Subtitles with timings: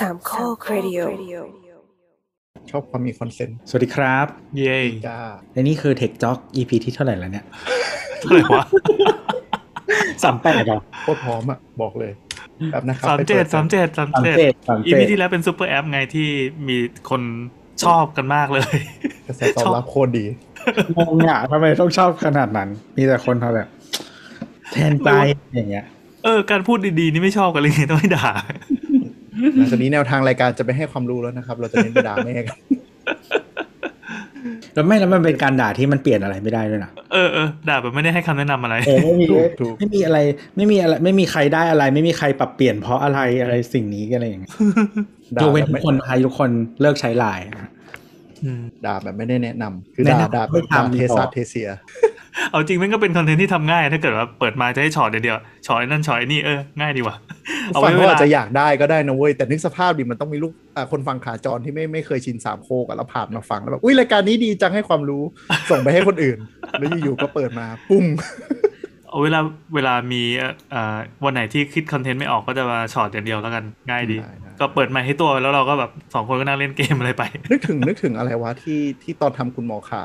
[0.00, 1.00] สามโครดิโอ
[2.70, 4.26] ชอบความมี concept สวัสดีครับ
[4.58, 4.78] เย้
[5.08, 5.18] จ้า
[5.52, 7.44] และนี่คือ Tech Talk EP ที่เท่าไหร่แล้วเนี่ย
[8.20, 8.64] เท่าไหร่วะ
[10.22, 12.12] สามแปดหรอโคตรพร้อมอะ บอกเลย
[12.72, 16.28] แบบนะครับสามเจ็ดสามเจ็ดสามสามเจ็ดเจ็ดสามเจ็ด EP ที่แล้วเป็น super app ไงที่
[16.68, 16.76] มี
[17.10, 17.22] คน
[17.84, 18.76] ชอบกันมากเลย
[19.26, 20.24] กระแสตอบรับโคตรดี
[20.96, 23.68] งงอะทำไมต้องชอบขนาดนั้น มีแต่คนเขาแบบ
[24.72, 25.08] แทนใจ
[25.54, 25.86] อย่างเงี้ย
[26.24, 28.28] เออ การพูดดีๆ นี่ไม่ชอบกันเลยไงต้องไม่ด่า
[29.56, 32.56] หลังจากนี้แนวทางรายการจะไปให้ความรู้แล้วนะครับ เราจะเน้นไปด่าแม่กัน
[34.74, 40.18] แล้วไม่แล้วมันเป็นการด่าที่มันเปลี่ยนอะไรไม่ได้ด้วยนะเออเออด่าแบบไม่ได้ให้คำแนะนำอะไรเออไม่มีถูกถูกไม่มีอะไร
[40.56, 44.52] ไม่มีอะไร ไม่มีใครได้อะไร ไม่มีใครปรับเปลี่ยนเพราะอะไรอะไรสิ่งนี้กันอะไรอย่างเงี้ย
[45.36, 46.50] ด่ายกเว้นแบบทุไม่กคนไทยทุกคน
[46.80, 47.68] เลิกใช้ไลน์อะ
[48.44, 51.68] อืมด่าแบบไม่ได้แนะนำคือแนะด่านำด่าแบไม่บด่าทำเทดีกว่าสาเทเซีย
[52.50, 57.16] เอาจริงมันก็เป็นคอนเทนต์ที่ทำง่าย ถ้าเกิดว่าเปิดมาจะให้ช็อตเดียวๆช็อตไอ้นั่นช็อตไอ้นี่เออง่ายดีว่ะ
[57.72, 65.22] เอาฟัไว้งเวเขาลาอาจจะอยากได้ก็ได้นะเว้ยแต่นึกสภาพดิมันต้องมีลูกอ่าคนฟังขาจรที่ไม่ไม่เคยชินสามโคกอะแล้วผ่านมาฟังแล้วแบบอุ้ยรายการนี้ดีจังให้ความรู้
[65.70, 66.38] ส่งไปให้คนอื่น
[66.78, 68.04] แล้วอยู่ๆก็เปิดมาปุ้ง
[69.08, 69.40] เอาเวลา
[69.74, 80.02] เวลามีเอ่อเอ่อวันไหนที่คิดคอนเทนต์ไม่ออกก็จะมาช็อตอย่างเดียวแล้วกันง่ายดีได้ได้ ก็เปิดไมค์ให้ตัวแล้วเราก็แบบสองคนก็นั่งเล่นเกมอะไรไป นึกถึงนึกถึงอะไรวะที่ที่ตอนทำคุณหมอขา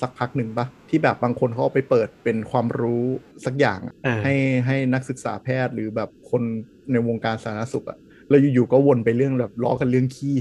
[0.00, 3.04] สักพักหนึ่งปะที่แบบบางคนเขาเอาไปเปิดเป็นความรู้
[3.44, 4.34] สักอย่างอะเออให้
[4.66, 6.42] ให้นักศึกษาแพทย์หรือแบบคน
[6.92, 7.98] ในวงการสาธารณสุขอะ
[8.30, 10.36] แล้วอยู่ๆก็วนไปเรื่องแบบล้อกันเรื่องขี้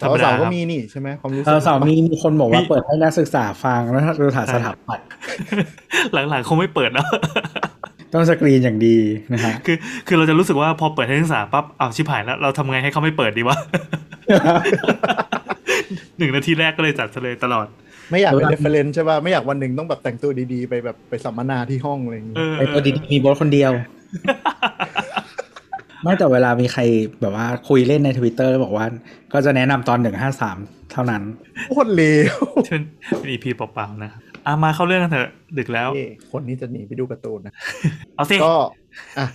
[0.00, 5.06] ธรรมดาสาวๆคก็รับมีนี่ใช่ไหมความรู้เออสาวปะมีมีคนบอกว่ามีเปิดให้นักศึกษาฟังแล้วถ้าสถานสถาปัตย์
[6.28, 7.06] หลังๆคงไม่เปิดแล้ว
[8.12, 8.96] ต้องสกรีนอย่างดี
[9.32, 13.56] นะฮะคือคือเราจะรู้สึกว่าพอเปิดให้นักศึกษาปั๊บอ้าวชิบหายแล้ว เราทำไงให้เขาไม่เปิดดีวะ
[16.18, 17.66] หนึ่งนาทีแรกก็เลยจัดซะเลยตลอด
[18.10, 23.72] ไม่อยากเป็นเวลา reference ใช่ป่ะไม่อยากวันหนึ่งต้องแบบแต่งตัวดีๆ ไปแบบไปสัมมนาที่ห้องอะไรอย่างงี้เออไอตัวดีๆมีโบทคนเดียว
[26.02, 26.82] ไม่แต่เวลามีใคร
[27.20, 28.86] แบบว่าคุยเล่นในทวิตเตอร์แล้วบอกว่า
[29.32, 30.58] ก็จะแนะนำตอนหนึ่งห้าสาม
[30.92, 31.22] เท่านั้น
[31.70, 32.02] โคตรเล
[32.32, 32.34] ว
[32.66, 32.82] เป็น
[33.18, 37.54] เป็น EP เปล่าๆนะครับ อะมาเข้าเรื่องกันเถอะ ดึกแล้วเอ้คนนี้จะหนีไปดูการ์ตูนนะ
[38.16, 38.54] เอาสิ ก็
[39.18, 39.26] อะ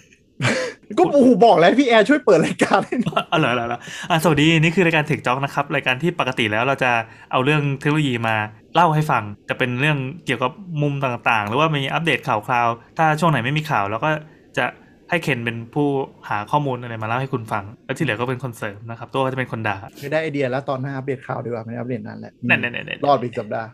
[0.98, 3.80] ก็โอ้โหบอกแล้วพี่แอร์ช่วยเปิดรายการให้หน่อยเอาเหรอเหรอเหรอ
[4.10, 6.92] อะสวัสดี นี่คือรายการ Tech จ็อกนะครับ รายการที่ปกติแล้วเราจะ
[7.32, 8.36] เอาเรื่องเทคโนโลยีมา
[8.76, 10.52] เล่าให้ฟัง จะเป็นเรื่องเกี่ยวกับ
[10.82, 14.10] มุมต่างๆ หรือว่ามีอัปเดตข่าวคราว ถ้าช่วงไหนไม่มีข่าวเราก็
[14.58, 14.66] จะ
[15.10, 15.88] ให้เคนเป็นผู้
[16.30, 23.68] หาข้อมูลอะไรมาเล่าให้คุณฟัง แล้วที่เหลือก็เป็นคนเสริมนะครับ ตัวก็จะเป็นคนด่าไม่ได้ไอเดียแล้วตอนหน้าอัปเดตข่าวดีกว่าไม่ได้อัปเดตนานแหละนั่นๆๆๆรอดไปอีกสัปดาห์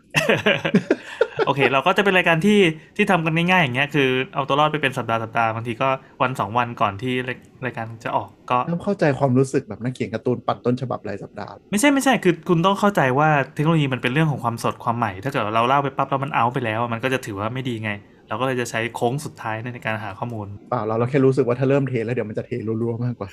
[1.45, 2.59] โอเค เราก็จะเป็นรายการที่
[2.95, 5.89] ที่ทำกันง่ายๆอย่างเงี้ยคือเอาตัวรอดไปเป็นสัปดาห์สัปดาห์บางทีก็
[6.21, 17.91] วันสองวันก่อนที่รายรายการจะออกก็ต้องเข้าใจความรู้สึกแบบนักเขียนการ์ตูนปัดต้นฉบับรายสัปดาห์ ไม่ใช่ไม่ใช่คือคุณต้องเข้าใจว่าเทคโนโลยีมันเป็นเรื่องของความสดความใหม่ ถ้าเกิดเราเล่าไปปั๊บแล้วมันเอาไปแล้ว มันก็จะถือว่าไม่ดีไง
[18.27, 22.51] เราก็เลยจะใช้โค้งสุดท้ายในการหาข้อมูลเปล่าเราเราแค่รู้สึกว่าถ้าเริ่มเทแล้วเดี๋ยวมันจะเท
[22.81, 23.29] รัวๆมากกว่า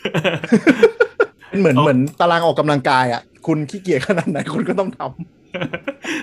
[1.50, 5.39] เป็นเหมือนเอาเหมือนตารางออกกำลังกายอะคุณขี้เกียจขนาดไหนคุณก็ต้องทำ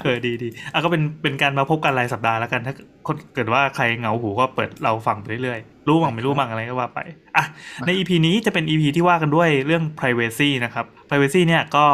[0.04, 2.74] เออดีดีอะก็เป็นเป็นการมาพบกันรายสัปดาห์แล้วกัน ถ้า
[3.08, 7.00] คนเกิดว่าใครเหงาหูก็เปิดเราฟังไปเรื่อยๆ รู้บ้างไม่รู้บ้างอะไรก็ว่าไป
[7.38, 7.46] อะ
[7.86, 11.86] ใน EP นี้จะเป็น EP ที่ว่ากันด้วยเรื่อง privacy นะครับ privacy เนี่ยก็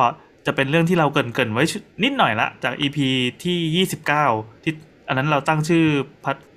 [0.46, 1.64] จะเป็นเรื่องที่เราเกริ่นๆไว้
[2.04, 2.98] นิดหน่อยละจาก EP
[3.44, 3.86] ที่
[4.26, 4.74] 29 ที่
[5.08, 5.84] อันนั้นเราตั้งชื่อ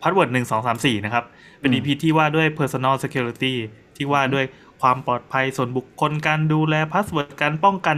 [0.02, 1.24] password หนึ่งสองสามสี่นะครับ
[1.60, 3.54] เป็นอืม EP ที่ว่าด้วย personal security
[3.96, 4.44] ที่ว่าด้วย
[4.82, 7.96] ความปลอดภัยส่วนบุคคลการดูแล password การป้องกัน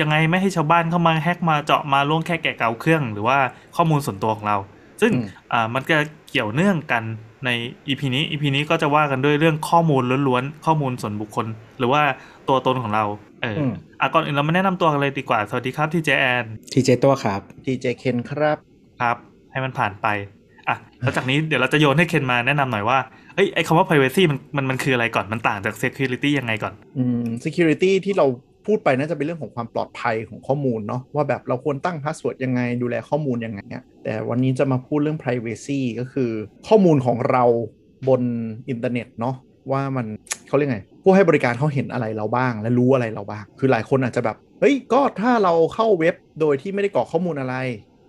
[0.00, 3.38] ยังไงไม่ให้ชาวบ้านเข้ามาแฮกมาเจาะมาล่วงแค่แกะเกาเครื่อง หรือว่า
[3.76, 4.58] ข้อมูลส่วนตัวของเรา
[5.00, 5.96] ซึ่งอืมอ่ามันก็
[6.28, 7.02] เกี่ยวเนื่องกัน
[7.44, 7.50] ใน
[7.86, 11.46] EP นี้ EP นี้ก็จะว่ากันด้วยเรื่องข้อมูลล้วนๆข้อมูลส่วนบุคคล
[11.78, 12.02] หรือว่า
[12.48, 13.04] ตัวตนของเรา
[13.42, 18.58] เอออมอะก่อนอื่นเรามาแนะนำตัวกันเลยดีกว่า สวัสดีครับที่เจแอนทีเจตัวครับทีเจเคนครับ
[19.00, 19.16] ครับ
[19.52, 20.06] ให้มันผ่านไป
[20.68, 22.98] อะแล้วจากนี้เดี๋ยวเราจะโยนให้เคนมาแนะนำหน่อยว่า
[23.40, 28.26] เอ้ยไอคำว่า privacy มันมันมันคืออะไรก่อนมันต่างจาก security ยังไงก่อน อืม security ที่เรา
[28.66, 36.30] พูดไปน่าจะเป็นเรื่องของความปลอดภัยของข้อมูลเนาะว่าแบบเราควรตั้ง password ยังไงดูแลข้อมูลยังไงอะแต่วันนี้จะมาพูดเรื่อง privacy ก็คือ
[36.68, 37.44] ข้อมูลของเรา
[38.08, 38.22] บน
[38.68, 39.36] อินเทอร์เน็ตเนาะ
[39.70, 40.06] ว่ามัน
[40.48, 47.54] เขาเรียกไง ผู้ให้บริการเขาเห็นอะไรเราบ้าง และรู้อะไรเราบ้าง คือหลายคนอาจจะแบบเฮ้ยก็ถ้าเราเข้าเว็บโดยที่ไม่ได้กรอกข้อมูลอะไร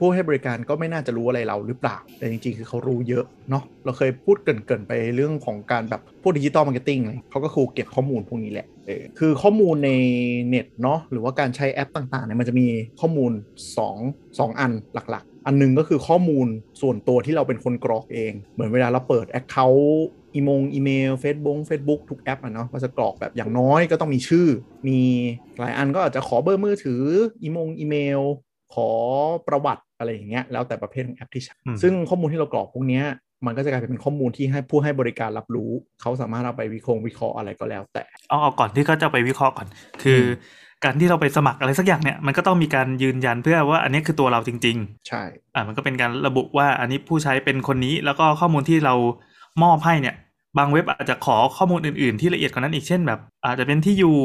[0.03, 8.68] ผู้ให้บริการก็ไม่น่าจะรู้อะไรเราหรือเปล่า แต่จริงๆ คือเขารู้เยอะเนาะ เราเคยพูดเกริ่นๆไปเรื่องของการแบบพวก digital marketing เลยเขาก็คือเก็บข้อมูลพวกนี้แหละ
[9.19, 9.92] คือข้อมูลใน
[10.48, 12.68] เน็ตเนาะหรือว่าการใช้แอปต่างๆเนี่ยมันจะมี
[13.00, 13.31] ข้อมูล
[13.86, 16.48] 2 2 อันหลักๆ อันหนึงก็คือข้อมูล
[16.81, 20.00] ส่วนตัวที่เราเป็นคนกรอกเอง เหมือนเวลาเราเปิด Account
[20.33, 24.48] อีมงอีเมล Facebook Facebook ทุกแอปอะเนาะก็จะกรอกแบบอย่างน้อยก็ต้องมีชื่อ
[24.88, 25.00] มี
[25.59, 27.03] หลายอันก็อาจจะขอเบอร์มือถือ
[27.42, 28.21] อีมงอีเมล
[28.74, 28.92] ขอ
[29.48, 33.06] ประวัติ อะไรอย่างเงี้ยแล้วแต่ประเภทของแอปที่ใช้อืมซึ่งข้อมูลที่เรากรอกพวกเนี้ย
[33.45, 35.71] มันก็จะกลายเป็นข้อมูลที่ให้ผู้ให้บริการรับรู้
[36.01, 39.68] เขาสามารถเอาไปวิเคราะห์วิเคราะห์อะไรก็แล้วแต่เอาเอาก่อนที่เขาจะไปวิเคราะห์ก่อน
[40.03, 40.25] คืออ
[40.83, 44.77] การที่เราไปสมัครอะไรสักอย่างเนี่ยมันก็ต้องมีการยืนยันเพื่อว่าอันนี้คือตัวเราจริง
[45.07, 48.95] ใช่ๆอ่ามันก็เป็นการระบุว่าอันนี้ผู้ใช้เป็นคนนี้ แล้วก็ข้อมูลที่เรา
[49.63, 50.15] มอบให้เนี่ย
[50.57, 54.18] บางเว็บอาจจะขอข้อมูลอื่น ๆ ที่ละเอียดกว่านั้นอีกเช่นแบบ อาจจะเป็นที่อยู่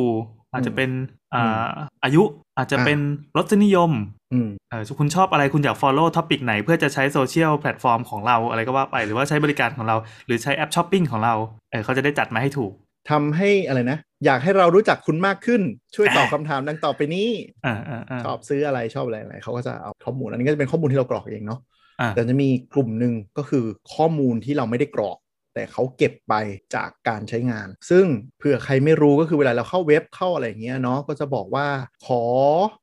[0.52, 0.90] อาจจะเป็น
[1.34, 1.66] อ่า
[2.04, 2.22] อายุ
[2.58, 2.98] อาจจะเป็น
[3.36, 3.90] รสนิยม
[4.32, 9.96] อืมเออคุณชอบอะไรคุณอยาก follow topic ไหน เพื่อจะใช้ social platform ของเราอะไรก็ว่าไปหรือว่าใช้บริการของเรา
[10.26, 11.34] หรือใช้แอปช้อปปิ้งของเรา
[11.70, 12.72] เออเขาจะได้จัดมาให้ถูก
[13.10, 15.62] ทำให้อะไรนะ อยากให้เรารู้จักคุณมากขึ้น
[15.96, 17.28] ช่วยตอบคำถามดังต่อไปนี้
[17.66, 21.60] อ่าอ่าอ่าชอบซื้ออะไรชอบอะไรอะไรเขาก็จะเอาข้อมูล อันนี้ก็จะเป็นข้อมูลที่เรากรอกเองเนาะ
[22.00, 23.64] อ่าแต่จะมีกลุ่มหนึ่งก็คือ
[23.94, 25.16] ข้อมูลที่เราไม่ได้กรอก
[25.56, 26.34] แต่เขาเก็บไป
[26.74, 28.06] จากการใช้งาน ซึ่ง
[28.38, 31.66] เผื่อใครไม่รู้ก็คือเวลาเราเข้าเว็บเข้าอะไรอย่างเงี้ยเนาะก็จะบอกว่า
[32.06, 32.22] ขอ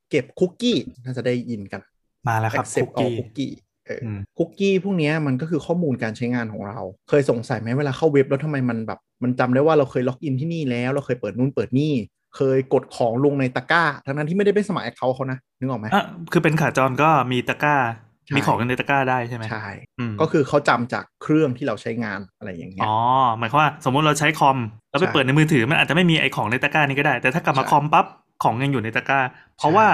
[0.10, 1.82] เก็บคุกกี้น่าจะได้ยินกัน
[2.28, 3.54] มาแล้วครับ accept คุ all กกี้ cookie
[3.86, 6.80] เอออมคุกกี้พวกเนี้ยมันก็คือข้อมูลการใช้งานของเรา
[7.10, 11.94] เคยสงสัยไหมเวลาเข้าเว็บแล้วทำไมมันแบบ มันจำได้ว่าเราเคย login ที่นี่แล้ว เราเคยเปิดนู่นเปิดนี่
[12.36, 18.03] เคยกดของลงในตะกร้า ทั้งนั้นที่ไม่ได้ไปสมัคร account เขานะ นึกออกไหมอะคือเป็นขาจรก็มีตะกร้าใช่
[18.36, 19.66] มีของในตะกร้าได้ใช่ไหมใช่
[20.00, 22.96] อืมก็คือเขาจำจากเครื่องที่เราใช้งานอะไรอย่างเงี้ยอ๋อ
[23.38, 24.58] หมายความว่าสมมุติเราใช้คอม
[24.90, 28.06] แล้วไปใช่เปิดในมือถือมันอาจจะไม่มีไอของในตะกร้านี้ก็ได้ แต่ถ้ากลับมาใช้คอมปั๊บ
[28.44, 29.20] ของยังอยู่ในตะกร้า
[29.58, 29.88] เพราะว่า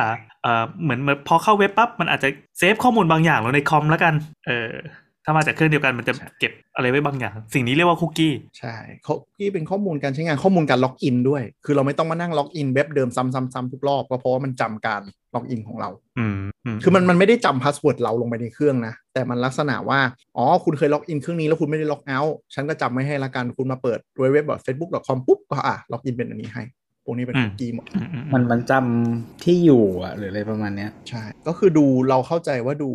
[0.43, 4.13] เอ่อเหมือนเหมือนพอเข้าเว็บปั๊บมันอาจจะ save ข้อมูลบางอย่างลงในคอมแล้วกัน
[4.47, 4.71] เออ
[5.29, 8.75] ถ้ามาจากเครื่องเดียวกันมันจะเก็บอะไรไว้บางอย่าง สิ่งนี้เรียกว่าคุกกี้ ใช่
[9.07, 15.01] คุกกี้เป็นข้อมูลการใช้งานข้อมูลการ login ด้วย คือเราไม่ต้องมานั่ง login เว็บเดิมซ้ำๆๆทุกรอบก็เพราะว่ามันจำการ
[15.35, 15.89] login ของเรา
[16.19, 19.99] อืมอืมคือมันมันไม่ได้จำ password เราลงไปในเครื่องนะ แต่มันลักษณะว่า
[20.37, 26.78] อ๋อ คุณเคย login เครื่องนี้แล้วคุณไม่ได้ logout ฉันก็จำไว้ให้ละกันคุณมาเปิดเว็บแบบ facebook.com ปุ๊บก็อะ login เป็นอันนี้ให้พ
[27.09, 32.91] วกนี้เป็นคุกกี้หมดอืมอืมมันมันจำที่อยู่อะหรืออะไรประมาณเนี้ยใช่ ก็คือดูเราเข้าใจว่าดู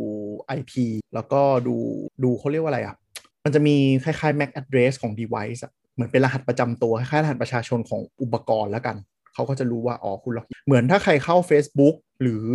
[0.58, 0.72] IP
[1.14, 1.76] แล้วก็ดู
[2.24, 2.96] ดูเขาเรียกว่าอะไรอะ
[3.44, 8.96] มันจะมีคล้ายๆ MAC address ของ device อะเหมือนเป็นรหัสประจำตัวคล้ายๆรหัสประชาชนของอุปกรณ์แล้วกัน
[9.34, 12.46] เขาก็จะรู้ว่า อ๋อ คุณ login เหมือนถ้าใครเข้า Facebook หรือ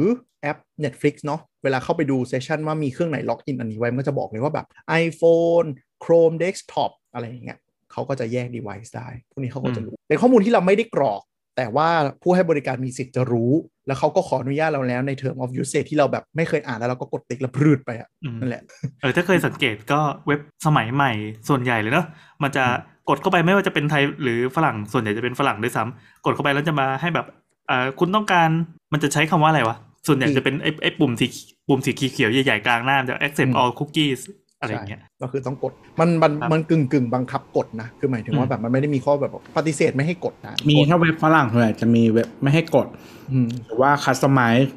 [0.42, 4.66] แอป Netflix เนาะเวลาเข้าไปดู session ว่ามีเครื่องไหน login อันนี้ไว้ มันก็จะบอกเลยว่าแบบ
[5.04, 5.68] iPhone
[6.04, 7.60] Chrome Desktop อะไรอย่างเงี้ย
[7.92, 11.22] เขาก็จะแยก device ได้ พวกนี้เขาก็จะรู้ เป็นข้อมูลที่เราไม่ได้กรอก
[11.56, 11.90] แต่ว่า
[12.22, 13.52] ผู้ให้บริการมีสิทธิ์จะรู้
[13.88, 18.62] แล้วเขาก็ขออนุญาตเราแล้วใน term of usage ที่เราแบบไม่เคยอ่านแล้วเราก็กดติ๊กแล้วพรืดไปอะอืมนั่นแหละ
[19.02, 21.12] เออถ้าเคยสังเกตก็เว็บสมัยใหม่
[21.50, 22.06] ส่วนใหญ่เลยเนอะ
[22.44, 22.66] มันจะ
[23.10, 27.26] กดเข้าไปไม่ว่าจะเป็นไทยหรือฝรั่งส่วนใหญ่จะเป็นฝรั่งด้วยซ้ำกดเข้าไปแล้วจะมาให้แบบ
[27.70, 28.50] อ่าคุณต้องการ
[28.94, 31.28] มันจะใช้คำว่าอะไรวะส่วนใหญ่จะเป็นไอ้ไอ้ปุ่มสี
[31.68, 34.20] ปุ่มสีเขียวๆใหญ่ๆกลางหน้ามันจะ accept อืม all cookies
[34.60, 42.88] อะไรอย่างเงี้ยใช่ก็คือต้องกดมันมันครับมันกึ่งกึ่งบังคับกดนะคือหมายถึงว่าอืมแบบมันไม่ได้มีข้อแบบปฏิเสธไม่ให้กดนะมีกดถ้าเว็บฝรั่งส่วนใหญ่จะมีเว็บไม่ให้กด
[43.32, 44.70] อืมหรือว่าคัสตอมไมซ์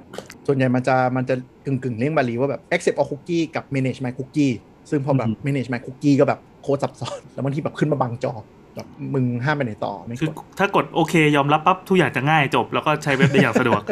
[0.46, 1.34] ส่วนใหญ่มันจะมันจะ
[1.67, 4.55] กึ่งกึ่งเลี่ยงบาลีว่าแบบ accept all cookie กับ manage my cookie
[4.90, 8.32] ซึ่งพอแบบ manage my cookie ก็แบบโค้ดซับซ้อนแล้วบางทีแบบขึ้นมาบังจอ
[8.76, 13.82] แบบมึงห้ามไปไหนต่อไม่คือกดถ้ากดโอเคยอมรับปั๊บทุกอย่างจะง่ายจบ แล้วก็ใช้เว็บได้อย่างสะดวก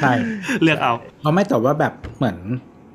[0.00, 0.12] ใช่
[0.62, 2.36] เลือกเอาเพราะไม่แต่ว่าแบบเหมือน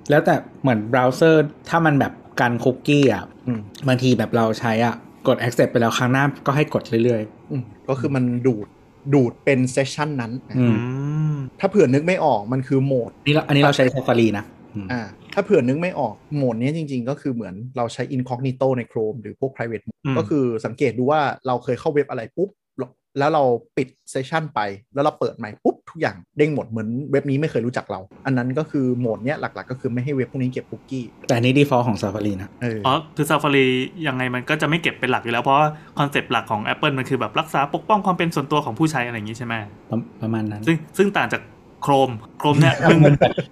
[0.10, 4.96] แล้วแต่เหมือนเบราว์เซอร์ถ้ามันแบบ กันคุกกี้อะอืมบางทีแบบเราใช้อะ
[5.28, 7.22] กด accept ไปแล้วครั้งหน้าก็ให้กดเรื่อย
[7.52, 8.68] อืมก็คือมันดูด
[9.14, 10.76] ดูดเป็นเซสชันนั้นๆอืมอื
[11.34, 14.46] มถ้าเผื่อนึกไม่ออกมันคือโหมดนี่เราอันนี้เราใช้ Safari นะ
[14.76, 15.02] อืมอ่า
[15.34, 22.50] ถ้าเผื่อนึกไม่ออกโหมดนี้จริง ๆ ก็คือเหมือนเราใช้ incognito ใน Chrome หรือพวก private mode อืมก็คือสังเกตดูว่าเราเคยเข้าเว็บอะไรปุ๊บ
[23.20, 23.44] แล้วเรา
[23.78, 24.60] ปิด session ไป
[24.94, 33.66] แล้วเราเปิดใหม่ปุ๊บทุกอย่างเด้งหมดเหมือนเว็บนี้ไม่เคยรู้จักเรา อันนั้นก็คือโหมดเนี้ยหลักๆ ก็คือไม่ให้เว็บพวกนี้เก็บคุกกี้ แต่อันนี้ default ของ Safari นะเอออ๋อคือ Safari
[34.08, 35.68] ยังไงมันก็จะไม่เก็บเป็นหลักอยู่แล้ว เพราะว่า
[36.00, 39.54] concept หลักของ Apple มันคือแบบรักษาปกป้องความเป็นส่วนตัวของผู้ใช้อะไรอย่างนี้ใช่ไหม
[39.90, 41.42] ประประมาณนั้น ซึ่งซึ่งต่างจาก
[41.86, 43.02] Chrome Chrome เนี่ยมึง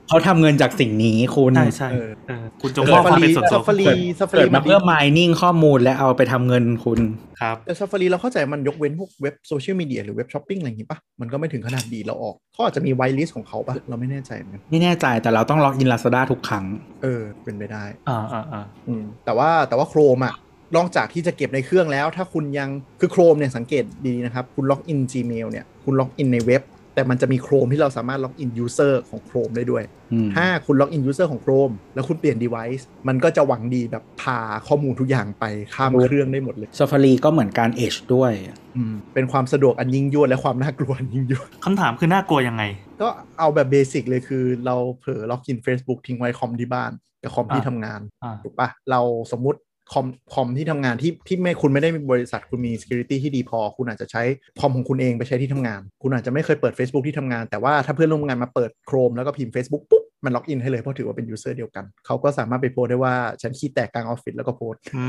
[0.08, 7.00] เขาทำเงินจากสิ่งนี้คุณใช่ใช่เออเออคุณจงมอบความเป็นส่วนตัว Safari Safari เกิดมาเพื่อ mining ข้อมูลและเอาไปทำเงินคุณ
[7.42, 16.66] ครับแต่ซัฟฟารีเราเข้าใจมันยกเว้นพวกเว็บโซเชียลมีเดียหรือเว็บช้อปปิ้งอะไรอย่างงี้ปะมันก็ไม่ถึงขนาดดีเราออกเขาอาจจะมี whitelist ของเขาปะเราไม่แน่ใจเหมือนกันไม่แน่ใจแต่เราต้อง login Lazada ทุกครั้ง
[17.04, 20.36] เออเป็นไปได้อ่าอ่าอ่าอืมแต่ว่าแต่ว่า Chrome อะ
[20.78, 26.62] นอกจากที่จะเก็บในเครื่องแล้ว ถ้าคุณยังคือ Chrome เนี่ยสังเกตดีนะครับ คุณ login Gmail เนี่ยคุณ login ในเว็บ
[26.94, 35.46] แต่มันจะมี Chrome ที่เราสามารถ login User ของ Chrome ได้ด้วยอืมถ้าคุณ login User ของ Chrome แล้วคุณเปลี่ยน Device มันก็จะหวังดีแบบพาข้อมูลทุกอย่างไป
[35.76, 38.32] ข้ามเครื่องได้หมดเลย Safari ก็เหมือนกัน Edge ด้วย
[38.78, 42.64] อืมเป็นความสะดวกอันยิ่งยวดและความน่ากลัวอันยิ่งยวดคำถามคือน่ากลัวยังไง
[43.02, 43.08] ก็
[43.40, 46.92] เอาแบบ basic เลยคือเราเผลอล็อกอิน Facebook ทิ้งไว้คอมที่บ้าน
[47.24, 49.60] กับคอมที่อ่าทำงานอ่าถูกปะเราสมมุติ
[49.92, 54.24] คอมคอมที่ทำงานที่ที่ไม่คุณไม่ได้มีบริษัทคุณมี security ที่ดีพอ คุณอาจจะใช้
[54.60, 65.06] คอมของคุณเองไปใช้ที่ทำงาน คุณอาจจะไม่เคยเปิด Facebook ที่ทำงาน แต่ว่าถ้าเพื่อนร่วมงานมาเปิด Chrome แล้วก็พิมพ์ Facebook ปุ๊บมันล็อกอินให้เลยเพราะถือว่าเป็น user เดียวกัน เขาก็สามารถไปโพสต์ได้ว่า ฉันขี้แตกกลางออฟฟิศแล้วก็โพสต์อื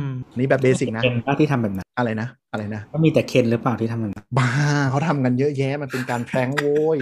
[0.00, 0.02] ม
[0.38, 4.50] นี่แบบเบสิกนะเคนป้าที่ทำแบบนั้นอะไรนะ อะไรนะก็มีแต่เคนหรือเปล่าที่ทำแบบนั้นบ้า
[4.90, 6.98] เขาทำกันเยอะแยะมันเป็นการแพร้งโว้ย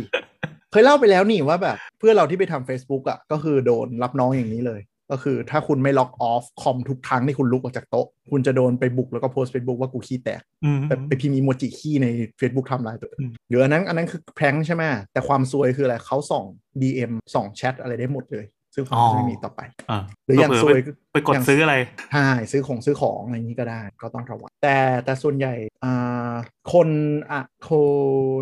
[0.73, 4.80] เคยเล่าไปแล้วนี่ว่าแบบเพื่อนเราที่ไปทำ Facebook อะก็คือโดนรับน้องอย่างนี้เลย
[5.11, 12.07] ก็คือถ้าคุณไม่ล็อกออฟคอมทุกครั้งที่คุณลุกออกจากโต๊ะ คุณจะโดนไปบุกแล้วก็โพสเฟซบุ๊กว่ากูขี้แตกอืมแบบไปพิมพ์อีโมจิขี้ใน
[12.40, 16.45] Facebook ทำลายตัวเองอืมหรืออันนั้นอันนั้นคือแพร้งใช่ไหมแต่ความซวยคืออะไรเขาส่อง
[16.81, 19.61] DM ส่องแชทอะไรได้หมดเลย ซึ่งผมจะไม่มีต่อไป
[19.91, 20.81] อ่าหรืออย่างซวย
[21.12, 21.77] ไปกดซื้ออะไร
[22.12, 26.33] ใช่ซื้อของซื้อของอะไรอย่างนี้ก็ได้ ก็ต้องระวังแต่แต่ส่วนใหญ่อ่า
[26.73, 26.89] คน
[27.31, 27.69] อะโค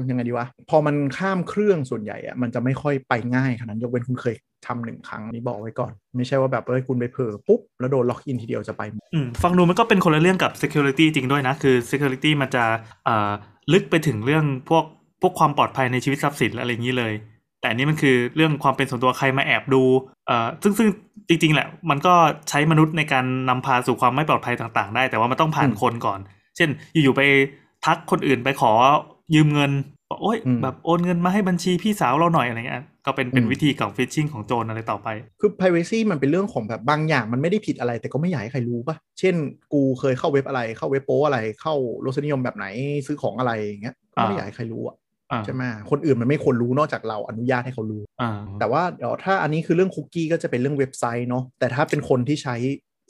[0.08, 4.34] ยังไงดีวะ พอมันข้ามเครื่องส่วนใหญ่อะมันจะไม่ค่อยไปง่ายขนาดนั้นยกเว้นคุณเคย
[4.66, 12.64] ทำหนึ่งครั้งอันนี้บอกไว้ก่อน ไม่ใช่ว่าแบบเอ้ยคุณไปเผลอปุ๊บ แล้วโดนล็อกอินทีเดียวจะไปหมดอืมฟังดูมันก็เป็นคนละเรื่องกับ security จริงด้วยนะ คือ security มันจะ
[13.04, 13.30] เอ่อ
[13.72, 14.84] ลึกไปถึงเรื่องพวก
[15.22, 17.14] พวกความปลอดภัยในชีวิตทรัพย์สินอะไรอย่างนี้เลย
[17.60, 19.82] แต่อันนี้มันคือเรื่องความเป็นส่วนตัวใครมาแอบดู
[20.28, 20.88] เอ่อซึ่งซึ่ง
[21.28, 22.14] จริง ๆ แหละ มันก็
[22.48, 26.20] ใช้มนุษย์ในการนำพาสู่ความไม่ปลอดภัยต่างๆ ได้ แต่ว่ามันต้องผ่านคนก่อน
[26.56, 27.22] เช่น อยู่ๆไป
[27.84, 28.72] ทักคนอื่นไปขอ
[29.34, 29.72] ยืมเงิน
[30.10, 35.08] บอกโอ้ยแบบโอนเงินมาให้บัญชีพี่สาวเราหน่อยอะไรเงี้ยก็เป็นเป็นวิธีของฟิชชิงของโจรอะไรต่อไป
[35.40, 39.34] คือ privacy มันเป็นเรื่องของแบบบางอย่างมันไม่ได้ผิดอะไร แต่ก็ไม่อยากให้ใครรู้ปะเช่น
[39.72, 42.66] กูเคยเข้าเว็บอะไรเข้าเว็บโป๊อะไรเข้ารสนิยมแบบไหน
[43.06, 44.98] ซื้อของอะไรอย่างเงี้ยก็ไม่อยากให้ใครรู้อะอ่า
[45.44, 48.30] ใช่ไหมคนอื่นมันไม่ควรรู้นอกจากเราอนุญาตให้เขารู้อ่า
[48.60, 52.56] แต่ว่าเดี๋ยวถ้าอันนี้คือเรื่องคุกกี้ก็จะเป็นเรื่องเว็บไซต์เนาะแต่ถ้าเป็นคนที่ใช้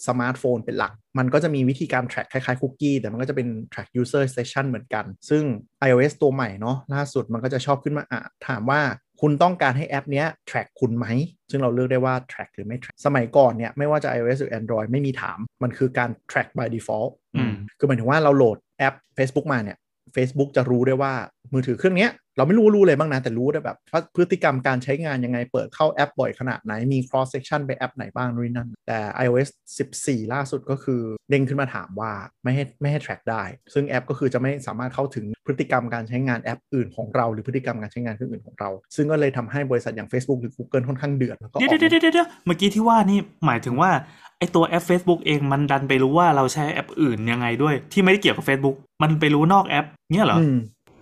[0.07, 5.43] สมาร์ทโฟนเป็นหลัก มันก็จะมีวิธีการ track คล้ายๆคุกกี้แต่มันก็จะเป็น track user session เหมือนกัน ซึ่ง
[5.89, 8.81] iOS ตัวใหม่เนาะล่าสุดมันก็จะชอบขึ้นมาอะถามว่า
[9.21, 11.07] คุณต้องการให้แอปเนี้ย track คุณไหม
[11.51, 19.47] ซึ่งเราเลือกได้ว่า track หรือไม่ track สมัยก่อนเนี่ยไม่ว่าจะ iOS หรือ Android ไม่มีถาม มันคือการ track by default อืมคือหมายถึงว่าเราโหลดแอป Facebook
[19.53, 19.79] มาเนี่ย
[20.19, 21.13] Facebook จะรู้ได้ว่า
[21.53, 23.79] มือถือเครื่องนี้เราไม่รู้รู้เลยบ้างนะ แต่รู้ได้แบบ
[24.17, 29.49] พฤติกรรมการใช้งานยังไงเปิดเข้าแอปบ่อยขนาดไหน มี cross section ไปแอปไหนบ้างนู่นนั่น แต่ iOS
[29.91, 33.43] 14 ล่าสุดก็คือเด้งขึ้นมาถามว่าไม่ให้ไม่ให้ track ได้
[33.75, 43.91] ซึ่งแอปก็คือจะไม่สามารถเข้าถึงพฤติกรรมการใช้งานแอปอื่นของเรา หรือพฤติกรรมการใช้งานเครื่องอื่นของเรา ซึ่งก็เลยทำให้บริษัทอย่าง Facebook หรือ Google ค่อนข้างเดือดแล้วก็เด้อเดี๋ยวเดี๋ยวเดี๋ยวเมื่อกี้ที่ว่านี่หมายถึงว่า
[44.38, 50.57] ไอตัวแอป Facebook เองมันดันไปรู้ว่าเราใช้แอปอื่นยังไงด้วย ที่ไม่ได้เกี่ยวกับ Facebook มันไปรู้นอกแอปเนี่ยเหรออืม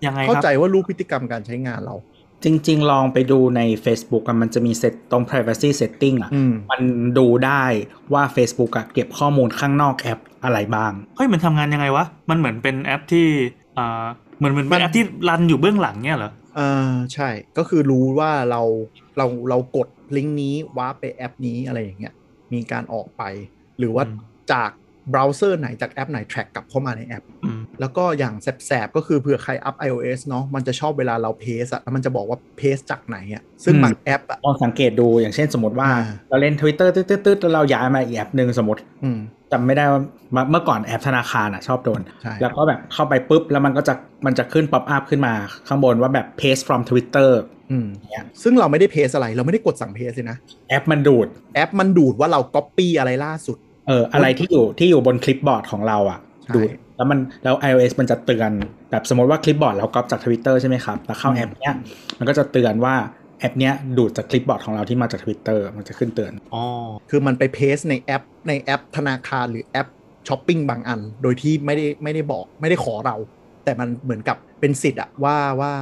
[0.05, 1.95] ยังไงเข้าครับใจว่ารู้พฤติกรรมการใช้งานเรา
[2.43, 6.81] จริง ๆ ลองไปดูใน Facebook อะมันจะมีเซตตรง privacy setting อะอืมมัน
[7.17, 7.63] ดูได้
[8.13, 13.27] ว่า Facebook อะเก็บข้อมูลข้างนอกแอปอะไรบ้าง เฮ้ยมันทำงานยังไงวะ มันเหมือนเป็นแอปที่
[13.77, 14.05] อ่า
[14.37, 18.61] เหมือนเหมือนมัเป็นแอปที่รันอยู่เบื้องหลังเนี่ยเหรออ่าใช่ก็คือรู้ว่าเรา
[19.17, 22.13] เราเรากดลิงก์นี้ warp ไปแอปนี้อะไรอย่างเงี้ย
[22.53, 23.23] มีการออกไป
[23.79, 24.19] หรือว่าอืม
[24.53, 24.71] จาก
[25.11, 28.33] เบราว์เซอร์ไหนจากแอปไหน track กลับเข้ามาในแอปอืมแล้วก็อย่าง
[28.65, 39.19] แสบๆ ก็คือเผื่อใครอัพ iOS เนาะมันจะชอบเวลาเรา paste อะแล้วมันจะบอกว่า paste จากไหนอะซึ่งอืมบางแอปอะลองสังเกตดูอย่างเช่นสมมติว่าอ่าเราเล่น Twitter ตืดๆๆแล้วเราย้ายมาอีกแอปหนึ่งสมมติอืม
[39.51, 40.01] จำไม่ได้ว่า
[40.51, 43.93] เมื่อก่อนแอปธนาคารอะชอบโดนใช่แล้วก็แบบเข้าไปปุ๊บ แล้วมันก็จะ
[44.25, 45.33] มันจะขึ้นป๊อปอัพขึ้นมา
[45.67, 47.29] ข้างบนว่าแบบ paste from Twitter
[47.71, 50.37] อืมเนี่ยซึ่งเราไม่ได้ paste อะไร เราไม่ได้กดสั่ง paste เลยนะ
[50.69, 53.57] แอปมันดูด แอปมันดูดว่าเรา copy อะไรล่าสุด
[53.87, 58.51] เออ อะไรที่อยู่ที่อยู่บน clipboard ของเราอะใช่ดูดแล้วมันแล้ว iOS มันจะเตือน
[58.91, 61.75] แบบสมมติว่า clipboard เราก๊อปจาก Twitter ใช่ไหมครับแล้วเข้าแอปเนี้ย
[62.19, 62.95] มันก็จะเตือนว่า
[63.39, 66.63] แอปเนี้ยดูดจาก clipboard ของเราที่มาจาก Twitter มันจะขึ้นเตือนอ๋อ
[67.09, 69.87] คือมันไป paste ในแอปในแอปธนาคารหรือแอป
[70.27, 73.15] ช้อปปิ้งบางอัน โดยที่ไม่ได้ไม่ได้บอกไม่ได้ขอเรา
[73.63, 75.73] แต่มันเหมือนกับเป็นสิทธิ์อะว่าว่า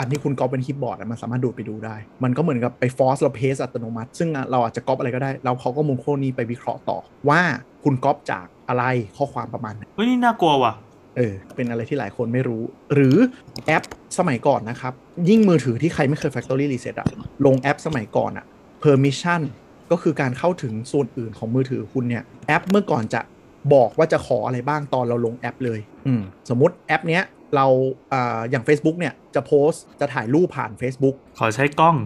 [0.00, 7.40] อันที่คุณก๊อปเป็น clipboard อะมันสามารถดูดไปดูได้ มันก็เหมือนกับไป force เรา paste อัตโนมัติ ซึ่งเราอาจจะก๊อปอะไรก็ได้เราเขาก็ข้อมูลนี้ไปวิเคราะห์ต่อ ว่า
[7.84, 8.84] คุณก๊อปจากอะไร
[9.16, 10.72] ข้อความประมาณไหนเฮ้ยนี่น่ากลัวว่ะ
[11.16, 12.62] เออเป็นอะไรที่หลายคนไม่รู้
[12.94, 13.16] หรือ
[13.66, 13.84] แอป
[14.18, 14.92] สมัยก่อนนะครับ
[15.28, 17.06] ยิ่งมือถือที่ใครไม่เคย Factory Reset อะ
[17.46, 18.46] ลงแอปสมัยก่อนอะ
[18.82, 19.42] Permission
[19.90, 23.20] ก็คือการเข้าถึงส่วนอื่นของมือถือคุณเนี่ยแอปเมื่อก่อนจะ
[23.74, 27.22] บอกว่าจะขออะไรบ้างตอนเราลงแอปเลย อืมสมมติแอปเนี้ย
[27.56, 27.66] เรา
[28.12, 31.96] อ่าอย่าง Facebook เนี่ยจะโพสต์จะถ่ายรูปผ่าน Facebook ขอใช้กล้อง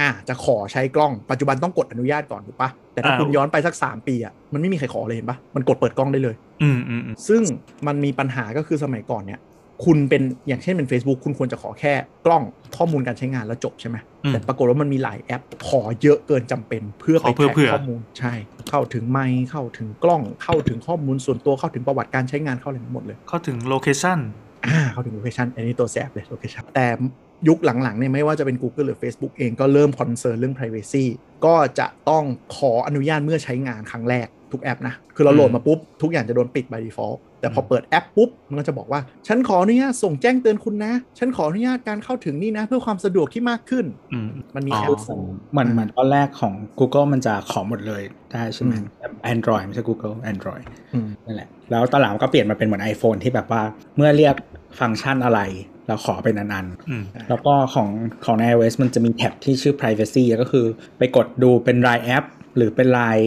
[0.02, 7.42] ่าจะขอใช้กล้องปัจจุบันต้องกดอนุญาตก่อนถูกปะแต่ถ้าอ่าคุณย้อนไปสัก 3 ปีอะมันไม่มีใครขอเลยเห็นปะมันกดเปิดกล้องได้เลยอืมอืมอืมซึ่ง
[7.86, 9.40] มันมีปัญหาก็คือสมัยก่อนเนี่ย
[9.86, 11.92] คุณเป็นอย่างเช่นเป็น Facebook คุณควรจะขอแค่
[12.26, 12.42] กล้อง
[12.76, 18.32] ข้อมูลการใช้งานแล้วจบใช่ไหมอืมแต่ปรากฏว่ามันมีหลายแอป ขอเยอะเกินจำเป็นเพื่อขไปเพื่อ track เพื่อข้อมูลใช่
[18.70, 24.18] เข้าถึงไมค์เข้าถึงกล้องเข้าถึงข้อมูลส่วนตัวเข้าถึงประวัติการใช้งานเข้าอะไรหมดเลย เข้าถึง location
[24.66, 26.88] อ่าเข้าถึง location อันนี้ตัวแสบเลย location แต่
[27.48, 31.04] ยุคหลังๆเนี่ยไม่ว่าจะเป็น Google หรือ Facebook เองก็เริ่ม concern เรื่อง Privacy
[31.44, 32.24] ก็จะต้อง
[32.56, 45.18] ขออนุญาตเมื่อใช้งานครั้งแรกทุกแอปนะ คือเราโหลดมาปุ๊บ ทุกอย่างจะโดนปิด by default แต่พอเปิดแอปปุ๊บมันก็จะบอกว่า ฉันขออนุญาตส่งแจ้งเตือนคุณนะ ฉันขออนุญาตการเข้าถึงนี่นะ เพื่อความสะดวกที่มากขึ้นอืมมันมีอ๋อแอปส่ง
[45.52, 48.02] เหมือนเหมือนตอนแรกของ Google มันจะขอหมดเลย
[48.32, 48.78] ได้ใช่ไหมอื
[49.12, 50.64] ม Android ไม่ใช่ Google Android
[50.94, 53.62] อืมนั่นแหละ แล้วตอนหลังก็เปลี่ยนมาเป็นเหมือน iPhone ที่แบบว่า
[53.96, 54.34] เมื่อเรียก
[54.80, 55.40] ฟังก์ชันอะไร
[55.86, 57.88] เราขอเป็นอันๆอืมแล้วก็ของ
[58.24, 60.66] ของใน iOS มันจะมีแท็บที่ชื่อ privacy ก็คือ
[60.98, 62.24] ไปกดดูเป็นรายแอป
[62.56, 63.18] หรือเป็นราย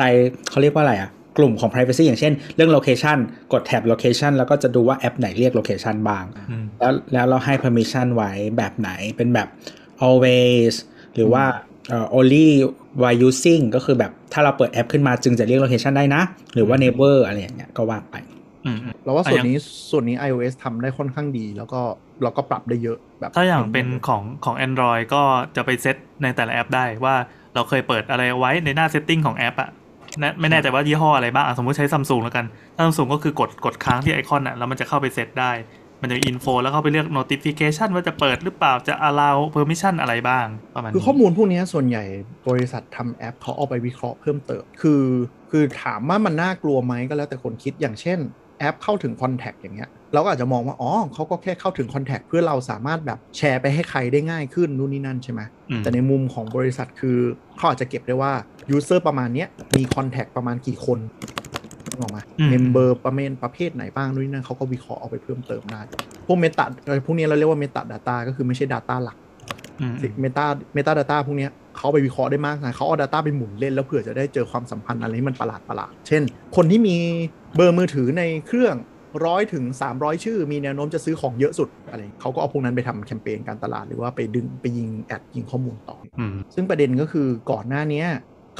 [0.00, 0.12] ราย
[0.50, 3.18] เขาเรียกว่าอะไรอะ กลุ่มของ privacy อย่างเช่น เรื่อง location
[3.52, 9.48] กดแท็บ location แล้วก็จะดูว่าแอปไหนเรียก location บ้างอืมแล้วแล้วเราให้ permission ไว้แบบไหนเป็นแบบ
[10.06, 10.72] always
[11.14, 11.44] หรือว่า
[11.88, 12.46] เอ่อ only
[13.02, 16.22] while using ก็คือแบบถ้าเราเปิดแอปขึ้นมาจึงจะเรียก location ได้นะ
[16.54, 18.16] หรือว่า never อะไรอย่างเงี้ยก็ว่าไป
[18.66, 19.58] อืมอืมเราว่าส่วนอะอย่างนี้
[19.90, 21.80] ส่วนนี้ iOS ทำได้ค่อนข้างดี แล้วก็
[22.22, 25.22] เราก็ปรับได้เยอะแบบถ้าอย่างเป็นของของ Android ก็
[25.56, 27.16] จะไปเซตในแต่ละแอปได้ว่า
[27.54, 29.70] เราเคยเปิดอะไรไว้ในหน้า setting ของแอปอะ
[30.18, 32.44] นะไม่แน่ใจว่ายี่ห้ออะไรบ้างสมมติใช้ซัมซุงแล้วกัน
[32.76, 35.52] ถ้าซัมซุงก็คือกดกดค้างที่ไอคอนอะแล้วมันจะเข้าไปเซตได้
[36.02, 42.04] มันจะ info แล้วเข้าไปเลือก notification ว่าจะเปิดหรือเปล่าจะ allow permission อะไรบ้างประมาณคือข้อมูลพวกนี้ส่วนใหญ่
[42.48, 45.04] บริษัททำแอปเขาเอาไปวิเคราะห์เพิ่มเติมคือ
[45.50, 48.18] คือถามว่ามันน่ากลัวไหมก็แล้วแต่คนคิดอย่างเช่น
[48.58, 55.40] แอปเข้าถึง contact อย่างเงี้ย เราก็อาจจะมองว่า อ๋อเขาก็แค่เข้าถึง contact เพื่อเราสามารถแบบแชร์ไปให้ใครได้ง่ายขึ้นนู่นนี่นั่นใช่ไหม
[55.70, 57.18] อืมแต่ในมุมของบริษัทคือ
[57.56, 58.32] เขาอาจจะเก็บได้ว่า
[58.70, 60.98] user ประมาณเนี้ยมี contact ประมาณกี่คน
[61.88, 65.80] นึกออกไหมอืมเมมเบอร์ประเภทประเภทไหนบ้างนู่นนี่นั่นเขาก็วิเคราะห์เอาไปเพิ่มเติมได้
[66.26, 66.64] พวก meta
[67.04, 69.16] พวกนี้เราเรียกว่า metadata ก็คือไม่ใช่ Data หลัก
[69.80, 76.22] อืม meta metadata พวกเนี้ยเขาไปวิเคราะห์ได้มากนะเขาเอา Data ไปหมุนเล่น แล้วเผื่อจะได้เจอความสัมพันธ์อะไรที่มันประหลาดประหลาด เช่น
[76.56, 76.96] คนที่มี
[77.56, 78.74] เบอร์มือถือในเครื่อง
[79.24, 79.64] ร้อยถึง
[79.94, 88.06] 300 ชื่อ มีแนวโน้มจะซื้อของเยอะสุดอะไรเขาก็เอาพวกนั้นไปทำแคมเปญการตลาดหรือว่าไปดึงไปยิง ad ยิงข้อมูลต่ออืมซึ่งประเด็นก็คือก่อนหน้าเนี้ย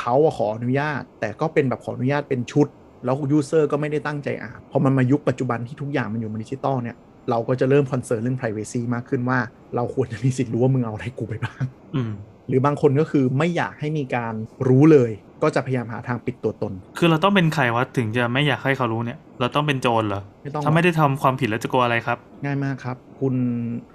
[0.01, 2.67] เขาอะขออนุญาต แต่ก็เป็นแบบขออนุญาตเป็นชุด
[3.05, 6.97] แล้ว user ก็ไม่ได้ตั้งใจอ่านพอมันมายุคปัจจุบันที่ทุกอย่างมันอยู่บนดิจิตอลเนี่ย
[7.31, 9.39] เราก็จะเริ่ม concern เรื่อง Privacy มากขึ้นว่า
[9.77, 11.65] เราควรจะมีสิทธิ์รู้ว่ามึงเอาอะไรกูไปบ้าง
[11.97, 12.13] อืม
[12.49, 14.35] หรือบางคนก็คือไม่อยากให้มีการ
[14.69, 15.11] รู้เลย
[15.43, 23.35] ก็จะพยายามหาทางปิดตัวตน คือเราต้องเป็นใครวะถึงจะไม่อยากให้เขารู้เนี่ย เราต้องเป็นโจรเหรอไม่ต้องถ้าไม่ได้ทำความผิดแล้วจะกลัวอะไรครับ ง่ายมากครับ คุณ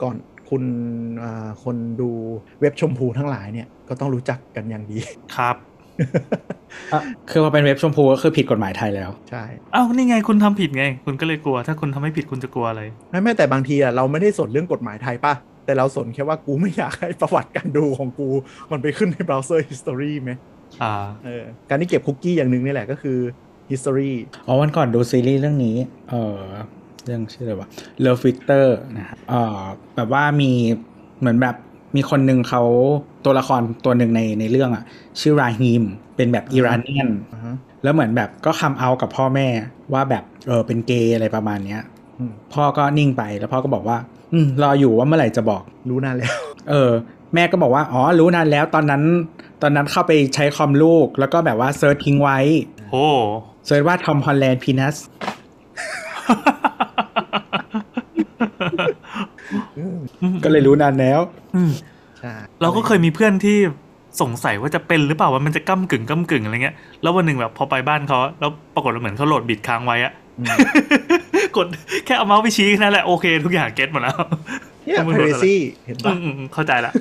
[0.02, 0.16] ก่อน
[0.50, 0.64] คุณ
[1.24, 2.10] อ่าคนดู
[2.62, 4.98] เว็บชมพูทั้งหลายเนี่ยก็ต้องรู้จักกันอย่างดี
[5.38, 5.56] ครับ
[6.94, 9.44] อะคือพอเป็นเว็บชมพูก็คือผิดกฎหมายไทยแล้ว ใช่
[9.76, 12.82] อ้าวนี่ไงคุณทำผิดไง คุณก็เลยกลัว ถ้าคุณทำไม่ผิดคุณจะกลัวอะไร
[13.12, 15.34] ไม่ไม่แต่บางทีอะเราไม่ได้สนเรื่องกฎหมายไทยป่ะ
[15.66, 18.30] แต่เราสนแค่ว่ากูไม่อยากให้ประวัติการดูของกู
[18.72, 20.32] มันไปขึ้นในเบราว์เซอร์ history ไหม
[20.82, 20.94] อ่า
[21.26, 23.18] เออการที่เก็บคุกกี้อย่างหนึ่งนี่แหละก็คือ
[23.72, 24.14] history
[24.48, 25.76] อ๋อวันก่อนดูซีรีส์เรื่องนี้
[26.10, 26.40] เออ
[27.06, 27.68] เรื่องชื่ออะไรวะ
[28.06, 28.66] Love Victor
[28.98, 29.60] นะฮะเออ
[29.96, 30.52] แบบว่ามี
[31.20, 31.56] เหมือนแบบ
[31.96, 32.64] มีคนหนึ่งเขา
[33.26, 34.84] ตัวละครตัวหนึ่งในในเรื่องอะ
[35.22, 35.84] ชื่อราฮิม
[36.16, 39.48] เป็นแบบ Iranian อ่าฮะแล้วเหมือนแบบก็ come out กับพ่อแม่
[39.94, 41.82] ว่าแบบเออเป็นเกย์อะไรประมาณเนี้ย
[42.20, 43.98] อืมพ่อก็นิ่งไปแล้วพ่อก็บอกว่า
[44.34, 46.34] อืมรออยู่ว่าเมื่อไหร่จะบอกรู้นานแล้ว
[46.70, 46.92] เออ
[47.34, 49.04] แม่ก็บอกว่าอ๋อรู้นานแล้วตอนนั้น
[49.62, 52.40] ตอนนั้นเข้าไปใช้คอมลูก แล้วก็แบบว่า search ทิ้งไว้
[52.92, 53.06] โอ้
[53.66, 54.96] search ว่า Tom Holland penisีนัส
[60.44, 61.20] ก็เลยรู้นานแล้ว
[61.56, 61.72] อืม
[62.20, 63.58] ใช่เราก็เคยมีเพื่อนที่
[64.22, 70.58] สงสัยว่าจะเป็นหรือเปล่าว่ามันจะก้ากึ่งก้ากึ่งอะไรเงี้ย แล้ววันหนึ่งแบบพอไปบ้านเขาแล้วปรากฏว่าเหมือนเขาโหลดบิตค้างไว้อะอืม
[71.58, 71.68] กด
[72.06, 74.18] แค่เอาเมาส์ไปชี้แค่นั่นแหละโอเค ทุกอย่าง get หมดแล้ว
[74.86, 76.92] เนี่ยว่ามึงโดนอะไร privacy เห็นปะ อืมอืมอืมเข้าใจละ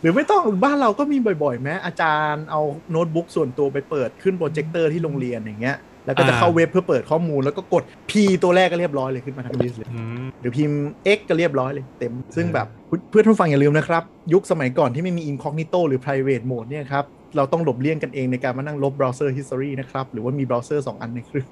[0.00, 10.80] หรือไม่ต้องบ้านเราก็มีบ่อยๆ แม้ อาจารย์เอาโน้ตบุ๊กส่วนตัวไปเปิดขึ้นโปรเจคเตอร์ที่โรงเรียนอย่างเงี้ย แล้วก็จะอ่าเข้าเว็บเพื่อเปิดข้อมูลแล้วก็กด P ตัวแรกก็เรียบร้อยเลยขึ้นมาทั้ง list เลยอืมหรือพิมพ์
[11.16, 12.66] X ก็เรียบร้อยเลยเต็ม ซึ่งแบบ
[13.10, 17.04] เพื่อนผู้ฟังอย่าลืมนะครับ ยุคสมัยก่อนที่ไม่มี incognito หรือ private mode เนี่ยครับ
[17.36, 21.48] เราต้องหลบเลี่ยงกันเองในการมานั่งลบ browser history นะครับ หรือว่ามี browser 2 อันในเครื่อง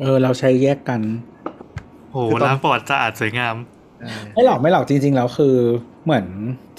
[0.00, 1.00] เออ เราใช้แยกกัน
[2.10, 3.54] โหคือตอนล้างประวัติสะอาดสวยงาม
[4.32, 5.56] ไม่หรอกไม่หรอกจริง ๆ แล้วคือ
[6.04, 6.26] เหมือน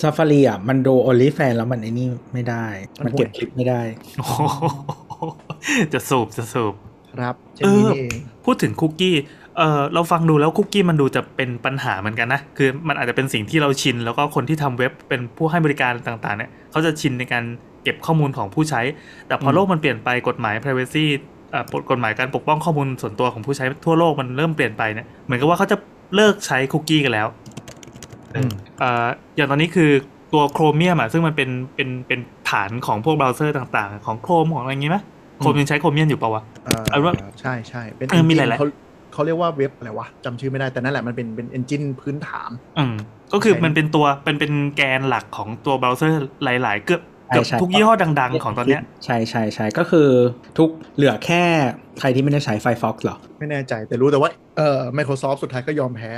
[0.01, 2.65] ซ a ฟ a รีอะมันดู only fan แล้วมันไอ้นี่ไม่ได้
[3.05, 3.81] มันเก็บคลิปไม่ได้
[4.17, 4.39] โอ้โห
[5.93, 6.73] จะสูบจะสูบ
[7.19, 8.12] ครับเช่นนี้เออเอง
[8.45, 9.15] พูดถึงคุกกี้
[9.57, 17.43] เออเราฟังดูแล้วคุกกี้มันดูจะเป็นปัญหาเหมือนกันนะ คือมันอาจจะเป็นสิ่งที่เราชิน แล้วก็คนที่ทำเว็บเป็นผู้ให้บริการต่างๆเนี่ยเขาจะชินในการ
[17.84, 18.81] เก็บข้อมูลของผู้ใช้
[19.27, 21.40] แต่พอโลกมันเปลี่ยนไปกฎหมาย privacy เอ่อ
[21.91, 25.77] กฎหมายการปกป้องข้อมูลส่วนตัวของผู้ใช้ทั่วโลกมันเริ่มเปลี่ยนไปเนี่ยเหมือนกับว่าเขาจะ
[26.15, 27.27] เลิกใช้คุกกี้กันแล้ว
[28.35, 29.89] อืมเอ่ออย่างตอนนี้คือ
[30.33, 34.97] ตัว Chromium อะซึ่งมันเป็นเป็นเป็นฐานของพวกเบราว์เซอร์ต่างๆ ของ Chrome ของอะไรอย่างงี้ไหม
[35.37, 38.67] โคมยังใช้ Chromium อยู่ปะวะเอ่อเอาว่าใช่ใช่เป็นเออมีห engine ลายๆเขา
[39.13, 42.95] เขาเรียกว่าเว็บอะไรวะจำชื่อไม่ได้แต่นั่นแหละมันเป็นเป็น engine พื้นฐานอืม
[43.33, 50.07] ก็คือใช้มันเป็นตัวเป็นเป็นแกนหลักของตัวเบราว์เซอร์หลาย ๆ เกือบ เกือบใช่ทุกยี่ห้อดัง ๆ ของตอนเนี้ยใช่ใช่ใช่ก็คือ
[50.57, 51.43] ทุกเหลือแค่
[51.99, 56.11] ใครที่ไม่ได้ใช้ Firefox หรอ ไม่แน่ใจแต่รู้แต่ว่าเอ่อ Microsoft สุดท้ายก็ยอมแพ้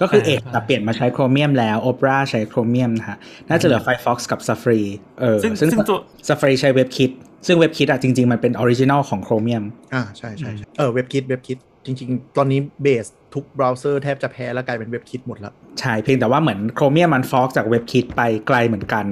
[0.00, 4.82] ก็คืออ่าเอกแต่เปลี่ยนมาใช้ Chromium แล้ว Opera ใช้ Chromium นะฮะน่าจะเหลือ Firefox กับ Safari
[5.20, 5.98] เออซึ่งซึ่งซึ่งตัว
[6.28, 7.10] Safari ใช้ WebKit
[7.46, 13.06] ซึ่ง WebKit อะจริง ๆ มันเป็น original ของ Chromium อ่าใช่ใช่ใช่เออ WebKit WebKit จริง ๆ ตอนนี้ base
[13.34, 19.06] ทุกเบราว์เซอร์แทบจะแพ้แล้วกลายเป็น WebKit หมดแล้ว ใช่เพียงแต่ว่าเหมือน Chromium มันฟอกจาก WebKit ไปไกลเหมือนกัน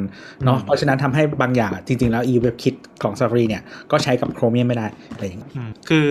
[0.45, 6.09] เนาะอืมเพราะฉะนั้นทำให้บางอย่างอะจริง ๆ แล้ว e WebKit ของ Safari เนี่ย ก็ใช้กับ Chromium ไม่ได้อะไรอย่างเงี้ยอืมคือ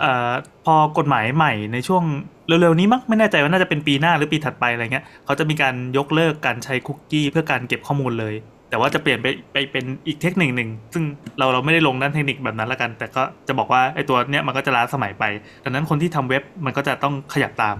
[0.00, 0.32] เอ่อ
[0.64, 2.02] พอกฎหมายใหม่ในช่วง
[2.48, 8.34] เร็วๆนี้มั้งไม่แน่ใจว่าน่าจะเป็นปีหน้าหรือปีถัดไปอะไรเงี้ยเขาจะมีการยกเลิกการใช้คุกกี้เพื่อการเก็บข้อมูลเลย
[8.70, 11.04] แต่ว่าจะเปลี่ยนไปไปเป็นอีกเทคนิคหนึ่งซึ่ง
[11.38, 15.24] เราเราไม่ได้ลงด้านเทคนิคแบบนั้นละกัน แต่ก็จะบอกว่าไอ้ตัวเนี้ยมันก็จะล้าสมัยไป
[15.64, 17.76] ดังนั้นคนที่ทำเว็บมันก็จะต้องขยับตาม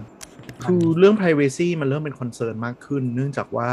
[0.64, 3.70] คือเรื่อง privacy มันเริ่มเป็น concern มากขึ้น เนื่องจากว่า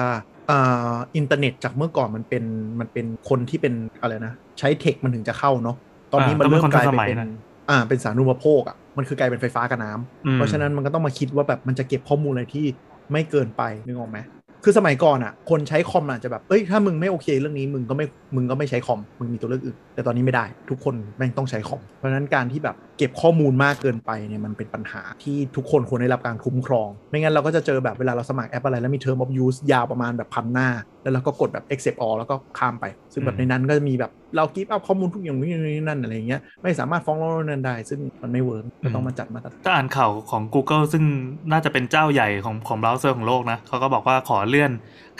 [0.52, 2.44] อ่าอินเทอร์เน็ตจากเมื่อก่อนมันเป็น
[2.80, 5.78] มันเป็นคนที่เป็นอะไรนะ ใช้ tech มันถึงจะเข้าเนาะ
[6.12, 7.30] ตอนนี้อ่ามันเริ่มกลายต้องเป็นคนทันสมัยเป็นนะ
[7.70, 12.66] อ่าเป็นสาธารณูปโภคอะมันคือกลายเป็นไฟฟ้ากับน้ำอืมเพราะฉะนั้นมันก็ต้องมาคิดว่าแบบมันจะเก็บข้อมูลอะไรที่
[13.12, 14.18] ไม่เกินไปนึกออกไหม
[14.64, 30.70] คือสมัยก่อนอะ คนใช้คอมอาจจะแบบเอ้ยถ้ามึงไม่โอเคเรื่องนี้มึงก็ไม่มึงก็ไม่ใช้คอมมึงมีตัวเลือกอื่นแต่ตอนนี้ไม่ได้ทุกคนแม่งต้องใช้คอมเพราะฉะนั้นการที่แบบเก็บข้อมูลมากเกินไปเนี่ยมันเป็นปัญหาที่ทุกคนควรได้รับการคุ้มครอง ไม่งั้นเราก็จะเจอแบบเวลาเราสมัครแอปอะไรแล้วมี term of use ยาวประมาณแบบพันหน้า
[31.04, 35.50] แล้วเราก็กดแบบ accept all แล้วก็ข้ามไป ซึ่งแบบในนั้นก็จะมีแบบเรา give up ข้อมูลทุกอย่างนี้
[35.88, 41.04] นั่นอะไรเงี้ยไม่สามารถฟ้องร้องนั่นได้ ซึ่งมันไม่เวิร์กก็ต้องมาจัดมาตรฐานถ้าอ่านข่าวของ Google ซึ่ง
[41.52, 44.72] น่าจะเป็นเจ้าใหญ่ของของเบราว์เซอร์ของโลกนะเขาก็บอกว่าขอเลื่อน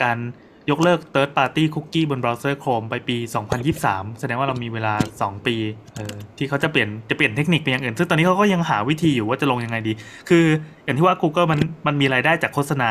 [0.02, 0.18] การ
[0.70, 3.16] ยกเลิก Third Party Cookie บนเบราว์เซอร์ Chrome ไปปี
[3.68, 5.56] 2023 แสดงว่าเรามีเวลา 2 ปี
[5.96, 9.92] เออที่เขาจะเปลี่ยนจะเปลี่ยนเทคนิคไปอย่างอื่น ซึ่งตอนนี้เขาก็ยังหาวิธีอยู่ว่าจะลงยังไงดี
[10.28, 10.44] คือ
[10.84, 12.90] อย่างที่ว่า Google มันมันมีรายได้จากโฆษณา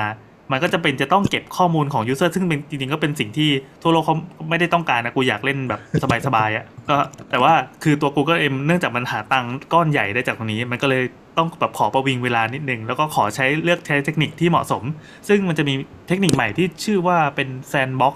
[0.53, 3.49] มันก็จะเป็นจะต้องเก็บข้อมูลของ user ซึ่งเป็นจริงๆก็เป็นสิ่งที่
[3.81, 4.15] ทั่วโลกเขา
[4.49, 5.81] ไม่ได้ต้องการนะกูอยากเล่นแบบ
[6.27, 6.97] สบายๆอะ่ะก็
[7.29, 11.03] แต่ว่าคือตัว Google เองเนื่องจากมันหาตังค์ก้อนใหญ่ได้จากตรงนี้ มันก็เลย
[11.37, 14.83] ต้องแบบขอประวิงเวลานิดนึง แล้วก็ขอใช้เลือกใช้เทคนิคที่เหมาะสม
[15.27, 15.73] ซึ่งมันจะมี
[16.07, 18.13] เทคนิคใหม่ที่ชื่อว่าเป็น sandbox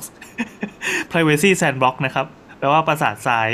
[1.12, 2.26] privacy sandbox นะครับ
[2.60, 3.48] แปลว่าประสาททราย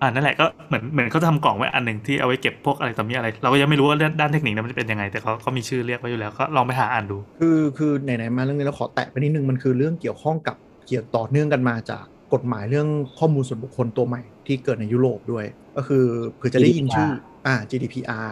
[0.00, 15.44] อ่านั่นแหละก็เหมือนเหมือนเขาทำกล่องไว้อันหนึ่งที่เอาไว้เก็บพวกอะไรต่อมีอะไร เราก็ยังไม่รู้ว่าด้านเทคนิคนั้นมันจะเป็นยังไงแต่เขาก็มีชื่อเรียกไว้อยู่แล้วก็ลองไปหาอ่านดู คือคือไหนๆมาเรื่องนี้แล้วขอแตะไปนิดนึงมันคือเรื่องเกี่ยวข้องกับเกี่ยวต่อเนื่องกันมาจากกฎหมายเรื่องข้อมูลส่วนบุคคลตัวใหม่ที่เกิดในยุโรปด้วย
[15.76, 16.04] ก็คือ
[16.36, 17.10] เผื่อจะได้ยินชื่อ
[17.46, 18.28] อ่า GDPR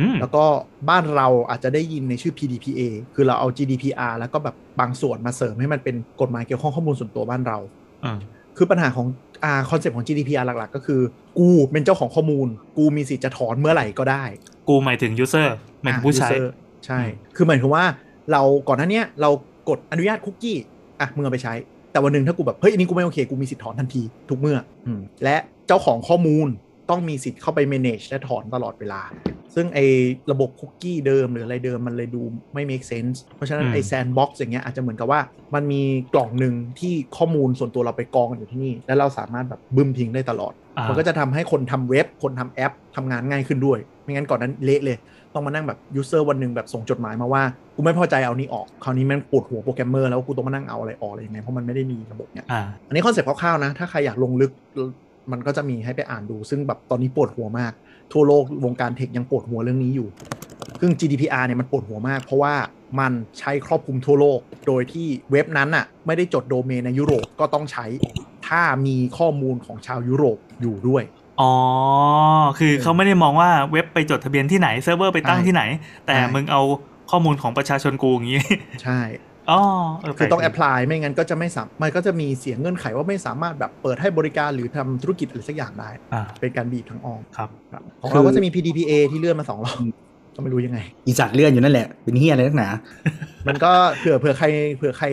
[0.00, 0.44] อืมแล้วก็
[0.88, 2.80] บ้านเราอาจจะได้ยินในชื่อ PDPA
[3.14, 7.58] คือเราเอา GDPR แล้วก็แบบบางส่วนมาเสริมให้มันเป็นกฎหมายเกี่ยวข้องข้อมูลส่วนตัวบ้านเรา
[8.04, 8.18] อ่า
[8.56, 9.06] คือปัญหาของ
[9.44, 11.00] อ่าคอนเซปต์ของ GDPR หลัก ๆ ก็คือ
[11.38, 14.24] กูเป็นเจ้าของข้อมูล กูมีสิทธิ์จะถอนเมื่อไหร่ก็ได้
[14.68, 15.48] กูหมายถึง user
[15.82, 16.46] หมายถึงผู้ใช้ user
[16.86, 17.00] ใช่
[17.36, 17.84] คือหมายถึงว่า
[18.32, 19.30] เราก่อนหน้าเนี้ยเรา
[19.68, 20.56] กดอนุญาตคุกกี้
[21.00, 21.54] อะมึงเอาไปใช้
[21.92, 25.36] แต่วันหนึ่งถ้ากูแบบเฮ้ยอันนี้กูไม่โอเคกูมีสิทธิ์ถอนทันทีทุกเมื่ออืมและ
[25.66, 26.48] เจ้าของข้อมูล
[26.90, 29.00] ต้องมีสิทธิ์เข้าไป manage และถอนตลอดเวลา
[29.54, 29.86] ซึ่งไอ้
[30.32, 32.22] ระบบคุกกี้เดิมหรืออะไรเดิมมันเลยดู
[32.54, 35.20] ไม่ make sense เพราะฉะนั้นอืมไอ้ sandbox อย่างเงี้ยอาจจะเหมือนกับว่า
[35.54, 35.82] มันมี
[36.14, 44.98] กล่องหนึ่งที่ข้อมูลส่วนตัวเราไปกองกันอยู่ที่นี่ แล้วเราสามารถแบบบึ้มทิ้งได้ตลอดอ่ามันก็จะทำให้คนทำเว็บ คนทำแอปทำงานง่ายขึ้นด้วย ไม่งั้นก่อนนั้นเละเลย
[45.34, 47.42] ต้องมานั่งแบบ user วันหนึ่งแบบส่งจดหมายมาว่า
[47.76, 54.50] กูไม่พอใจเอานี้ออก คราวนี้แม่งปวดหัวโปรแกรมเมอร์แล้วกูต้องมานั่งเอาอะไรออกอะไรยังไงเพราะมันไม่ได้มีระบบเนี้ยอ่าอันนี้คอนเซ็ปต์คร่าวๆนะ ถ้าใครอยากลงลึก
[55.32, 57.72] มันก็จะมีให้ไปอ่านดู ซึ่งแบบตอนนี้ปวดหัวมาก
[58.12, 60.08] ทั่วโลกวงการ tech ยังปวดหัวเรื่องนี้อยู่
[60.80, 62.54] ซึ่ง GDPR เนี่ยมันปวดหัวมาก เพราะว่า
[63.00, 67.86] มันใช้ครอบคลุมทั่วโลก โดยที่เว็บนั้นอะไม่ได้จดโดเมนในยุโรปก็ต้องใช้
[68.48, 71.02] ถ้ามีข้อมูลของชาวยุโรปอยู่ด้วย
[71.40, 71.54] อ๋อ
[72.58, 75.62] คือเขาไม่ได้มองว่าเว็บไปจดทะเบียนที่ไหนเซิร์ฟเวอร์ไปตั้งใช่ที่ไหน
[76.06, 76.62] แต่ใช่มึงเอา
[77.10, 78.40] ข้อมูลของประชาชนกูอย่างนี้
[78.82, 79.00] ใช่
[79.50, 79.60] อ๋อ
[80.00, 89.78] เคือต้องแปแอลพกพลายไม่งั้นก็จะไม่สามมันก็จะมีเสียงเงื่อนไขว่าไม่สามารถแบบเปิดให้บริการหรือทำธุรกิจอะไรสักอย่างได้อ่าเป็นการบีบทางอ้อมครับครับของเราก็จะมี PDPA ที่เลื่อนมาสองรอบ
[90.34, 92.68] ก็ไม่รู้ยังไง อีสัตว์เลื่อนอยู่นั่นแหละ เป็นเฮียอะไรนักหนา
[93.48, 95.06] มันก็เผื่อเผื่อใครเผื่อใคร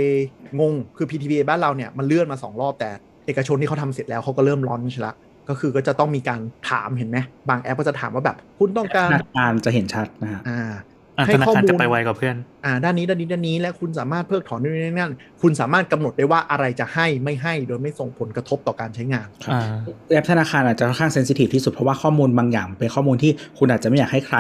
[0.60, 2.90] งงคือ PDPA บ้านเราเนี่ยมันเลื่อนมาสองรอบแต่
[3.26, 5.14] เอกชนที่เขาทำเสร็จแล้วเขาก็เริ่มร้อนชละ
[5.50, 7.18] ก็คือก็จะต้องมีการถามเห็นไหม
[7.50, 19.62] บางแอปก็จะถามว่าแบบ คุณต้องธการนาคารจะเห็นชัดนะฮะอ่าอะ ให้ธนาข้อคารมูลจะไปไวกว่าเพื่อน อ่า ด้านนี้ด้านนี้ด้านนี้ และคุณสามารถเพิกถอนนู่นนี่นั่นคุณสามารถกำหนดได้ว่าอะไรจะให้ไม่ให้โดยไม่ส่งผลกระทบต่อการใช้งานครับอ่า
[20.12, 24.38] แอปธนาคารอาจจะค่อนข้างเซนซิทีฟที่สุดเพราะว่าข้อมูลบางอย่างเป็นข้อมูลที่คุณอาจจะไม่อยากให้ใคร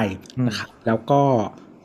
[0.47, 1.21] นะครับแล้วก็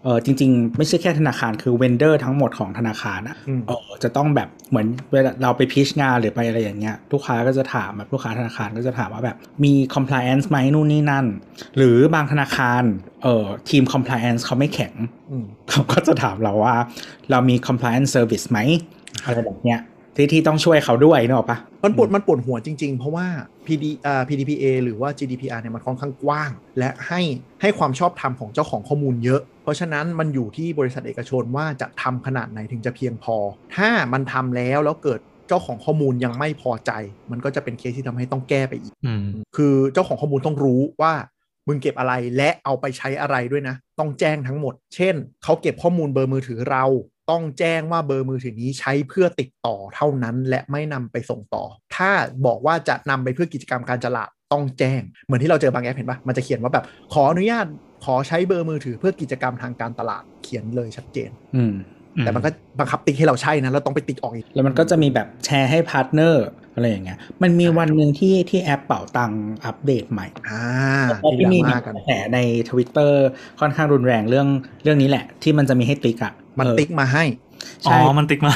[0.04, 11.26] เออจริง ๆ ไม่ใช่แค่ธนาคารคือเวนเดอร์ทั้งหมดของธนาคารอะอืมเออจะต้องแบบเหมือนเวลาเราไปพิชงานหรือไปอะไรอย่างเงี้ยลูกค้าก็จะถามแบบลูกค้าธนาคารก็จะถามว่าแบบมี compliance ไหมนู่นนี่นั่น
[11.76, 12.82] หรือบางธนาคาร
[13.22, 14.94] เอ่อทีม compliance เขาไม่แข็ง
[15.30, 16.76] อืมเขาก็จะถามเราว่า
[17.30, 18.58] เรามี compliance service ไหม
[19.24, 19.80] อะไรแบบเนี้ย
[20.16, 23.26] ที่ที่ต้องช่วยเขาด้วยนึกออกปะมันปวดมันปวดหัวจริง ๆ เพราะว่า
[23.66, 27.20] PD อ่า PDPA หรือว่า GDPR เนี่ยมันค่อนข้างกว้าง และให้
[27.60, 33.36] ให้ความชอบธรรมของเจ้าของข้อมูลเยอะ เพราะฉะนั้นมันอยู่ที่บริษัทเอกชนว่าจะทำขนาดไหนถึงจะเพียงพอ
[33.76, 36.92] ถ้ามันทำแล้วแล้วเกิดเจ้าของข้อมูลยังไม่พอใจ
[37.30, 39.24] มันก็จะเป็นเคสที่ทำให้ต้องแก้ไปอีกอืม
[39.56, 41.12] คือเจ้าของข้อมูลต้องรู้ว่า
[41.68, 46.84] มึงเก็บอะไรและเอาไปใช้อะไรด้วยนะ ต้องแจ้งทั้งหมด เช่น เขาเก็บข้อมูลเบอร์มือถือเรา
[47.30, 51.64] ต้องแจ้งว่าเบอร์มือถือนี้ใช้เพื่อติดต่อเท่านั้น และไม่นำไปส่งต่อ
[51.96, 52.10] ถ้า
[52.46, 57.66] บอกว่าจะนำไปเพื่อกิจกรรมการตลาดต้องแจ้ง เหมือนที่เราเจอบางแอปเห็นปะมันจะเขียนว่าแบบขออนุญาต
[58.04, 61.74] ขอใช้เบอร์มือถือเพื่อกิจกรรมทางการตลาดเขียนเลยชัดเจน อืม
[62.24, 70.62] แต่มันก็บังคับติ๊กให้เราใช่นะเราต้องไปติ๊กออกอีก แล้วมันก็จะมีแบบแชร์ให้ partner อะไรอย่างเงี้ย มันมีวันหนึ่งที่ที่แอปเป่าตังค์อัปเดตใหม่อ่า
[71.08, 72.38] แล้วที่ที่มีดราม่ากันกระแสใน
[72.70, 73.26] ทวิตเตอร์
[73.60, 74.48] ค่อนข้างรุนแรงเรื่อง
[74.82, 77.24] เรื่องนี้แหละ ที่มันจะมีให้ติ๊กอะ มันเออติ๊กมาให้
[77.86, 78.50] อ๋ใช่มันติ๊กไหม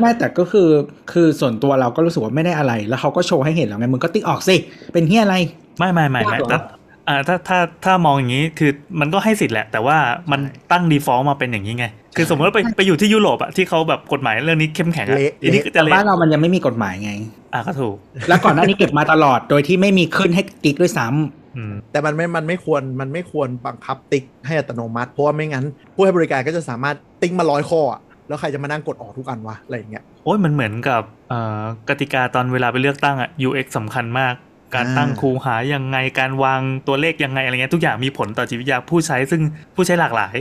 [0.00, 0.68] ไม่แต่ก็คือ
[1.12, 4.56] คือส่วนตัวเราก็รู้สึกว่าไม่ได้อะไร แล้วเขาก็โชว์ให้เห็นแล้วไงมึงก็ติ๊กออกสิ
[4.92, 5.36] เป็นเหี้ยอะไร
[5.78, 6.60] ไม่ไม่ไม่ไม่ถ้า
[7.08, 9.96] อ่าถ้าถ้าถ้ามองอย่างนี้คือมันก็ให้สิทธิ์แหละ แต่ว่า
[10.30, 17.12] มันใช่ตั้ง default มาเป็นอย่างนี้ไง คือสมมติว่าไปไปอยู่ที่ยุโรปอะที่เขาแบบกฎหมายเรื่องนี้เข้มแข็งอะเละทีนี้ก็จะแต่เละบ้านเรามันยังไม่มีกฎหมายไง
[17.54, 17.96] อะก็ถูก
[18.28, 25.64] แล้วก่อนหน้านี้เก็บมาตลอดโดยที่ไม่มีขึ้นให้ติ๊กด้วยซ้ำอืมแต่มันไม่มันไม่ควรมันไม่ควรบังคับติ๊กให้อัตโนมัติ เพราะว่าไม่งั้น
[25.94, 34.34] ผู้ให้บริการก็จะสามารถติ๊กมาร้อยข้ออะแล้วใครจะมานั่งกดออกทุกอันวะอะไรอย่างเงี้ยโอ้ยมันเหมือนกับเอ่อกติกาตอนเวลาไปเลือกตั้งอะ UX สำคัญมาก
[34.74, 39.42] การอ่าตั้งคูหายังไงการวางตัวเลขยังไงอะไรเงี้ยทุกอย่างมีผลต่อจิตวิทยาผู้ใช้ซึ่ง
[39.74, 40.36] ผู้ใช้หลากหลาย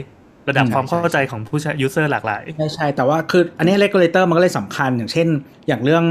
[0.50, 5.28] ระดับอืมความเข้าใจของผู้ใช้ user หลากหลายใช่ใช่แต่ว่าคืออันนี้ regulator มันก็เลยสำคัญ อย่างเช่น
[5.68, 6.06] อย่างเรื่อง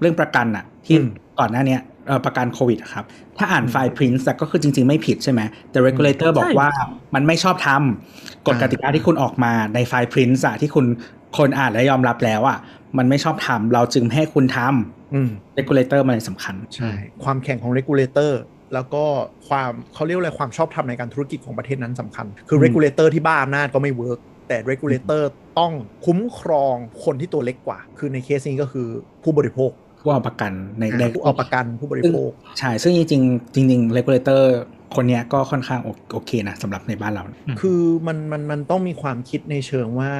[0.00, 1.04] เรื่องประกันอะที่อืม
[1.40, 3.04] ก่อนหน้าเนี้ยเอ่อประกันโควิดอะครับ
[3.38, 6.68] ถ้าอ่านอืมไฟล์ print ก็คือจริง ๆ ไม่ผิดใช่ไหมแต่ regulator บอกใช่ว่า
[7.14, 10.86] มันไม่ชอบทำกฎอ่ากติกาที่คุณออกมาในไฟล์ print อะที่คุณ
[11.38, 12.58] คนอ่านและยอมรับแล้วอะ
[12.98, 14.58] มันไม่ชอบธรรมเราจึงไม่ให้คุณทำ
[15.14, 16.90] อืม regulator มันเลยสำคัญ ใช่
[17.24, 18.32] ความแข็งของ regulator
[18.74, 19.04] แล้วก็
[19.48, 25.22] ความเขาเรียกว่าอะไรความชอบธรรมในการธุรกิจของประเทศนั้นสำคัญ คืออืม regulator ที่บ้าอำนาจก็ไม่ work แต่ regulator
[25.58, 25.72] ต้อง
[26.06, 28.88] คุ้มครองคนที่ตัวเล็กกว่า คือในเคสนี้ก็คือ
[29.22, 29.70] ผู้บริโภค
[30.00, 34.42] ผู้เอาประกันในในผู้เอาประกันผู้บริโภค ใช่ ซึ่งจริงๆจริงๆ regulator
[34.94, 40.12] คนเนี้ยก็ค่อนข้างโอโอเคนะสำหรับในบ้านเราอืมคือมันมันมันต้องมีความคิดในเชิงว่า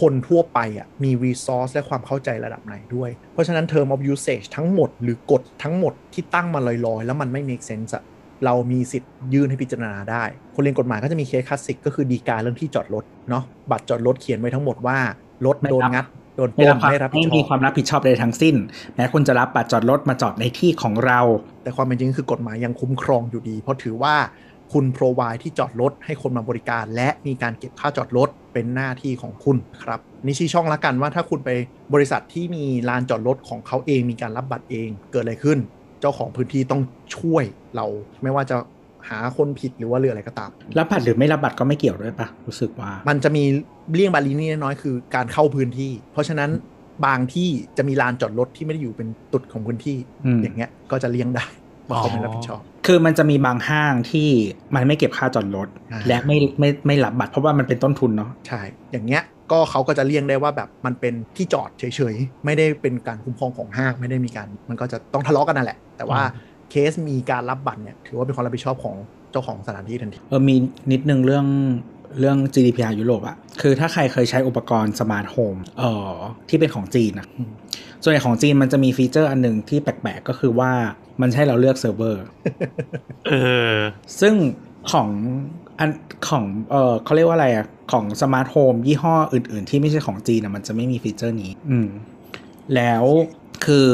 [0.00, 8.04] คนทั่วไปอะมี resource และความเข้าใจระดับไหนด้วย เพราะฉะนั้น term of usage ทั้งหมดหรือกฎทั้งหมดที่ตั้งมาลอยๆ แล้วมันไม่ make sense อะ
[8.44, 14.98] เรามีสิทธิ์ยื่นให้พิจารณาได้ คนเรียนกฎหมายก็จะมีเคสคลาสสิกก็คือดีกาเรื่องที่จอดรถเนาะบัตรจอดรถเขียนไว้ทั้งหมดว่า
[15.46, 18.54] รถไม่โดนรับงัดโดนปไม่ล้รันบความไม่รับผิไม่ดชมีอบความรับผิดชอบใดทั้งสิ้น
[18.94, 21.20] แม้คุณจะรับบัตรจอดรถมาจอดในที่ของเรา
[21.62, 24.14] แต่ความเป็นจริงคือกฎหมายยังคุ้มครองอยู่ดี เพราะถือว่า
[24.72, 31.50] คุณ provide ที่จอดรถให้คนมาบริการ และมีการเก็บค่าจอดรถเป็นหน้าที่ของคุณครับนี่ชี้ช่องละกันว่าถ้าคุณไป
[31.94, 35.58] บริษัทที่มีลานจอดรถของเขาเองมีการรับบัตรเองเกิดอะไรขึ้น
[36.00, 36.82] เจ้าของพื้นที่ต้อง
[37.16, 37.44] ช่วย
[37.76, 37.86] เรา
[38.22, 38.56] ไม่ว่าจะ
[39.08, 43.44] หาคนผิดหรือว่าเรื่องอะไรก็ตาม รับบัตรหรือไม่รับบัตรก็ไม่เกี่ยวด้วยปะรู้สึกว่า มันจะมี
[43.94, 46.50] เลี่ยงบาลีนี่น้อยๆคือการเข้าพื้นที่ เพราะฉะนั้น
[47.06, 49.96] บางที่จะมีลานจอดรถที่ไม่ได้อยู่เป็นตุดของพื้นที่
[50.26, 51.44] อืมอย่างเงี้ยก็จะเลี่ยงได้
[51.88, 54.28] ว่าเขาไม่รับผิดชอบ คือมันจะมีบางห้างที่
[54.74, 58.60] มันไม่เก็บค่าจอดรถอ่าและไม่ไม่ไม่รับบัตรเพราะว่ามันเป็นต้นทุนเนาะใช่
[58.92, 66.20] อย่างเงี้ยก็เขาก็จะเลี่ยงได้ว่าแบบมันเป็นที่จอดเฉยๆ ไม่ได้เป็นการคุ้มครองของห้างไม่ได้มีการมันก็จะต้องทะเลาะกันนั่นแหละ แต่ว่า
[66.70, 68.96] เคสมีการรับบัตรเนี่ยถือว่าเป็นความรับผิดชอบของ
[69.30, 70.56] เจ้าของสถานที่ทันทีเออมี
[70.92, 71.46] นิดนึงเรื่อง
[72.18, 76.14] เรื่อง GDPR ยุโรปอะคือถ้าใครเคยใช้อุปกรณ์ smart home เอ่อ
[76.48, 77.50] ที่เป็นของจีนนะอืม
[78.02, 80.72] ส่วนใหญ่ของจีนมันจะมี feature อันหนึ่งที่แปลกๆ ก็คือว่า
[81.20, 82.22] มันให้เราเลือกเซิร์ฟเวอร์
[83.28, 83.32] เอ
[83.72, 83.74] อ
[84.20, 84.34] ซึ่ง
[84.92, 85.08] ของ
[85.78, 85.90] อัน
[86.28, 91.88] ของเออเขาเรียกว่าอะไรอะของ smart home ยี่ห้ออื่น ๆ ที่ไม่ใช่ของจีนอะมันจะไม่มี feature นี้ อืม
[92.74, 93.04] แล้ว
[93.66, 93.88] คือ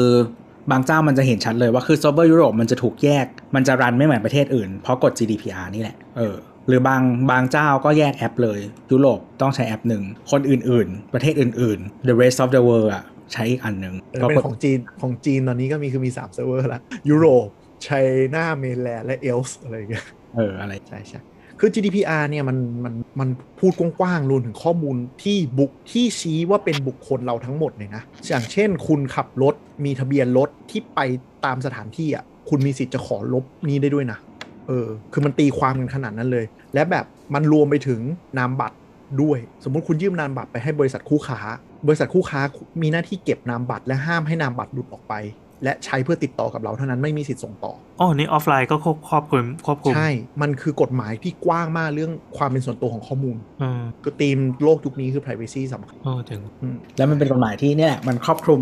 [0.71, 6.35] บางเจ้ามันจะเห็นชัดเลยว่าคือเซิร์ฟเวอร์ยุโรปมันจะถูกแยก มันจะ run ไม่เหมือนประเทศอื่น เพราะกฎ GDPR นี่แหละ เออ
[6.67, 8.59] หรือบางบางเจ้าก็แยกแอปเลย
[8.91, 17.47] ยุโรปต้องใช้แอปหนึ่ง คนอื่นๆ ประเทศอื่นๆ the rest of the world อะใช้อีกอันหนึ่งแต่เป็นของจีนของจีนตอนนี้ก็มีคือมี3เซิร์ฟเวอร์ละยุโรป
[17.83, 21.21] China mainland และ else อะไรอย่างเงี้ยเอออะไรใช่ใช่
[21.59, 30.99] คือ GDPR เนี่ยมันมันมันพูดกว้างๆรวมถึงข้อมูลที่บ่งที่ชี้ว่าเป็นบุคคลเราทั้งหมดเลยนะ อย่างเช่น คุณขับรถมีทะเบียนรถที่ไป
[31.45, 34.19] ตามสถานที่อะคุณมีสิทธิ์จะขอลบนี้ได้ด้วยนะ
[34.67, 38.01] เออคือมันตีความกันขนาดนั้นเลย และแบบมันรวมไปถึง
[38.39, 38.77] นามบัตร
[39.21, 41.39] ด้วย สมมุติคุณยื่นนามบัตรไปให้บริษัทคู่ค้า
[41.87, 42.41] บริษัทคู่ค้า
[42.81, 45.15] มีหน้าที่เก็บนามบัตรและห้ามให้นามบัตรหลุดออกไป
[45.63, 50.09] และใช้เพื่อติดต่อกับเราเท่านั้นไม่มีสิทธิ์ส่งต่ออ๋อนี่ออฟไลน์ก็ควบครอบคลุมควบคุมใช่
[50.41, 58.61] มันคือกฎหมายที่กว้างมากเรื่องความเป็นส่วนตัวของข้อมูลเออคือธีมโลกยุคนี้คือ privacy สำคัญเออถึงอืมแล้วมันเป็นกฎหมายที่เนี่ยมันครอบคลุม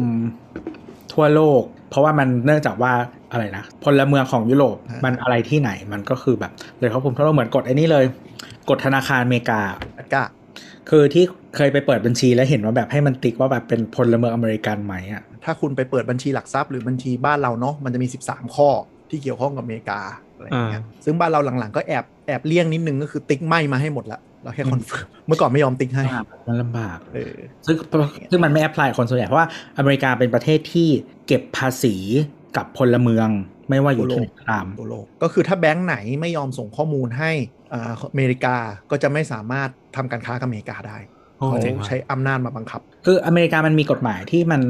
[1.20, 2.94] ททั่วโลก เพราะว่ามันเนื่องจากว่า
[3.32, 8.06] อะไรนะพลเมืองของยุโรปอ่ามัมันอะไรที่ไหนมันก็คือแบบเลยเขาผมทั่วโลกเหมือนกฎไอ้นี่เลย
[8.70, 9.60] กฎธนาคารอเมริกา
[9.98, 10.26] FATCA
[10.90, 11.24] คือที่
[11.56, 18.70] เคยไปเปิดบัญชีแล้วเห็นว่าแบบให้มันติ๊กว่าแบบเป็นพลเมืองอเมริกันไหมอะถ้าคุณไปเปิดบัญชีหลักทรัพย์หรือบัญชีบ้านเราเนาะมันจะมี 13 ข้อ
[19.10, 20.00] ที่เกี่ยวข้องกับอเมริกา
[20.36, 26.04] อะไรอย่างเงี้ยซึ่งบ้านเราหลังๆก็แอบแอบเลี่ยงนิดนึงก็คือติ๊กไม่มาให้หมดละ เราแค่ confirm เมื่อก่อนไม่ยอมติ๊กให้
[26.48, 27.76] มันลำบากเออซึ่ง
[28.32, 29.48] ซึ่งมันไม่แอพพลายคนส่วนใหญ่ เพราะว่า
[29.78, 30.90] อเมริกาเป็นประเทศที่
[31.28, 31.96] เก็บภาษี
[32.58, 33.30] กับพลเมือง
[33.70, 37.32] ไม่ว่าอยู่ที่ไหนก็ตามตัวโลกก็คือถ้าแบงก์ไหนไม่ยอมส่งข้อมูลให้
[37.74, 38.56] อ่าอเมริกา
[38.92, 40.98] ก็จะไม่สามารถทำการค้ากับอเมริกาได้
[41.38, 44.62] โอ้เขาเจ๋งว่ะใช้อำนาจมาบังคับ คืออเมริกามันมีกฎหมายที่มัน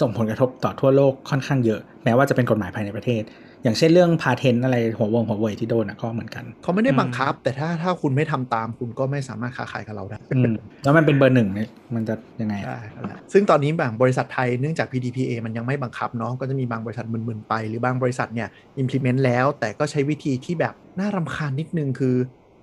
[0.00, 3.22] ส่งผลกระทบต่อทั่วโลกค่อนข้างเยอะ แม้ว่าจะเป็นกฎหมายภายในประเทศ
[3.62, 18.48] อย่างเช่นเรื่องพาเทนอะไรหัววงหัวเว่ยที่โดนอะก็เหมือนกัน เขาไม่ได้บังคับ แต่ถ้าถ้าคุณไม่ทำตามคุณก็ไม่สามารถค้าขายกับเราได้อืมแล้วมันเป็นเบอร์หนึ่งเนี่ยมันจะยังไงอะใช่นั่นแหละซึ่งตอนนี้บางบริษัทไทยเนื่องจาก PDPA มันยังไม่บังคับเนาะก็จะมีบางบริษัทมึนๆไป หรือบางบริษัทเนี่ย
[18.82, 22.14] implement แล้ว แต่ก็ใช้วิธีที่แบบน่ารำคาญนิดนึงคือ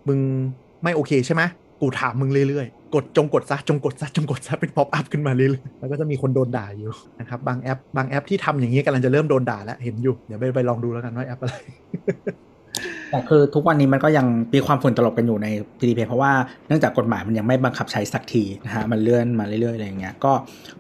[0.08, 0.20] มึง
[0.84, 1.44] ไม่โอเคใช่ไหม
[1.82, 11.56] กูถามมึงเรื่อยๆ กดจงกดซะจงกดซะจงกดซะเป็น pop up ขึ้นมาเรื่อยๆ แล้วก็จะมีคนโดนด่าอยู่นะครับบางแอป บางแอปที่ทำอย่างนี้กำลังจะเริ่มโดนด่าแล้วเห็นอยู่ เดี๋ยวไปไปลองดูแล้วกันว่าแอปอะไร
[13.10, 15.48] แต่คือทุกวันนี้มันก็ยังมีความฝุ่นตลบกันอยู่ใน
[15.80, 16.32] PDP เพราะว่า
[16.68, 20.32] เนื่องจากกฎหมายมันยังไม่บังคับใช้สักทีนะฮะมันเลื่อนมาเรื่อยๆอะไรอย่างเงี้ยก็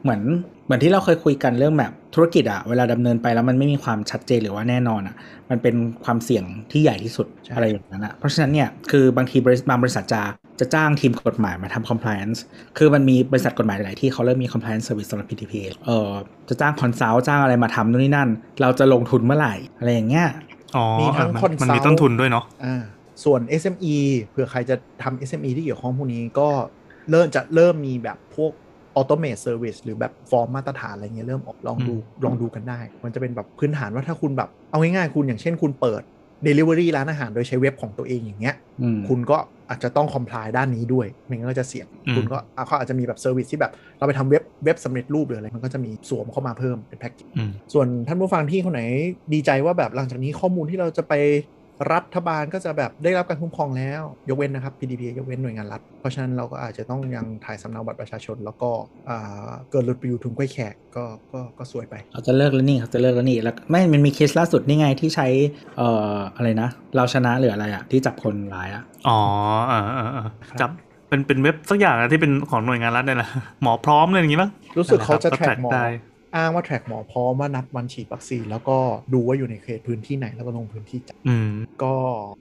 [0.02, 0.22] เหมือน
[0.66, 5.16] เหมือนที่เราเคยคุยกันเรื่องแบบธุรกิจอะเวลาดำเนินไปแล้วมันไม่มีความชัดเจนหรือว่าแน่นอนอะ
[5.50, 10.22] มันเป็นความเสี่ยงที่ใหญ่ที่สุดใช่อะไรอย่างนั้นอะเพราะฉะนั้นเนี่ยคือบางทีบริษัทบางบริษัทจะ
[10.60, 12.40] จะจ้างทีมกฎหมายมาทำ compliance
[12.78, 15.54] คือมันมีบริษัทกฎหมายหลายที่เขาเริ่มมี compliance service สำหรับ PTP
[15.86, 16.12] เออ
[16.50, 18.30] จะจ้างคอนซัลท์จ้างอะไรมาทำนู่นนี่นั่น
[18.62, 20.28] เราจะลงทุนเมื่อไหร่ อะไรอย่างเงี้ย
[20.76, 22.84] อ๋อมีทั้งเออมัน consult มันมีต้นทุนด้วยเนาะอ่า
[23.24, 23.96] ส่วน SME
[24.32, 26.50] เผื่อใครจะทำ SME ที่เกี่ยวข้องพวกนี้ก็
[27.12, 28.52] เริ่มจะเริ่มมีแบบพวก
[29.00, 31.96] automate service หรือแบบฟอร์มมาตรฐานอะไรเงี้ยเริ่มออกลองดู
[32.26, 36.02] ลองดูกันได้ มันจะเป็นแบบพื้นฐานว่าถ้าคุณแบบเอาง่ายๆคุณอย่างเช่นคุณเปิด
[36.48, 39.38] Delivery ร้านอาหารโดยใช้เว็บของตัวเองอย่างเงี้ยอืมคุณก็
[39.70, 48.84] อาจจะต้อง comply ด้านนี้ด้วยไม่งั้นก็จะเสี่ยงอืมคุณก็อะเขาอาจจะมีแบบ service ที่แบบ เราไปทำเว็บเว็บสำเร็จรูปหรืออะไรมันก็จะมีสวมเข้ามาเพิ่มเป็นแพ็กเกจอืมส่วนท่านผู้ฟังที่คนไหน
[49.34, 51.14] ดีใจว่าแบบหลังจากนี้ข้อมูลที่เราจะไป
[51.94, 58.70] รัฐบาลก็จะแบบได้รับการคุ้มครองแล้ว ยกเว้นนะครับ PDP ยกเว้นหน่วยงานรัฐ เพราะฉะนั้นเราก็อาจจะต้องยังถ่ายสำเนาบัตรประชาชน แล้วก็
[59.10, 65.28] อ่าเกิดหลุดไปอยู่ทุนกล้วยแขกก็ก็ก็สวยไปเขาจะเลิกแล้วนี่เขาจะเลิกแล้วนี่แล้วไม่มันมีเคสล่าสุดนี่ไงที่ใช้
[65.78, 69.20] เอ่ออะไรนะ เราชนะหรืออะไรอะที่จับคนร้ายอะอ๋อ
[69.68, 70.28] เออเออเออ
[70.62, 70.70] จับ
[71.10, 73.30] เป็นเป็นเว็บสักอย่างอะที่เป็นของหน่วยงานรัฐเนี่ยแหละ
[73.62, 75.86] หมอพร้อมเลยอย่างงี้มั้งรู้สึกเขาจะนั่นแทร็หลกคหมบอได้
[76.36, 78.78] อ้างว่าแทร็กหมอพร้อมว่านัดวันฉีดวัคซีนแล้วก็
[79.14, 81.50] ดูว่าอยู่ในเขตพื้นที่ไหนแล้วก็ลงพื้นที่จัดอืม
[81.84, 81.96] ก็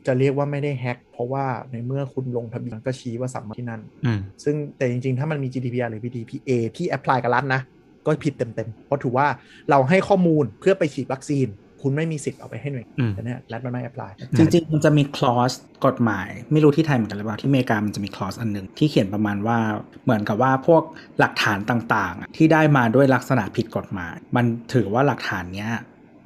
[0.07, 7.61] จะเรียกว่าไม่ได้แฮ็กเพราะว่าในเมื่อคุณลงทะเบียนก็ชี้ว่าสัมมาที่นั่นอืมซึ่งแต่จริงๆ ถ้ามันมี GDPR หรือ PDPA ที่แอพพลายกับรัฐนะ
[8.07, 9.27] ก็ผิดเต็มๆ เพราะถือว่า
[9.71, 11.49] เราให้ข้อมูลเพื่อไปฉีดวัคซีน
[11.83, 15.53] คุณไม่มีสิทธิ์เอาไปให้หน่วยอืมแต่เนี่ยรัฐมันไม่แอพพลายจริงๆ มันจะมีคลอส
[15.87, 19.59] กฎหมาย ไม่รู้ที่ไทยเหมือนกันหรือเปล่าที่อเมริกามันจะมีคลอสอันหนึ่งที่เขียนประมาณว่า
[20.05, 20.83] เหมือนกับว่าพวก
[21.19, 25.71] หลักฐานต่างๆอะที่ได้มาด้วยลักษณะผิดกฎหมาย มันถือว่าหลักฐานเนี้ย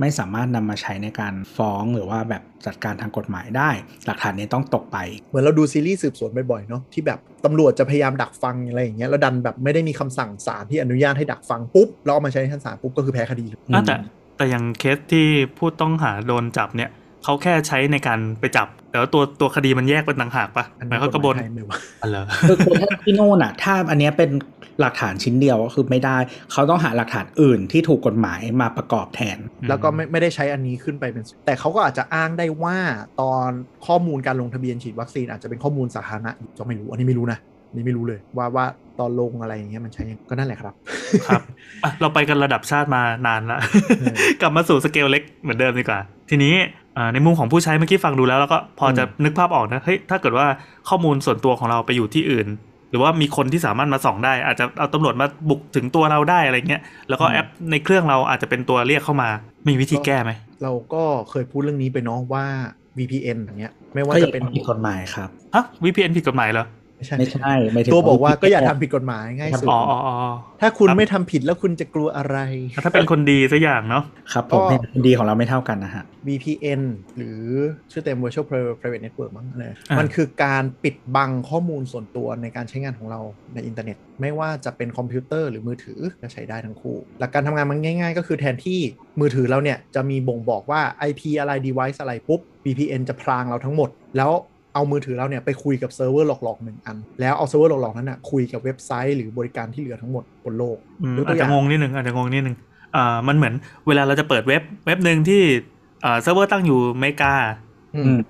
[0.01, 3.71] ไม่สามารถนำมาใช้ในการฟ้องหรือว่าแบบจัดการทางกฎหมายได้
[4.07, 13.97] หลักฐานนี้ต้องตกไป เหมือนเราดูซีรีส์สืบสวนบ่อยๆเนาะที่แบบตำรวจจะพยายามดักฟังอะไรอย่างเงี้ยแล้วดันแบบไม่ได้มีคำสั่งศาลที่อนุญาตให้ดักฟังปุ๊บแล้วเอามาใช้ในชั้นศาลปุ๊บก็คือแพ้คดีเลยอืมอะแต่
[14.43, 15.27] แต่อย่างเคสที่
[15.59, 16.91] ผู้ต้องหาโดนจับเนี่ย
[17.25, 24.31] เขาแค่ใช้ในการไปจับ แต่ว่าตัวตัวคดีมันแยกเป็นต่างหากปะอันหมานี้ยความกระบวนกฎหมายไทยไม่ว่าอ๋อเหรอคือคือถ้าที่โน่นอะถ้าอันเนี้ยเป็น
[24.81, 26.17] หลักฐานชิ้นเดียวก็คือไม่ได้
[26.53, 32.79] เขาต้องหาหลักฐานอื่นที่ถูกกฎหมายมาประกอบแทน แล้วก็ไม่ไม่ได้ใช้อันนี้ขึ้นไปเป็น แต่เขาก็อาจจะอ้างได้ว่า
[33.21, 33.51] ตอน
[33.87, 38.67] ข้อมูลการลงทะเบียนฉีดวัคซีนอาจจะเป็นข้อมูลสาธารณะอยู่ก็ไม่รู้ อันนี้ไม่รู้นะอันนี่ไม่รู้เลยว่าว่า
[39.01, 40.75] ตอนลงอะไรอย่างเงี้ยมันใช้ยังก็นั่นแหละครับ
[41.27, 41.43] ครับ
[41.85, 43.59] อะเราไปกันระดับชาติมานานละ
[43.99, 46.01] เออกลับมาสู่สเกลเล็กเหมือนเดิมดีกว่า
[46.31, 46.55] ทีนี้
[46.97, 50.47] อ่าในมุมของผู้ใช้เมื่อกี้ฟังดูแล้วแล้วก็พอจะนึกภาพออกนะเฮ้ยถ้าเกิดว่า
[50.89, 52.49] ข้อมูลส่วนตัวของเราไปอยู่ที่อื่น
[52.91, 59.29] หรือว่ามีคนที่สามารถมาส่องได้ อาจจะเอาตำรวจมาบุกถึงตัวเราได้อะไรเงี้ยแล้วก็แอปในเครื่องเราอาจจะเป็นตัวเรียกเข้ามา
[59.69, 62.45] มีวิธีแก้ไหมเราก็เคยพูดเรื่องนี้ไปเนาะว่า
[62.99, 66.67] VPN อย่างเงี้ยไม่ว่าก็อจะย่าเป็นผิดกฎหมายครับฮะ VPN ผิดกฎหมายเหรอ
[67.03, 72.39] ไม่ใช่ไม่ใช่ไม่ถึงตัวบอกว่าก็อย่าทำผิดกฎหมายง่ายสุดอ๋ออ๋ออ๋อถ้าคุณครับไม่ทำผิดแล้วคุณจะกลัวอะไร
[72.85, 76.83] ถ้าเป็นคนดีสักอย่างเนาะครับผมก็เป็นดีของเราไม่เท่ากันนะฮะ VPN
[77.17, 77.41] หรือ
[77.91, 78.47] ชื่อเต็ม Virtual
[78.81, 83.21] Private Network มั้งอะไรอ่ามัมันคือการปิดบังข้อมูลส่วนตัวในการใช้งานของเรา
[83.55, 88.81] ในอินเทอร์เน็ต ไม่ว่าจะเป็นคอมพิวเตอร์หรือมือถือก็ใช้ได้ทั้งคู่ หลักการทำงานมันง่าย ๆ ก็คือแทนที่
[89.21, 94.33] มือถือเราเนี่ยจะมีบ่งบอกว่า IP อะไร device อะไรปุ๊บ VPN จะพรางเราทั้งหมด แล้ว
[94.75, 102.57] เอามือถือเราเนี่ยไปคุยกับเซิร์ฟเวอร์หลอกๆหนึ่งอัน แล้วเอาเซิร์ฟเวอร์หลอกๆนั้นนะคุยกับเว็บไซต์หรือบริการที่เหลือทั้งหมดบนโลกอืมยกตัอาจวอย่าจะงงงนิดนึงอาจจะงงนิดนึง
[102.97, 103.55] อ่ามันเหมือน
[103.87, 105.43] เวลาเราจะเปิดเว็บเว็บหนึ่งที่
[106.05, 107.35] อ่าเซิร์ฟเวอร์ตั้งอยู่อเมริกา
[107.95, 108.21] อือืมม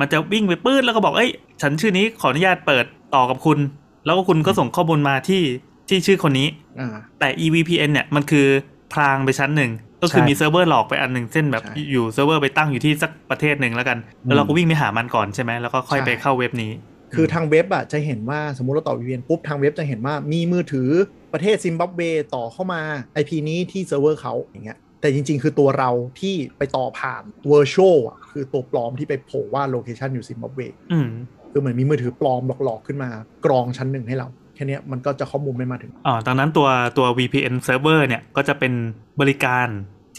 [0.00, 1.30] มันจะวิ่งไปปื้ดแล้วก็บอกเอ้ย
[1.62, 2.84] ฉันชื่อนี้ขออนุญาตเปิด
[3.14, 3.58] ต่อกับคุณ
[4.04, 5.42] แล้วก็คุณก็ส่งข้อมูลมาที่
[5.88, 6.88] ที่ชื่อคนนี้อ่า
[7.18, 8.46] แต่ EVPN เนี่ยมันคือ
[8.92, 9.70] พรางไปชั้นหนึ่ง
[10.02, 16.72] ก็คือใช่มีเซิร์ฟเวอร์หลอกไปอันหนึ่งเช่นแบบใช่อยู่เซิร์ฟเวอร์ไปตั้งอยู่ที่สักประเทศหนึ่งแล้วกัน แล้วเราก็วิ่งไปหามันก่อนใช่ไหมแล้วก็ค่อยใช่ไปเข้าเว็บนี้
[17.14, 20.88] คือทางเว็บอะจะเห็นว่าสมมุติเราต่อ VPN ปุ๊บทางเว็บจะเห็นว่ามีมือถือ
[21.32, 22.00] ประเทศซิมบับเว
[22.34, 22.82] ต่อเข้ามา
[23.20, 25.90] IP นี้ที่เซิร์ฟเวอร์เขาอย่างเงี้ยแต่จริง ๆ คือตัวเรา
[26.20, 30.60] ที่ไปต่อผ่าน Virtual อะคือตัวปลอมที่ไปโผล่ว่า location อยู่ซิมบับเว
[30.92, 31.08] อืม
[31.52, 33.10] คือเหมือนมีมือถือปลอมหลอกๆขึ้นมา
[33.44, 34.28] กรองชั้นหนึ่งให้เรา
[34.58, 38.72] แค่เนี้ยมันก็จะข้อมูลไม่มาถึงอ่าดังนั้นตัวตัว VPN server เนี่ยก็จะเป็น
[39.20, 39.68] บริการ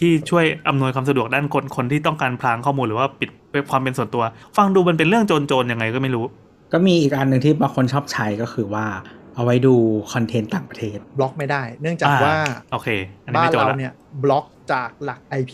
[0.06, 3.30] ี่ช่วยอำนวยความสะดวกด้านคนคนที่ต้องการพรางข้อมูลหรือว่าปิด
[3.70, 4.22] ความเป็นส่วนตัว
[4.56, 6.24] ฟังดูมันเป็นเรื่องโจรๆยังไงก็ไม่รู้
[6.72, 8.86] ก็มีอีกอันหนึ่งที่บางคนชอบใช้ก็คือว่า
[9.34, 9.74] เอาไว้ดู
[10.12, 12.36] คอนเทนต์ต่างประเทศบล็อกไม่ได้ เนื่องจากอ่ว่า
[12.72, 12.88] โอเค
[13.24, 15.52] อันนี้บ้านไม่โจรเราละเนี่ยบล็อกจากหลัก IP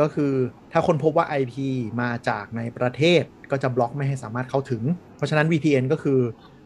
[0.00, 0.32] ก็คือ
[0.72, 1.54] ถ้าคนพบว่า IP
[2.00, 4.82] มาจากในประเทศก็จะบล็อกไม่ให้สามารถเข้าถึง
[5.16, 6.18] เพราะฉะนั้น VPN ก็คือ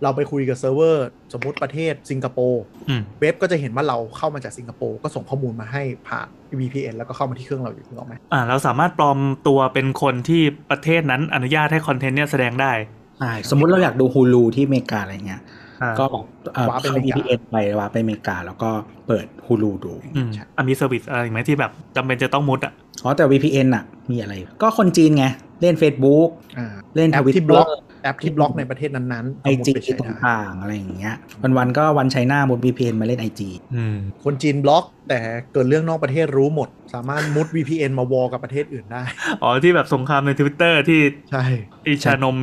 [0.03, 6.29] เราไปคุยกับเซิร์ฟเวอร์สมมุติประเทศสิงคโปร์อืมเว็บก็จะเห็นว่าเราเข้ามาจากสิงคโปร์ก็ส่งข้อมูลมาให้ผ่าน
[6.61, 9.19] VPN แล้วก็เข้ามาที่เครื่องเราอยู่ถูกต้องไหมอ่าเราสามารถปลอม
[9.49, 12.73] ตัวเป็นคนที่ประเทศนั้นอนุญาตให้คอนเทนต์เนี่ยแสดงได้
[13.19, 15.43] ใช่สมมุติเราอยากดู Huluที่อเมริกาอะไรเงี้ย
[15.83, 16.25] อ่าก็แบบ
[16.55, 18.71] เอ่อ warp ไปเข้าอเมริกา VPN ไป warp ไปอเมริกา แล้วก็
[19.07, 22.73] เปิดฮูลูดูอืมอะมี service อะไรอีกไหมที่แบบจำเป็นจะต้องมุดอะ
[23.03, 25.25] อ๋อแต่ VPN อะมีอะไร ก็คนจีนไง
[25.61, 26.29] เล่น Facebook
[26.59, 27.67] อ่าเล่นแอทปวิตที่บล็อก
[28.03, 31.15] แอปที่บล็อกในประเทศนั้นๆไอเอามุดจีไปใช้ได้ต่างๆ อะไรอย่างเงี้ย
[31.59, 33.41] วันๆก็วันไชน่ามุด VPN มาเล่น IG
[33.75, 35.19] อืมคนจีนบล็อกแต่
[35.53, 39.03] เกิดเรื่องนอกประเทศรู้หมด สามารถมุด VPN มาวอลกับประเทศอื่นได้
[39.43, 41.01] อ๋อ ที่แบบสงครามในทวิตเตอร์ที่
[41.31, 41.45] ใช่
[41.87, 42.37] อิชานม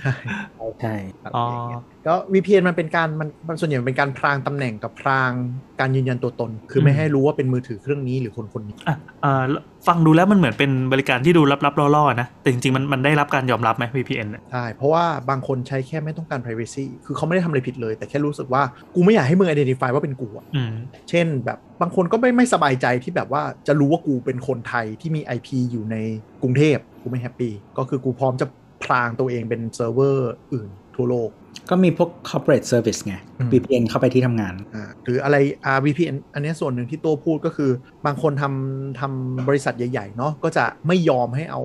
[0.00, 0.14] ใช่
[0.80, 5.30] ใช่อะไรอ๋ออย่างเงี้ยก็ VPN มันเป็นการมันมันส่วนใหญ่มันเป็นการพรางตำแหน่งกับพราง
[5.80, 9.44] การยืนยันตัวตน คือไม่ให้รู้ว่าเป็นมือถือเครื่องนี้หรือคนคนนี้อะอ่า
[9.86, 18.62] ฟังดูแล้วมันเหมือนเป็นบริการที่ดูลับๆล่อๆนะแต่จริงๆมันมันได้รับการยอมรับไหม VPN เนี่ยใช่เพราะว่าบางคนใช้แค่ไม่ต้องการ privacy คือเขาไม่ได้ทำอะไรผิดเลย แต่แค่รู้สึกว่า
[18.94, 20.72] กูไม่อยากให้มึง identify ว่าเป็นกูอะอืม
[21.10, 25.96] เช่นแบบบางคนก็ไม่ไม่สบายใจที่แบบว่าจะรู้ว่ากูเป็นคนไทยที่มี IP อยู่ใน
[26.42, 28.46] กรุงเทพกูไม่ happy ก็คือกูพร้อมจะ
[28.84, 31.30] พรางตัวเองเป็นเซิร์ฟเวอร์อื่นทั่วโลก
[31.70, 35.36] ก็มีพวก corporate service ไง อืม VPN เข้าไปที่ทำงาน อ่าหรืออะไร
[35.76, 37.70] r VPN อันเนี้ยส่วนหนึ่งที่ตัวพูดก็คือ
[38.06, 41.62] บางคนทำทำบริษัทใหญ่ ๆ เนาะก็จะไม่ยอมให้เอา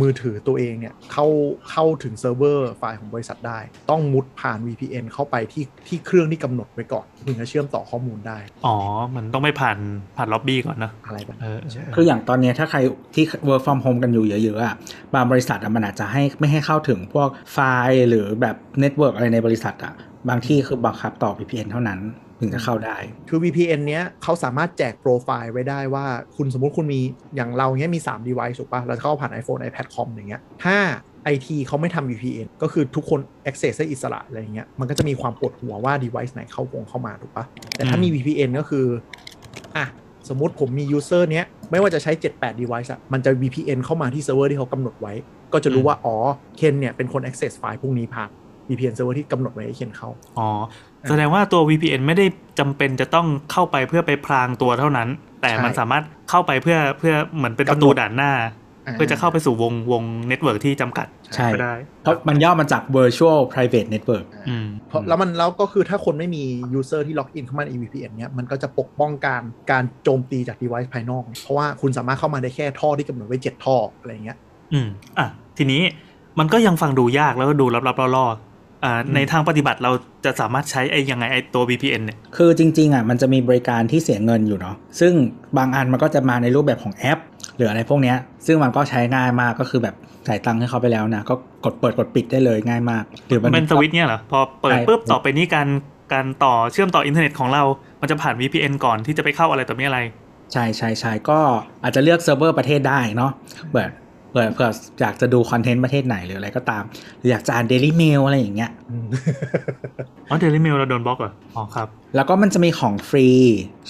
[0.00, 1.26] มือถือตัวเองเนี่ยเข้า
[1.70, 3.58] เข้าถึงเซิร์ฟเวอร์ไฟล์ของบริษัทได้
[3.90, 8.76] ต้องมุดผ่าน VPN เข้าไปที่ที่เครื่องที่กำหนดไว้ก่อนถึงจะเชื่อมต่อข้อมูลได้ อ๋อ
[9.16, 9.78] มันต้องไปผ่าน
[10.16, 12.78] ผ่านล็อบบี้ก่อนนะอะไรแบบเอนี้อคืออย่างตอนเนี้ยถ้าใคร
[13.14, 14.74] ที่ work from home กันอยู่เยอะๆอะ
[15.14, 19.94] บางบริษัทอะมันอาจจะให้ไม่ให้เข้าถึงพวกไฟล์หรือแบบ network อะไรในบริษัทอะ
[20.28, 22.00] บางที่คือบังคับต่อ VPN เท่านั้น
[22.40, 22.96] ถึงจะเข้าได้
[23.28, 26.04] คือ VPN เนี้ยเขาสามารถแจกโปรไฟล์ไว้ได้ว่า
[26.36, 27.00] คุณสมมุติคุณมี
[27.36, 30.76] อย่างเราเนี้ยมี 3 device ถูกปะเราเข้าผ่าน iPhone iPad คอมอย่างเงี้ยถ้า
[31.34, 33.20] IT เขาไม่ทำ VPN ก็คือทุกคน
[33.50, 37.44] access ได้อิสระอะไรอย่างเงี้ย มันก็จะมีความปวดหัวว่า device ไหนเข้าวงเข้ามาถูกปะ
[37.76, 38.86] แต่ถ้ามี VPN ก็คือ
[39.76, 39.86] อะ
[40.28, 45.12] สมมติผมมี user เนี้ย ไม่ว่าจะใช้ 78 device อะมันจะ VPN เข้ามาที่เซิร์ฟเวอร์ที่เขากำหนดไว้
[45.52, 46.16] ก็จะรู้ว่า อ๋อ
[46.56, 48.30] เคนเนี่ย เป็นคน access ไฟล์พวกนี้ผ่าน
[48.68, 50.08] VPN server ที่กำหนดไว้ให้เคนเข้า
[50.38, 50.48] อ๋อ
[51.08, 52.26] แสดงว่าตัว VPN ไม่ได้
[52.58, 55.08] จำเป็นจะต้องเข้าไปเพื่อไปพรางตัวเท่านั้น
[55.42, 58.32] แต่มันใช่สามารถเข้าไปเพื่อเพื่อเหมือนเป็นประตูด่านหน้า
[58.92, 66.44] เพื่อจะเข้าไปสู่วงวง network ที่จำกัดใช่ก็ได้ เพราะมันย่อมาจาก virtual private network อืมเพราะแล้วมันแล้วก็คือถ้าคนไม่มี
[66.78, 74.38] user ที่ล็อกอินเข้ามาใน VPN เนี้ยมันก็จะปกป้องการการโจมตีจาก device ภายนอก เพราะว่าคุณสามารถเข้ามาได้แค่ท่อที่กำหนดไว้7ท่ออะไรเงี้ย
[74.72, 74.88] อืม
[75.18, 75.26] อะ
[75.58, 75.82] ทีนี้
[76.38, 78.36] มันก็ยังฟังดูยากแล้วก็ดูลับๆล่อๆอ่าอืม
[79.14, 79.92] ในทางปฏิบัติเรา
[80.24, 85.12] จะสามารถใช้ไอ้ยังไงไอ้ตัว VPN เนี่ย คือจริงๆอะมันจะมีบริการที่เสียเงินอยู่เนาะ ซึ่ง
[85.58, 87.18] บางอันมันก็จะมาในรูปแบบของแอป
[87.56, 88.16] หรืออะไรพวกเนี้ย
[88.46, 89.94] ซึ่งมันก็ใช้ง่ายมากก็คือแบบ
[90.28, 95.68] จ่ายตังค์ให้เขาไปแล้วนะ ก็กดเปิดกดปิดได้เลยง่ายมาก หรือมันเป็นก็สวิตช์เนี่ยเหรอ พอเปิดใช่ปุ๊บต่อไปนี้การ
[96.12, 97.62] การต่อเชื่อมต่ออินเทอร์เน็ตของเรา
[98.00, 100.00] มันจะผ่าน VPN ก่อนที่จะไปเข้าอะไรต่อมีอะไร
[100.52, 101.38] ใช่ใช่ใช่ก็
[101.82, 103.30] อาจจะเลือกเซิร์ฟเวอร์ประเทศได้เนาะ
[103.72, 103.90] เปิด
[104.34, 104.70] เปิดเผื่อ
[105.00, 106.82] อยากจะดูคอนเทนต์ประเทศไหนหรืออะไรก็ตาม
[107.18, 108.70] หรืออยากจะอ่าน Daily Mail อะไรอย่างเงี้ย
[110.30, 113.28] อ๋อ Daily Mail เราโดนบล็อกเหรออ๋อครับ แล้วก็มันจะมีของฟรี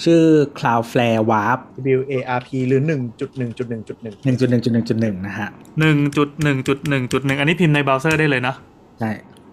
[0.02, 0.22] ชื่อ
[0.58, 5.48] Cloudflare Warp WARP หรือ 1.1.1.1 1.1.1.1นะฮะ
[5.80, 8.56] หนึ่งจุดหนึ่งจุดหนึ่งจุดหนึ่งอันนี้พิมพ์ในเบราว์เซอร์ได้เลยเนอะ
[9.00, 9.10] ใช่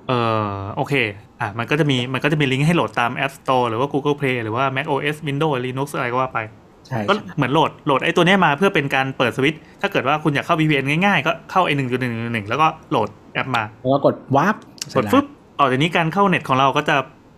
[0.07, 0.11] เอ
[0.45, 0.93] อโอเค
[1.41, 6.70] อะมันก็จะมีมันก็จะมีลิงก์ให้โหลดตาม App Store หรือว่า Google Play หรือว่า Mac OS Windows Linux อะไรก็ว่าไปใช่
[7.09, 14.55] ก็ใช่เหมือนโหลดโหลดไอ้ตัวเนี้ยมาเพื่อเป็นการเปิดสวิตช์ถ้าเกิดว่าคุณอยากเข้า VPN ง่ายๆ ก็เข้าไอ้หนึ่งจุดหนึ่งหนึ่งแล้วก็โหลดแอปมาแล้วก็กด Warp
[14.97, 15.25] กดฟึบ
[15.59, 16.95] ต่อจากนี้การเข้าเน็ตของเราก็จะ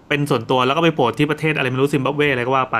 [0.09, 2.77] เป็นส่วนตัวแล้วก็ไปโผล่ที่ประเทศอะไรไม่รู้ซิมบับเวอะไรก็ว่าไป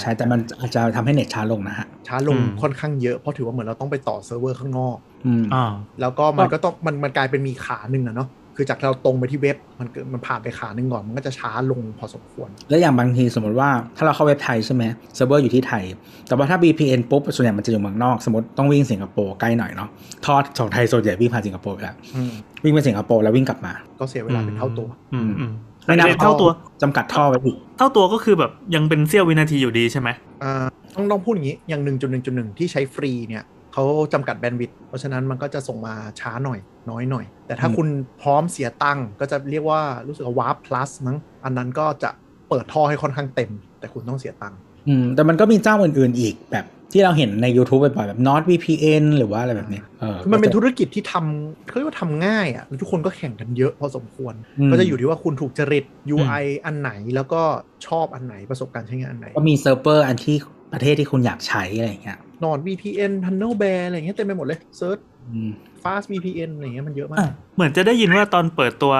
[0.00, 4.96] ใช่แต่มันอาจจะทำให้เน็ตช้าลงนะฮะช้าลงอืมค่อนข้างเยอะเพราะถือว่าเหมือนเราต้องไปต่อเซิร์ฟเวอร์ข้างนอก
[5.26, 5.64] อืมอ่า
[6.00, 8.28] แล้วก็มันก็ต้องมันมันกลายเป็นมีขาหนึ่งอะเนาะ
[8.60, 14.84] คือจากเราตรงไปที่เว็บมันเกิดมันผ่านไปขาหนึ่งก่อนมันก็จะช้าลงพอสมควร แล้วอย่างบางทีสมมติว่าถ้าเราเข้าเว็บไทยใช่ไหม
[15.14, 15.84] เซิร์ฟเวอร์อยู่ที่ไทย
[16.28, 19.88] แต่ว่าถ้า VPN ปุ๊บส่วนใหญ่มันจะอยู่เมืองนอก สมมติต้องวิ่งสิงคโปร์ใกล้หน่อยเนาะ
[20.26, 22.32] ท่อของไทยส่วนใหญ่วิ่งผ่านสิงคโปร์อยู่แล้วอืม
[22.64, 25.52] วิ่งไปสิงคโปร์แล้ววิ่งกลับมา ก็เสียเวลาเป็นเท่าตัวอืมอืม
[25.86, 26.50] ไม่นับเท่าตัว
[26.82, 30.08] จำกัดท่อไว้อีกเท่าตัวก็คือแบบยังเป็นเสี้ยววินาทีอยู่ดีใช่ไหม
[30.42, 33.44] อ่าต้องต้องพูดอย่างนี้อย่างหนึ่งจุดหนึ่งจุดหนึ่งที่ใช้ฟรีเนี่ย
[33.78, 36.58] เขาจำกัดแบนด์วิดต์เพราะฉะนั้นมันก็จะส่งมาช้าหน่อย
[36.90, 37.88] น้อยหน่อย แต่ถ้าอืมคุณ
[38.22, 42.10] พร้อมเสียตังค์ก็จะเรียกว่ารู้สึกว่าวาร์ปพลัสมั้งอันนั้นก็จะ
[42.48, 43.50] เปิดท่อให้ค่อนข้างเต็ม
[43.80, 44.58] แต่คุณต้องเสียตังค์
[44.88, 57.42] อืมแต่มันก็มีเจ้าอื่นๆอีกแบบที่เราเห็นใน YouTube บ่อยๆแบบ NordVPN หรือว่าอะไรแบบนี้เออคือมันเป็นธุรกิจที่ทำเขาเรียกว่าทำง่ายอะแล้วทุกคนก็แข่งกันเยอะพอสมควรอืมก็จะอยู่ที่ว่าคุณถูกจริต UI อันไหนแล้วก็
[57.86, 60.36] ชอบอันไหนประสบการณ์ใช้งานอันไหน ก็มีเซิร์ฟเวอร์อันที่
[60.72, 65.50] ประเทศที่คุณอยากใช้อะไรอย่างเงี้ย Nord VPN TunnelBear อะไรอย่างเงี้ยเต็มไปหมดเลยเสิร์ชอืม
[65.82, 68.94] Fast VPN อะไรอย่างเงี้ยมันเยอะมาอะกเหมือนจะได้ยินว่าตอนเปิดตัว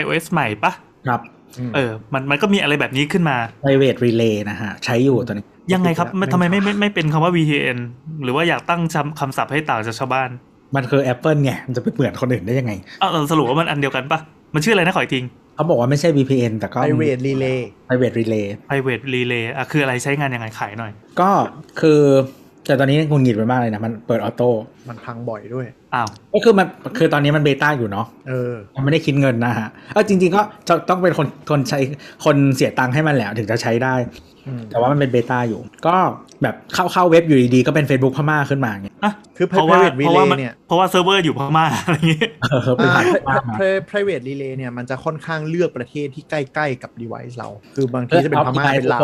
[0.00, 0.72] iOS ใหม่ปะ
[1.08, 1.20] ครับ
[1.68, 7.78] มเออ มันมันก็มีอะไรแบบนี้ขึ้นมา private relay นะฮะ ใช้อยู่ตอนนี้ ยังไงครับไม่มันทำไมไม่ไม่ไม่เป็นคำว่า VPN
[8.22, 10.30] หรือว่าอยากตั้งคำคำศัพท์ให้ต่างจากชาวบ้าน
[10.76, 12.72] มันคือ Apple ไง มันจะไปเหมือนคนอื่นได้ยังไง
[13.02, 14.18] อ้าวเราสรุปว่ามันอันเดียวกันปะ
[14.54, 15.20] มันชื่ออะไรนะขออีกที
[15.56, 21.30] เขาบอกว่าไม่ใช่ VPN แต่ก็ Private Relay private relay private relay อะคืออะไรใช้งานยังไงขายหน่อย ก็
[21.80, 22.00] คือ
[22.66, 24.50] แต่ตอนนี้งุนหงิดไปมากเลยนะ มันเปิดออโต้
[24.88, 26.66] มันพังบ่อยด้วยอ้าวก็คือมัน
[26.98, 31.78] คือตอนนี้มันเบต้าอยู่เนาะเออมันไม่ได้คิดเงินนะฮะเออจริง ๆ ก็จะต้องเป็นคนคนใช้
[32.24, 33.94] คนเสียตังค์ให้มันแหละถึงจะใช้ได้
[34.46, 35.96] อืมแต่ว่ามันเป็นเบต้าอยู่ ก็
[36.42, 49.00] แบบเข้าเข้าเว็บอยู่ดีๆก็เป็น Facebook พม่าขึ้นมาไงอะคือเพราะว่า private เพราะว่า relay มันเนี่ยเพราะว่าเซิร์ฟเวอร์อยู่พม่าอะไรอย่างงี้เออเป็นอ่าผ่านพม่ามา pri- private relay เนี่ยมันจะค่อนข้างเลือกประเทศที่ใกล้ๆกับ device เรา คือบางทีจะเป็นพม่าเป็นลาว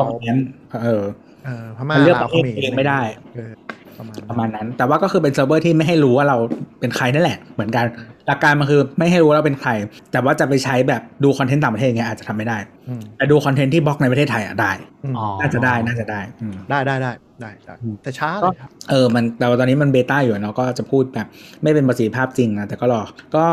[0.84, 1.04] เออ
[1.44, 3.00] เออพม่ามันเลือกลาวประเทศเองไม่ได้
[3.34, 3.52] เออ
[3.98, 6.36] ประมาณประมาณนั้น แต่ว่าก็คือเป็นเซิร์ฟเวอร์ที่ไม่ให้รู้ว่าเรา
[6.80, 7.84] เป็นใครนั่นแหละ เหมือนกัน
[8.26, 9.70] หลักการมันคือไม่ให้รู้ว่าเราเป็นใคร
[10.12, 14.72] แต่ว่าจะไปใช้แบบดูคอนเทนต์ต่างประเทศอย่างเงี้ยอาจจะทำไม่ได้อืมแต่ดูคอนเทนต์ที่บล็อกในประเทศไทยอะได้
[15.04, 21.26] อืมอ๋อน่าจะได้ น่าจะได้อืมได้ได้ได้ได้ได้อืมแต่ช้าก็เลยครับเออ มันแต่ว่าตอนนี้มันเบต้าอยู่เนาะ ก็จะพูดแบบ
[21.62, 23.02] ไม่เป็นประสิทธิภาพจริงนะ แต่ก็รอ
[23.36, 23.44] ก็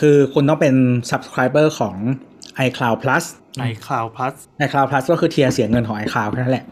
[0.00, 0.74] คือคุณต้องเป็น
[1.10, 1.96] subscriber ของ
[2.66, 3.24] iCloud Plus
[3.60, 4.34] ใน Cloud Plus
[4.64, 6.64] iCloud Plus ก็คือเทียร์เสียเงินของ iCloud แค่นั้นแหละ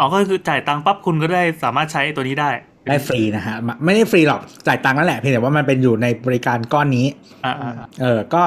[0.00, 2.50] อ๋อ ก็คือจ่ายตังค์ปั๊บคุณก็ได้สามารถใช้ตัวนี้ได้
[2.88, 7.06] ได้ฟรีนะฮะ ไม่ได้ฟรีหรอก จ่ายตังค์นั่นแหละ เพียงแต่ว่ามันเป็นอยู่ในบริการก้อนนี้
[7.44, 8.44] อ่าอ่าอ่าเออ ก็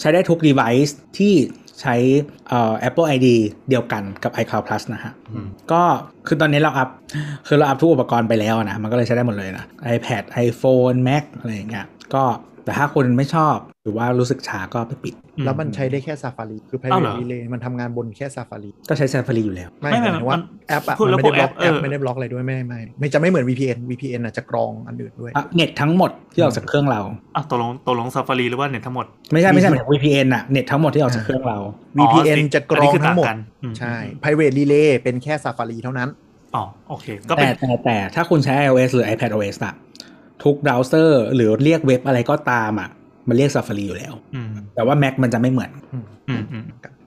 [0.00, 1.32] ใช้ได้ทุก device ที่
[1.80, 1.94] ใช้
[2.48, 3.26] เอ่อ Apple ID
[3.68, 5.82] เดียวกันกับ iCloud Plus นะฮะอืมก็
[6.26, 6.88] คือตอนนี้เราอัพ
[7.46, 9.64] คือเราอัพทุกอุปกรณ์ไปแล้วนะ มันก็เลยใช้ได้หมดเลยนะ
[9.96, 12.24] iPad iPhone Mac อะไรอย่างเงี้ย ก็
[12.64, 15.14] แต่ถ้าคุณไม่ชอบ หรือว่ารู้สึกช้าก็ไปปิด
[15.44, 27.00] แล้วมันใช้ได้แค่ Safari คืออ้าวเหร private relay มันทำงานบนแค่ Safari ก็ใช้ Safari อยู่แล้ว ไม่ไม่หไม่มายถึงว่ามันแอปอะพูดมันแล้วไม่ได้บล็อกพวกแอแอปปเออไม่ได้บล็อกอะไรด้วยไม่ไม่ไม่จะไม่เหมือน VPN VPN อะจะกรองอันอื่นด้วยอะเน็ตทั้งหมดที่ออกจากเครื่องเรา
[27.36, 31.58] อะตกลงตกลง Safari หรือว่าเน็ตทั้งหมด ไม่ใช่ไม่ใช่หมายถึง VPN อะเน็ตทั้งหมดที่ออกจากเครื่องเรา
[31.98, 36.08] VPN จะกรองนนี้คืทั้งหมดต่ากันอืมใช่ private relay เป็นแค่ Safari เท่านั้น
[36.54, 39.74] อ๋อโอเคก็เป็แต่นแต่แต่ถ้าคุณใช้ iOS หรือ iPad OS อะ
[40.42, 42.90] ทุกเบราว์เซอร์หรือเรียกเว็บอะไรก็ตามอะ
[43.28, 46.64] มันเรียก Safari อยู่แล้วอืมแต่ว่า Mac มันจะไม่เหมือนอืมอืมอืม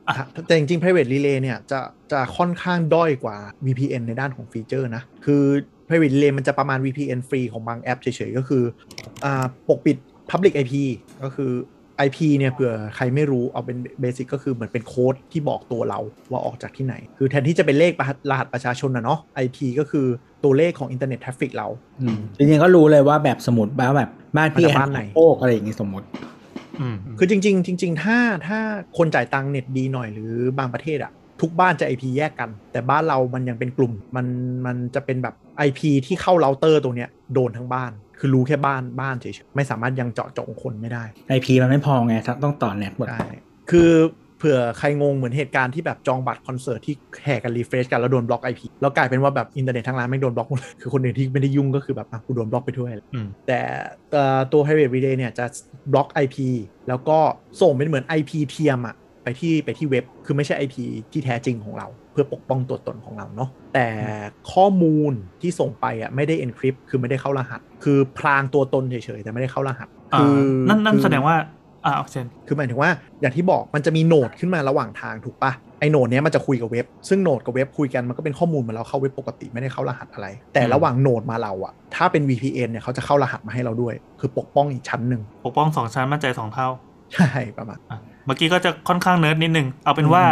[0.08, 0.16] อะ
[0.46, 1.80] แต่จริงๆ private relay เนี่ยจะ
[2.12, 5.44] จะค่อนข้างด้อยกว่า VPN ในด้านของฟีเจอร์นะ คือ
[5.88, 8.64] private relay มันจะประมาณ VPN ฟรีของบางแอปเฉยๆ ก็คือ
[9.24, 9.98] อ่าปกปิด
[10.30, 10.74] public IP
[11.24, 11.52] ก็คือ
[12.08, 16.00] IP เนี่ยเผื่อใครไม่รู้เอาเป็นเบสิกก็คือเหมือนเป็นโค้ดที่บอกตัวเรา
[16.32, 17.94] ว่าออกจากที่ไหน คือแทนที่จะเป็นเลข
[18.32, 20.08] รหัสประชาชนนะเนาะ IP ก็คือ
[20.44, 21.68] ตัวเลขของอินเทอร์เน็ต traffic เรา
[22.02, 26.08] อืมจริงๆก็รู้เลยว่าแบบสมมติว่าแบบบ้านพี่มาจากแอบ้านไหนโปกอะไรอย่างงี้สมมติ
[26.82, 28.18] อืมคือจริง ๆ จริง ๆ ถ้า
[28.48, 28.60] ถ้า
[28.98, 31.12] คนจ่ายตังค์เน็ตดีหน่อยหรือบางประเทศอะ
[31.42, 34.26] ทุกบ้านจะ IP แยกกัน แต่บ้านเรามันยังเป็นกลุ่ม มัน
[34.66, 35.36] มันจะเป็นแบบ
[35.68, 41.04] IP ที่เข้าเราเตอร์ตัวเนี้ยโดนทั้งบ้าน คือรู้แค่บ้านบ้านเฉยๆไม่สามารถยังเจาะจงคนไม่ได้
[41.38, 43.28] IP มันไม่พอไงต้องต่อเน็ตหมดใช่
[43.70, 43.92] คือ
[44.38, 53.60] เผื่อใครงงเหมือนเหตุการณ์ที่แบบจองบัตรคอนเสิร์ตที่แห่กันรีเฟรชกันแล้วโดนบล็อก IP แล้วกลายเป็นว่าแบบอินเทอร์เน็ตทั้งร้านไม่งโดนบล็อกหมดเลยคือคนอื่นที่ไม่ได้ยุ่งก็คือแบบอะกูโดนบล็อกไปด้วยอืมแต่
[54.12, 55.46] เอ่อตัว private relay เนี่ยจะ
[55.92, 56.38] บล็อก IP
[56.88, 57.18] แล้วก็
[57.62, 60.76] ส่งเป็นเหมือน IP เทียมอะไปที่ไปที่เว็บคือไม่ใช่ IP
[61.12, 63.88] ที่แท้จริงของเรา เพื่อปกป้องตัวตนของเราเนาะแต่
[64.54, 70.38] ข้อมูลที่ส่งไปอะไม่ได้ encrypt คือไม่ได้เข้ารหัส คือพรางตัวตนเฉยๆแต่ไม่ได้เข้ารหัสอ่าคือ
[70.70, 71.36] นั่นนั่นคือแสดงว่า
[71.88, 72.90] อ่าเช่นคือหมายถึงว่า
[73.22, 86.68] อย่างที่บอกมันจะมีโหนดขึ้นมาระหว่างทางถูกปะไอโหนดเนี้ยมันจะคุยกับเว็บ ซึ่งโหนดกับเว็บคุยกันมันก็เป็นข้อมูลเหมือนเราเข้าเว็บปกติไม่ได้เข้ารหัสอะไร แต่อืมระหว่างโหนดมาเราอะถ้าเป็น VPN เนี่ยเขาจะเข้ารหัสมาให้เราด้วย คือปกป้องอีกชั้นหนึ่งปกป้องสองชั้นมั่นใจสองเท่า
[87.14, 90.24] ใช่ประมาณอะเมื่อกี้ก็จะค่อนข้างเนิร์ดนิดนึง เอาเป็นว่า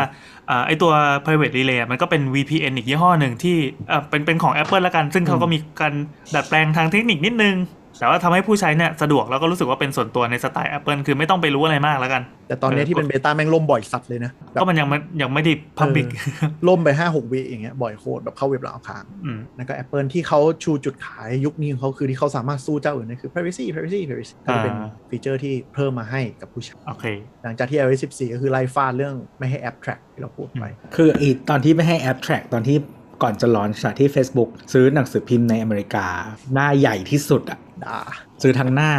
[0.49, 0.91] อ่าไอตัว
[1.23, 3.55] private relay มันก็เป็น VPN อีกยี่ห้อหนึ่งที่
[3.91, 5.93] อ่าเป็นเป็นของ Apple ละกัน ซึ่งเขาก็มีการ
[6.35, 7.55] ดัดแปลงทางเทคนิคนิดนึง
[7.99, 27.05] แต่ว่าทำให้ผู้ใช้เนี่ยสะดวกแล้วก็รู้สึกว่าเป็นส่วนตัวในสไตล์ Apple คือไม่ต้องไปรู้อะไรมากแล้วกัน แต่ตอนนี้ที่เป็นเบต้าแม่งล่มบ่อยสัตว์เลยนะแบบก็มันยังไม่ยังไม่ได้ public เออล่มไป5 6วิอย่างเงี้ยบ่อยโคตรแบบเข้าเว็บแล้วเอาค้างอืมแล้วก็ Apple ที่เขาชูจุดขายยุคนี้ของเขาคือที่เขาสามารถสู้เจ้าอื่นได้คือ privacy privacy privacy ก็จะเป็นอ่าฟีเจอร์ที่เพิ่มมาให้กับผู้ใช้โอเค
[27.43, 30.65] หลังจากที่ iOS 14 ก็คือไล่ฟาดเรื่องไม่ให้แอป track ที่เราพูดไป
[30.95, 32.77] คืออีตอนที่ไม่ให้แอป track ตอนที่
[33.23, 36.05] ก่อนจะลอนช์ที่ Facebook ซื้อหนังสือพิมพ์ในอเมริกา
[36.53, 37.99] หน้าใหญ่ที่สุดอะ ด่า
[38.41, 38.91] ซื้อทั้งหน้า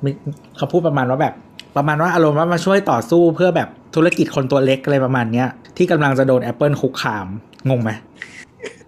[0.00, 0.10] ไม่
[0.56, 1.34] เขาพูดประมาณว่าแบบ
[1.76, 7.26] ประมาณว่าอารมณ์ว่ามาช่วยต่อสู้เพื่อแบบธุรกิจคนตัวเล็กอะไรประมาณเนี้ย ที่กำลังจะโดน Apple คุกคาม
[7.70, 7.90] งงไหม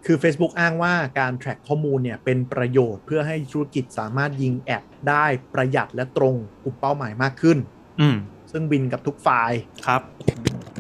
[0.05, 5.25] คือ Facebook อ้างว่าการ track ข้อมูลเนี่ยเป็นประโยชน์เพื่อให้ธุรกิจสามารถยิงแอดได้
[5.55, 7.59] ประหยัดและตรงกลุ่มเป้าหมายมากขึ้น
[8.01, 8.17] อืม
[8.57, 9.53] ซึ่งบินกับทุกฝ่าย
[9.87, 10.03] ครับ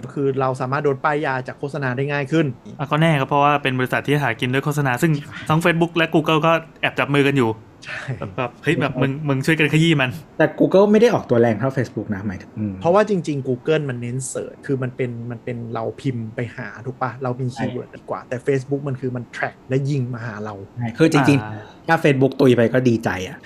[0.04, 2.46] ก็คือเราสามารถโดนป้ายยาจากโฆษณาได้ง่ายขึ้น
[2.78, 5.12] อะก็แน่ครับเพราะว่าเป็นบริษัทที่หากินด้วยโฆษณา ซึ่ง
[5.48, 7.50] ทั้ง Facebook และ Google ก็แอบจับมือกันอยู่
[7.84, 23.36] ใช่แบบแบบเฮ้ยแบบมึงมึงช่วยกันขยี้มัน แต่ Google ไม่ได้ออกตัวแรงเท่า Facebook นะหมายถึงอืมเพราะว่าจริง ๆ Google มันเน้นเสิร์ชคือมันเป็นมันเป็นเราพิมพ์ไปหาถูกปะเรามีคีย์เวิร์ดกันกว่าแต่ Facebook มันคือมัน track และยิงมาหาเราใช่คือจริงอ่าๆถ้า Facebook ตุยไปก็ดีใจอะ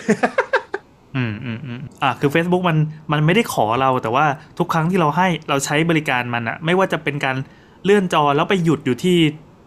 [1.17, 2.79] อืมอืมอืมอะคือ Facebook มัน
[3.13, 4.25] มันไม่ได้ขอเราแต่ว่า
[4.59, 7.37] ทุกครั้งที่เราให้เราใช้บริการมันอะไม่ว่าจะเป็นการ
[7.85, 9.17] เลื่อนจอแล้วไปหยุดอยู่ที่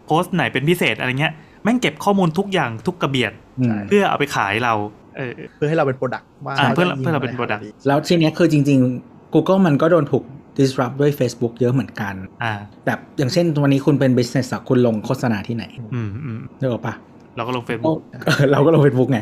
[0.06, 1.32] โพสต์ไหนเป็นพิเศษอะไรเงี้ย
[1.62, 4.74] แม่งเก็บข้อมูลทุกอย่างทุกกระเบียดอืมเพื่อเอาไปขายเรา
[5.16, 10.24] เออเพื่อให้เราเป็น product ว่าอ่าเพื่อจะยิงเพื่อเราเป็นไปห product ดีแล้วทีเนี้ยคือจริง ๆ Google มันก็โดนถูก
[10.58, 12.52] disrupt ด้วย Facebook เยอะเหมือนกันอ่า
[12.86, 15.64] แบบอย่างเช่นวันนี้คุณเป็น business อะคุณลงโฆษณาที่ไหน
[15.94, 16.94] อืมอืมนึกออกปะ
[17.36, 19.18] เราก็ลง Facebook เออเราก็ลง Facebook ไง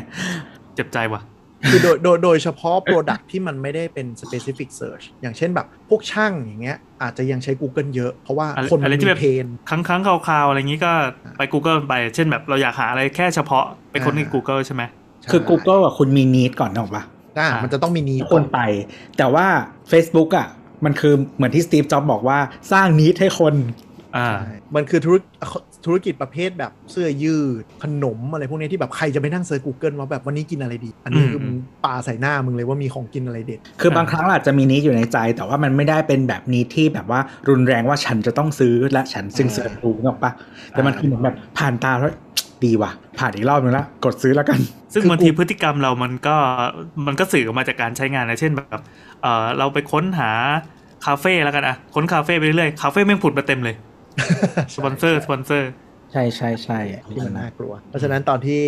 [0.75, 1.21] เจ็บใจว่ะ
[1.69, 10.91] คือโดยโดยโดยเฉพาะ product ที่มันไม่ได้เป็น specific search อย่างเช่นแบบพวกช่างอย่างเงี้ยอาจจะยังใช้ Google เยอะ เพราะว่าอะไรคนมัอะไรนที่มีแบบเพนครั้งครั้งๆคราวๆ อะไรอย่างนี้ก็
[11.37, 14.83] ไป Google ไป เช่นแบบเราอยากหาอะไรแค่เฉพาะไปค้นในอ่า Google ใช่ไหม
[15.31, 17.03] คือ Google อะคุณมี need ก่อนนึกออกปะ
[17.39, 18.59] อ่าอ่ามัมันจะต้องมีนี้คนไป
[19.17, 19.45] แต่ว่า
[19.91, 20.47] Facebook อะ
[20.85, 22.39] มันคือเหมือนที่สตีฟจ็อบบอกว่า
[22.71, 23.53] สร้าง need ให้คน
[24.17, 25.15] อ่าใช่มันคือธุร
[25.85, 31.55] ธุรกิจประเภทแบบเสื้อยืดขนมอะไรพวกเนี้ยที่แบบใครจะไปนั่งเซิร์ช Google ว่าแบบวันนี้กินอะไรดี อันนี้อืมคือมึง
[31.85, 37.19] ปาใส่หน้ามึงเลยว่ามีของกินอะไรเด็ด คือบางครั้งอาจจะมี need อยู่ในใจ แต่ว่ามันไม่ได้เป็นแบบ need ที่แบบว่า
[37.49, 40.31] รุนแรงว่าฉันจะต้องซื้อและฉันจึงอ่า search ดูนึกออกปะ
[40.71, 42.13] แต่มันคือเหมือนแบบผ่านตาแล้ว
[42.63, 44.59] ดีว่ะ ผ่านอีกรอบนึงแล้วกดซื้อแล้วกัน
[44.93, 46.35] ซึ่งคือกูบางทีพฤติกรรมเรามันก็
[47.07, 48.81] มันก็สื่อออกมาจากการใช้งานนะเช่นแบบ
[49.21, 50.31] เออเราไปค้นหา
[51.05, 53.75] คาเฟ่แล้วกันอะค้นคาเฟ่ไปเรื่อยๆคาเฟ่แม่งผุดมาเต็มเลย
[54.75, 55.71] สปอนเซอร์สปอนเซอร์
[56.11, 58.61] ใช่ใช่ใช่ที่มันน่ากลัว เพราะฉะนั้นตอนที่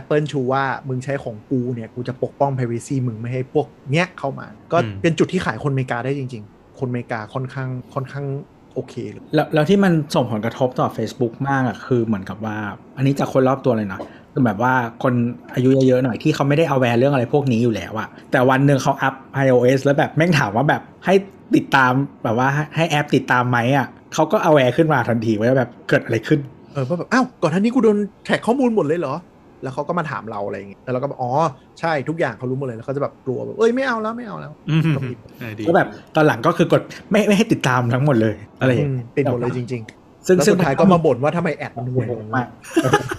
[0.00, 8.26] Apple ชูว่ามึงใช้ของกูเนี่ย กูจะปกป้อง privacy มึงไม่ให้พวกเนี้ยเข้ามา ก็อืมเป็นจุดที่ขายคนอเมริกาได้จริง ๆ คนอเมริกาค่อนข้างค่อนข้าง
[8.74, 12.58] โอเคเลยแล้วแล้วที่มันส่งผลกระทบต่อ Facebook มากอะคือเหมือนกับว่า
[12.96, 14.00] อันนี้จากคนรอบตัวเลยนะ
[14.32, 15.14] คือแบบว่าคน
[15.54, 19.14] อายุเยอะๆหน่อยที่เขาไม่ได้ aware เรื่องอะไรพวกนี้อยู่แล้วอะแต่วันหนึ่งเขาอัพ
[19.44, 21.14] iOS แล้วแบบแม่งถามว่าแบบให้
[21.56, 26.40] ติดตามแบบว่าให้ให้แอปติดตามไหมอะ เขาก็ aware ขึ้นมาทันทีว่าแบบเกิดอะไรขึ้น
[26.72, 29.14] เออว่าแบบอ้าวก่อนหน้านี้กูโดน track ข้อมูลหมดเลยเหรอ
[29.62, 31.32] แล้วเขาก็มาถามเราอะไรอย่างเงี้ยแล้วเราก็บอกอ๋อ
[31.80, 42.48] ใช่ทุกอย่างเขารู้หมดเลยแล้วเขาจะแบบกลัวแบบเอ้ยไม่เอาแล้วไม่เอาแล้วอืมก็มีเออดีก็แบบตอนหลังก็คือกดไม่ไม่ให้ติดตามทั้งหมดเลยอะไรอย่างอืมเงี้ยปิดหมดเลยจริงๆซึ่งแล้วซึ่งสุดท้ายก็มาบ่นว่าทำไม ad มันห่วยงงมาก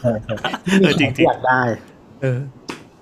[0.01, 1.61] เออจริงๆอยากได้
[2.21, 2.39] เออ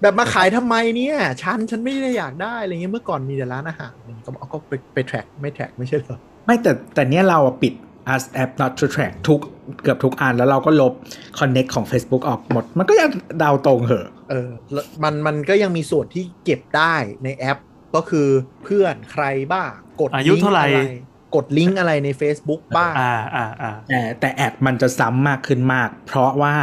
[0.01, 3.93] แบบมาขายทำไมเนี่ย ฉันฉันไม่ได้อยากได้อะไรเงี้ยเมื่อก่อนมีแต่ร้านอาหาร
[4.25, 6.17] ก็บอกเอาก็ไปไปแท็กไม่แท็กไม่ใช่เหรอ
[6.49, 7.73] ไม่แต่แต่เนี้ยเราอะปิด
[8.13, 9.39] as app not to track ทุก
[9.83, 10.93] เกือบทุกอันแล้วเราก็ลบ
[11.37, 13.09] connect ของ Facebook ออกหมด มันก็ยัง
[13.41, 17.57] ดาวตรงเหอะเออแล้วมันมันก็ยังมีส่วนที่เก็บได้ในแอป
[17.95, 18.27] ก็คือ
[18.63, 19.71] เพื่อนใครบ้าง
[20.01, 26.53] กดอายุเท่าไหร่ลิงก์อะกดลิงก์อะไรใน Facebook บ้างอ่าอ่าอ่าแต่แต่แอดมันจะซ้ำมากขึ้นมาก เพราะว่า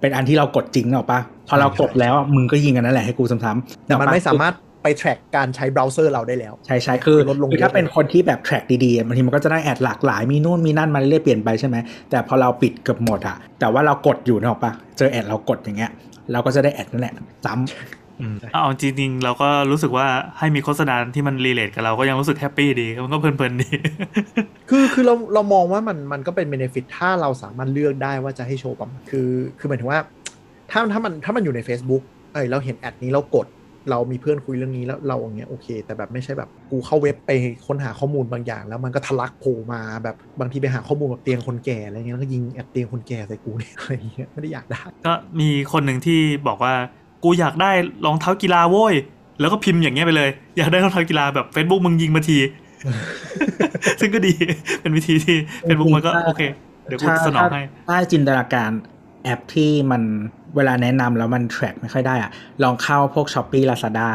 [0.00, 11.76] เป็นอันที่เรากดจริงหรอกปะพอเรากดแล้วอะมึงก็ยิงกันนั่นแหละให้กูซ้ำๆแต่มันนึกออกปะไม่สามารถ ไป track การใช้เบราว์เซอร์เราได้แล้ว ใช่ใช่คือลดลงคือถ้าเยอะเป็นคนที่แบบ track ดีๆบางทีมันก็จะได้แอดหลากหลายมีนู่นมีนั่นมาเรื่อยๆเปลี่ยนไปใช่ไหม
[12.10, 15.92] แต่พอเราปิดเกือบหมดอะแต่ว่าเรากดอยู่นึกออกปะเจอแอดเรากดอย่างเงี้ย
[16.32, 17.12] เราก็จะได้แอดนั่นแหละ
[17.46, 20.06] ซ้ำอืมเอาจริงๆเราก็รู้สึกว่า
[20.38, 23.70] ให้มีโฆษณาที่มัน relate กับเราก็ยังรู้สึกแฮปปี้ดีมันก็เพลินๆดี
[24.70, 30.00] คือคือเราเรามองว่ามันมันก็เป็น benefit ถ้าเราสามารถเลือกได้ว่าจะให้โชว์ประมาณคือคือหมายถึงว่า
[30.70, 32.02] ถ้าถ้ามันถ้ามันอยู่ใน Facebook
[32.32, 33.46] เอ้ยเราเห็น ad นี้เรากด
[33.90, 37.30] เรามีเพื่อนคุยเรื่องนี้แล้วเราอย่างเงี้ยโอเค แต่แบบไม่ใช่แบบกูเข้าเว็บไป
[37.66, 46.74] ค้นหาข้อมูลบางอย่าง แล้วมันก็ทะลักโผล่มาแบบบางทีไปหาข้อมูลแบบเตียงคนแก่อะไรเงี้ยแล้วก็ยิง ad เตียงคนแก่ใส่กูเนี่ยอะไรเงี้ยไม่ได้อยากได้ ก็มีคนหนึ่งที่บอกว่า
[47.24, 47.70] กูอยากได้
[48.06, 48.94] รองเท้ากีฬาโว้ย
[49.40, 52.38] แล้วก็พิมพ์อย่างเงี้ยไปเลย อยากได้รองเท้ากีฬาแบบ Facebook มึงยิงมาที
[54.00, 54.32] ซึ่งก็ดี
[54.80, 56.42] เป็นวิธีที่เป็นบุกมันก็โอเค
[56.84, 58.70] เดี๋ยวกูสนองให้ถ้จินตนาการ
[59.24, 60.02] แอปที่มัน
[60.56, 62.30] เวลาแนะนำแล้วมัน track ไม่ค่อยได้อะ
[62.62, 64.10] ลองเข้าพวก s h อ p e e Lazada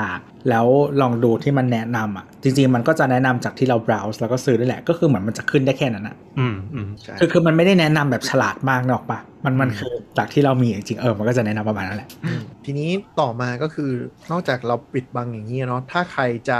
[0.49, 0.65] แล้ว
[1.01, 12.89] ลองดูที่มันแนะนำอะจริง ๆ มันก็จะแนะนำจากที่เรา browse แล้วก็ซื้อได้แหละ ก็คือเหมือนมันจะขึ้นได้แค่นั้นอะอืมอืมใช่คือคือมันไม่ได้แนะนำแบบฉลาดมากนกออกปะมันมันคือจากที่เรามีจริงๆเออมันก็จะแนะนำประมาณนั้นแหละอืมทีนี้
[13.19, 13.91] ต่อมาก็คือ
[14.31, 16.59] นอกจากเราปิดบังอย่างนี้เนาะถ้าใครจะ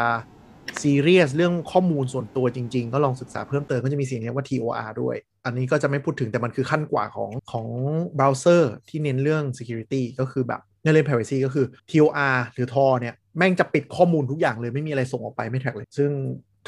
[0.82, 7.68] ซีเรียสเรื่องข้อมูลส่วนตัวจริง ๆ ก็ลองศึกษาเพิ่มเติมก็จะมีสิ่งเรียกว่า TOR ด้วย อันนี้ก็จะไม่พูดถึงแต่มันคือขั้นกว่าของของ
[8.16, 16.11] เบราว์เซอร์ที่เน้นเรื่อง security ก็คือแบบในเรื่อง privacy ก็คือ TOR หรือ TOR เนี่ยแม่งจะปิดข้อมูลทุกอย่างเลยไม่มีอะไรส่งออกไปไม่แท็กเลย ซึ่ง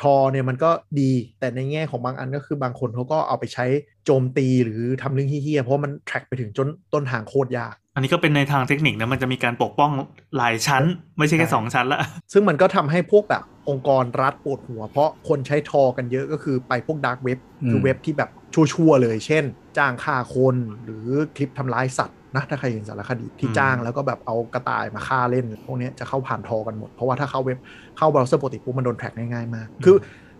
[0.02, 3.66] Tor เนี่ยมันก็ดีแต่ในแง่ของบางอันก็คือบางคนเขาก็เอาไปใช้
[4.06, 9.92] โจมตีหรือทำเรื่องเหี้ยๆเพราะมัน track ไปถึงจนต้นทางโคตรยาก อันนี้ก็เป็นในทางเทคนิคนะมันจะมีการปกป้อง
[10.38, 10.84] หลายชั้น
[11.18, 12.00] ไม่ใช่แค่ใช่สองชั้นละ
[12.34, 19.44] ซึ่งมันก็ทำให้พวกแบบองค์กรรัฐปวดหัว เพราะคนใช้ Tor กันเยอะก็คือไปพวก dark web อืม คือเว็บที่แบบชั่วๆเลย เช่น
[19.78, 27.58] จ้างฆ่าคนหรือคลิปทำร้ายสัตว์ นะถ้าใครเห็นสารคดีที่อืมจ้างแล้วก็แบบเอากระต่ายมาฆ่าเล่น พวกเนี้ยจะเข้าผ่าน Tor กันหมด เพราะว่าถ้าเข้าเว็บ
[27.98, 29.96] เข้าเบราว์เซอร์ปกติปุ๊บมันโดน track ง่ายๆมากคือ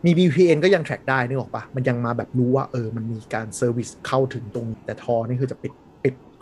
[0.06, 5.85] มี VPN ก็ยัง track ได้นึกออกปะมันยังมาแบบรู้ว่าเออมันมีการ service เข้าถึงตรงนี้แต่ Tor นี่คือจะปิดปิด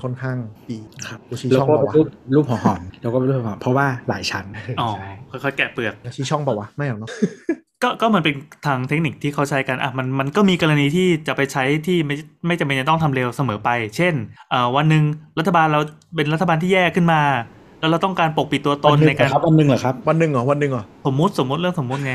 [0.03, 0.37] ค่อนข้าง
[0.69, 0.77] ดี
[1.07, 4.45] ครับกูชี้แล้วช่องก็เปล่าวะรูปรูปหอมๆแล้วก็รูปหอมๆเพราะว่าหลายชั้น
[4.81, 7.09] อ๋อใช่ค่อยๆแกะเปลือกแล้วชี้ช่องเปล่าวะไม่หรอกเนาะ
[7.83, 8.35] ก็ก็มันเป็น
[8.65, 12.15] ทางเทคนิคที่เขาใช้กันอะมันมันก็มีกรณีที่จะไปใช้ที่ไม่
[12.47, 14.13] ไม่จำเป็นจะต้องทำเลวเสมอไป เช่น
[14.51, 15.03] เอ่อวันหนึ่ง
[15.39, 15.79] รัฐบาลเรา
[16.15, 17.21] เป็นรัฐบาลที่แย่ขึ้นมา
[17.79, 22.13] แล้วเราต้องการปกปิดตัวตนวัหในการเหรอครับวันหนึ่งเหรอครับวันหนึ่งเหรอวันหนึ่งเหรอสมมุติสมมุติเรื่องสมมุติไง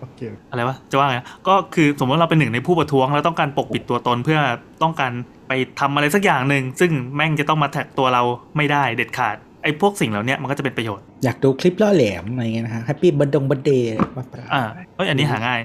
[0.00, 0.20] โอเค
[0.50, 1.18] อะไรวะจะว่าไง
[1.48, 4.38] ก็คือสมมติเราเป็นหนึ่งในผู้ประท้วงแล้วต้องการปกปิดตัวตนเพื่อ
[4.82, 5.12] ต้องการ
[5.50, 8.22] ไปทำอะไรสักอย่างหนึ่งซึ่งแม่งจะต้องมา track ตัวเรา
[8.56, 14.62] ไม่ได้เด็ดขาดไอ้พวกสิ่งเหล่าเนี้ยมันก็จะเป็นประโยชน์ อยากดูคลิปล่อแหลมอะไรเงี้ยนะฮะแฮปปี้บันดงบันเดย์ว่าไปอ่า
[14.96, 15.60] เอ้ยอันนี้หาง่าย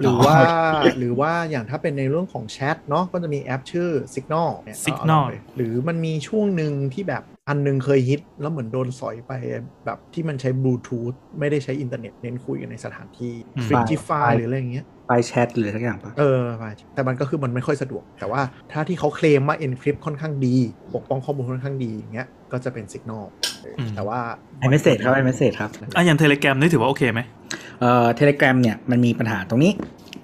[0.00, 0.34] หรือว่า
[0.98, 9.32] หรือว่าอย่างถ้าเป็นในเรื่องของแชทเนาะก็จะมีแอปชื่อ Signal เนี่ย Signal เอาไปหรือมันมีช่วงหนึ่งที่แบบอันหนึงเคยฮิต แล้วเหมือนโดนสอยไป
[9.84, 18.42] แบบที่มันใช้บลูทูธไม่ได้ใช้อินเทอร์เน็ตเน้นคุยกันในสถานที่อืมฟ r ิ g ิฟายหรืออะไรอย่างเงี้ย FireChat หรือสักอย่างปะเออไปแต่มันก็คือมันไม่ค่อยสะดวก แต่ว่า
[18.72, 20.56] ถ้าที่เขาเคลมว่า encrypt ค่อนข้างดี
[20.94, 23.24] ปกป้องข้อมูลค่อนข้างดีอย่างเงี้ยก็จะเป็น Signal
[23.62, 24.20] เอออมแต่ว่า
[24.58, 27.20] ไอเมสเซจครับ iMessage ครับอะอย่างเทเล gram นี่ถือว่าโอเคไหม
[27.80, 29.72] เอ่อ Telegram เนี่ยมันมีปัญหาตรงนี้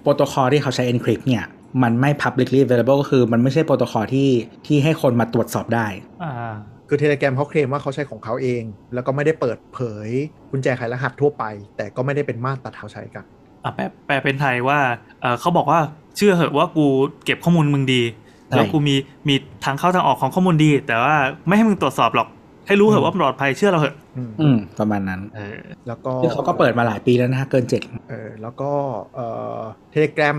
[0.02, 1.44] โปรโตคอลที่เขาใช้ encrypt เนี่ย
[1.82, 4.30] มันไม่ publicly available ก็คือมันไม่ใช่โปรโตคอลที่
[4.66, 5.86] ที่ให้คนมาตรวจสอบได้
[6.24, 6.54] อ่า
[6.88, 8.62] คือเทเล gram เขาเคลมว่าเขาใช้ของเขาเอง
[8.94, 10.08] แล้วก็ไม่ได้เปิดเผย
[10.50, 11.44] กุญแจไขรหัสทั่วไป
[11.76, 13.35] แต่ก็ไม่ได้เป็นมาตรฐานใช้กันอะ
[13.74, 14.78] แปลแปลเป็นไทยว่า
[15.20, 15.80] เออเขาบอกว่า
[16.16, 16.86] เชื่อเหอะว่ากู
[17.24, 18.02] เก็บข้อมูลมึงดี
[18.46, 18.94] ใช่แล้วกูมี
[19.28, 21.14] มีทางเข้าทางออกของข้อมูลดี แต่ว่า
[21.46, 22.28] ไม่ให้มึงตรวจสอบหรอก
[22.66, 28.70] ให้รู้เหอะว่าปลอดภัยเชื่อเราเหอะอืมอืมประมาณนั้นเออแล้วก็คือเขาก็เปิดมาหลายปีแล้วนะฮะเกินเจ็ดเออแล้วก็
[29.14, 29.60] เอ่อ
[29.94, 30.36] Telegram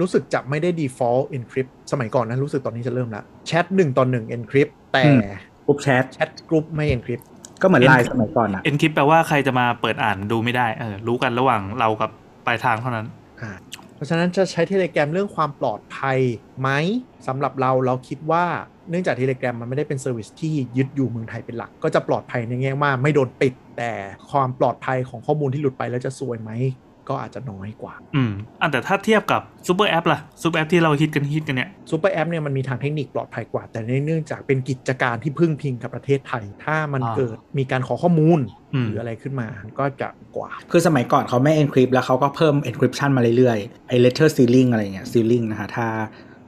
[0.00, 5.02] รู้สึกจะไม่ได้ default encrypt สมัยก่อนนะรู้สึกตอนนี้จะเริ่มแล้วแชทหนึ่งต่อหนึ่ง encrypt แต่
[5.66, 7.24] group chat แชทแชทกรุ๊ปไม่ encrypt
[7.62, 12.10] ก็เหมือนไลน์สมัยก่อนอะ encrypt แปลว่าใครจะมาเปิดอ่านดูไม่ได้เออรู้กันระหว่างเรากับ
[12.46, 13.06] ปลายทางเท่านั้น
[13.42, 13.52] อ่า
[13.94, 16.18] เพราะฉะนั้นจะใช้ Telegram เรื่องความปลอดภัย
[16.60, 16.68] ไหม
[17.26, 18.44] สำหรับเราเราคิดว่า
[18.90, 23.92] เนื่องจาก Telegram มันไม่ได้เป็น service ที่ยึดอยู่เมืองไทยเป็นหลัก ก็จะปลอดภัยในแง่ว่าไม่โดนปิด แต่
[24.30, 26.52] ความปลอดภัยของข้อมูลที่หลุดไปแล้วจะซวยไหม
[27.08, 39.48] ก็อาจจะน้อยกว่า อืม อันแต่ถ้าเทียบกับ super app ล่ะ super app ที่เราฮิตกันฮิตกันเนี่ย super app เนี่ยมันมีทางเทคนิคปลอดภัยกว่า แต่เนื่องจากเป็นกิจการที่พึ่งพิงกับประเทศไทย ถ้ามันอ่าเกิดมีการขอข้อมูลอืม หรืออะไรขึ้นมา
[39.78, 45.88] ก็จะกว่า คือสมัยก่อนเขาไม่ encrypt แล้วเขาก็เพิ่ม encryption มาเรื่อยๆไอ้ letter sealing อะไรเงี้ย sealing นะฮะถ้า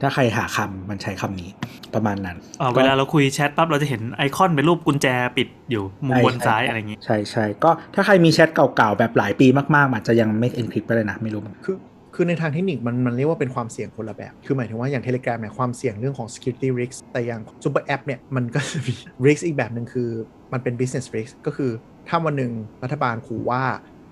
[0.01, 1.49] ถ้าใครหาคำมันใช้คำนี้
[1.93, 5.07] ประมาณนั้นเอ่อเวลาเราคุยแชทปั๊บเราจะเห็นไอคอนเป็นรูปกุญแจ
[5.37, 11.77] ปิดอยู่มุมบนซ้ายอะไรอย่างงี้ ใช่ใช่ก็ถ้าใครมีแชทเก่าๆ แบบหลายปีมากๆอาจจะยังไม่ encrypt ไปเลยนะ ไม่รู้เหมือนกันคือ
[12.15, 18.93] คือในทางเทคนิคมันมันเรียกว่าเป็นความเสี่ยงคนละแบบ คือหมายถึงว่าอย่าง Telegram เนี่ยความเสี่ยงเรื่องของ security risk แต่อย่าง Super App เนี่ยมันก็จะมี
[19.25, 20.09] risk อีกแบบหนึ่งคือ
[20.53, 21.71] มันเป็น business risk ก็คือ
[22.07, 22.51] ถ้าวันหนึ่ง
[22.83, 23.61] รัฐบาลขู่ว่า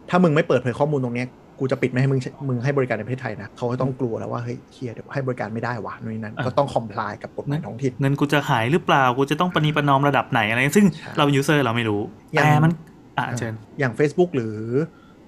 [0.10, 1.30] ถ้ามึงไม่เปิดเผยข้อมูลตรงเนี้ย
[1.60, 2.20] กูจะปิดไม่ให้มึง
[2.50, 12.02] มึงให้บริการในประเทศไทยนะเขาก็ต้องกลัวแล้วว่าเฮ้ยเฮียเดี๋ยวให้บริการไม่ได้วะนู่นนนั่นอะก็ต้อง comply กับกฎหมายท้องถิ่นเงินกูจะหายหรือเปล่ากูจะต้องประนีประนอมระดับไหนอะไรซึ่งใช่เรา user เราไม่รู้
[12.34, 12.72] อย่างแต่มัน
[13.18, 14.56] อ่าเชิญอย่าง Facebook หรือ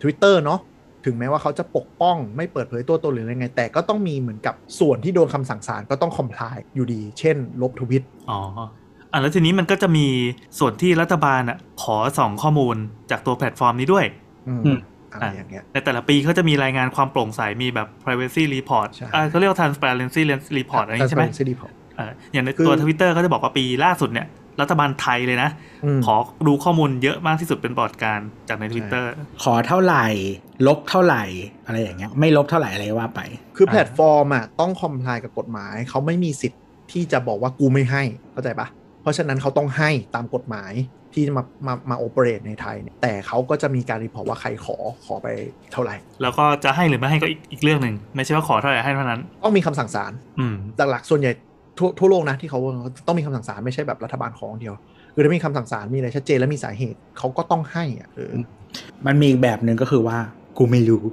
[0.02, 0.60] Twitter เนาะ
[1.06, 8.40] ถึงแม้ว่าเขาจะปกป้องไม่เปิดเผยตัวตนหรืออะไรไง แต่ก็ต้องมีเหมือนกับส่วนที่โดนคำสั่งศาลก็ต้อง comply อยู่ดี เช่น ลบทวิตอ๋อ
[9.12, 10.08] อะแล้วทีนี้มันก็จะมี
[10.60, 12.76] ส่วนที่รัฐบาลอะขอส่องข้อมูล
[13.12, 14.06] จากตัวแพลตฟอร์มนี้ด้วย
[14.48, 14.80] อืมอืม
[15.14, 20.22] อะไรอย่างเงี้ยในแต่ละปีเขาจะมีรายงานความโปร่งใสมีแบบ privacy report ใช่อ่าเขาเรียกว่า transparency
[20.58, 24.28] report อะไรอย่างงี้ใช่ไหม Transparency Report อ่าอย่างในคือตัวทวิตเตอร์ก็จะบอกว่าปีล่าสุดเนี่ย
[24.62, 25.50] รัฐบาลไทยเลยนะ
[25.86, 26.16] อืมขอ
[26.48, 29.12] ดูข้อมูลเยอะมากที่สุดเป็นบอร์ดการจากในทวิตเตอร์
[29.44, 30.06] ขอเท่าไหร่
[30.68, 31.24] ลบเท่าไหร่
[31.66, 33.22] อะไรอย่างเงี้ยไม่ลบเท่าไหร่อะไรว่าไป
[33.58, 40.74] คืออ่าแพลตฟอร์มอะต้อง comply กับกฎหมาย เขาไม่มีสิทธิ์ที่จะบอกว่ากูไม่ให้เข้าใจปะเพ ราะฉะนั้นเขาต้องให้ตามกฎหมาย
[41.14, 45.28] ที่จะมามามา operate ในไทยเนี่ยแต่เขาก็จะมีการ report ว่าใครขอขอไป
[45.72, 50.56] เท่าไหร่ แล้วก็จะให้หรือไม่ให้ก็อีกอีกเรื่องหนึ่งไม่ใช่ว่าขอเท่าไหร่ให้เท่านั้น ต้องมีคำสั่งศาลอืม
[50.92, 51.32] หลักๆส่วนใหญ่
[51.78, 52.60] ทั่วทั่วโลกนะที่เขา
[53.08, 54.74] ต้องมีคำสั่งศาลไม่ใช่แบบรัฐบาลของเดียว
[55.14, 58.32] คือถ้ามีคำสั่งศาลมีอะไรชัดเจนและมีสาเหตุเขาก็ต้องให้อะเออ
[59.06, 60.18] มันมีอีกแบบหนึ่งก็คือว่า
[60.58, 61.04] กูไม่รู้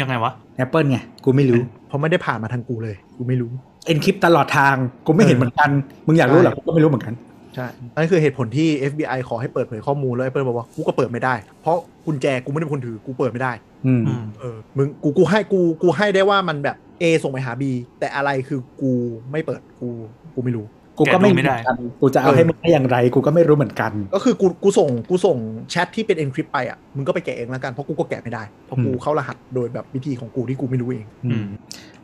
[0.00, 0.32] ยังไงวะ
[0.64, 3.50] Apple ไงกูไม่รู้เพราะไม่ได้ผ่านมาทางกูเลย กูไม่รู้
[3.86, 4.74] เอ็นคริปตลอดทาง
[5.06, 5.70] กูไม่เห็นเหมือนกัน
[6.06, 7.14] มึงอยากรู้เหรอกูก็ไม่รู้เหมือนกัน
[7.54, 11.76] ใช่อันนั้นคือเหตุผลที่ FBI ขอให้เปิดเผยข้อมูลแล้ว Apple บอกว่ากูก็เปิดไม่ได้ เพราะ
[12.06, 13.52] กุญแจกูไม่ได้เป็นคนถือกูเปิดไม่ได้
[13.86, 17.62] อืมอืมเออมึงกูกูให้กูกูให้ได้ว่ามันแบบ A ส่งไปหา B
[17.98, 18.92] แต่อะไรคือกู
[19.30, 19.88] ไม่เปิดกู
[20.34, 20.66] กูไม่รู้
[20.98, 25.36] กูก็ไม่แกะดูไม่ได้เหอนกันกูจะเอาให้มึงได้อย่างไร กูก็ไม่รู้เหมือนกัน ก็คือกูกูส่งกูส่ง
[25.70, 31.46] แชทที่เป็น encrypt ไปอะมึงก็ไปแกะเองแล้วกันเพราะกูก็แกะไม่ได้เพราะกูอืมเข้ารหัสโดยแบบวิธีของกูที่กูไม่รู้เองอืม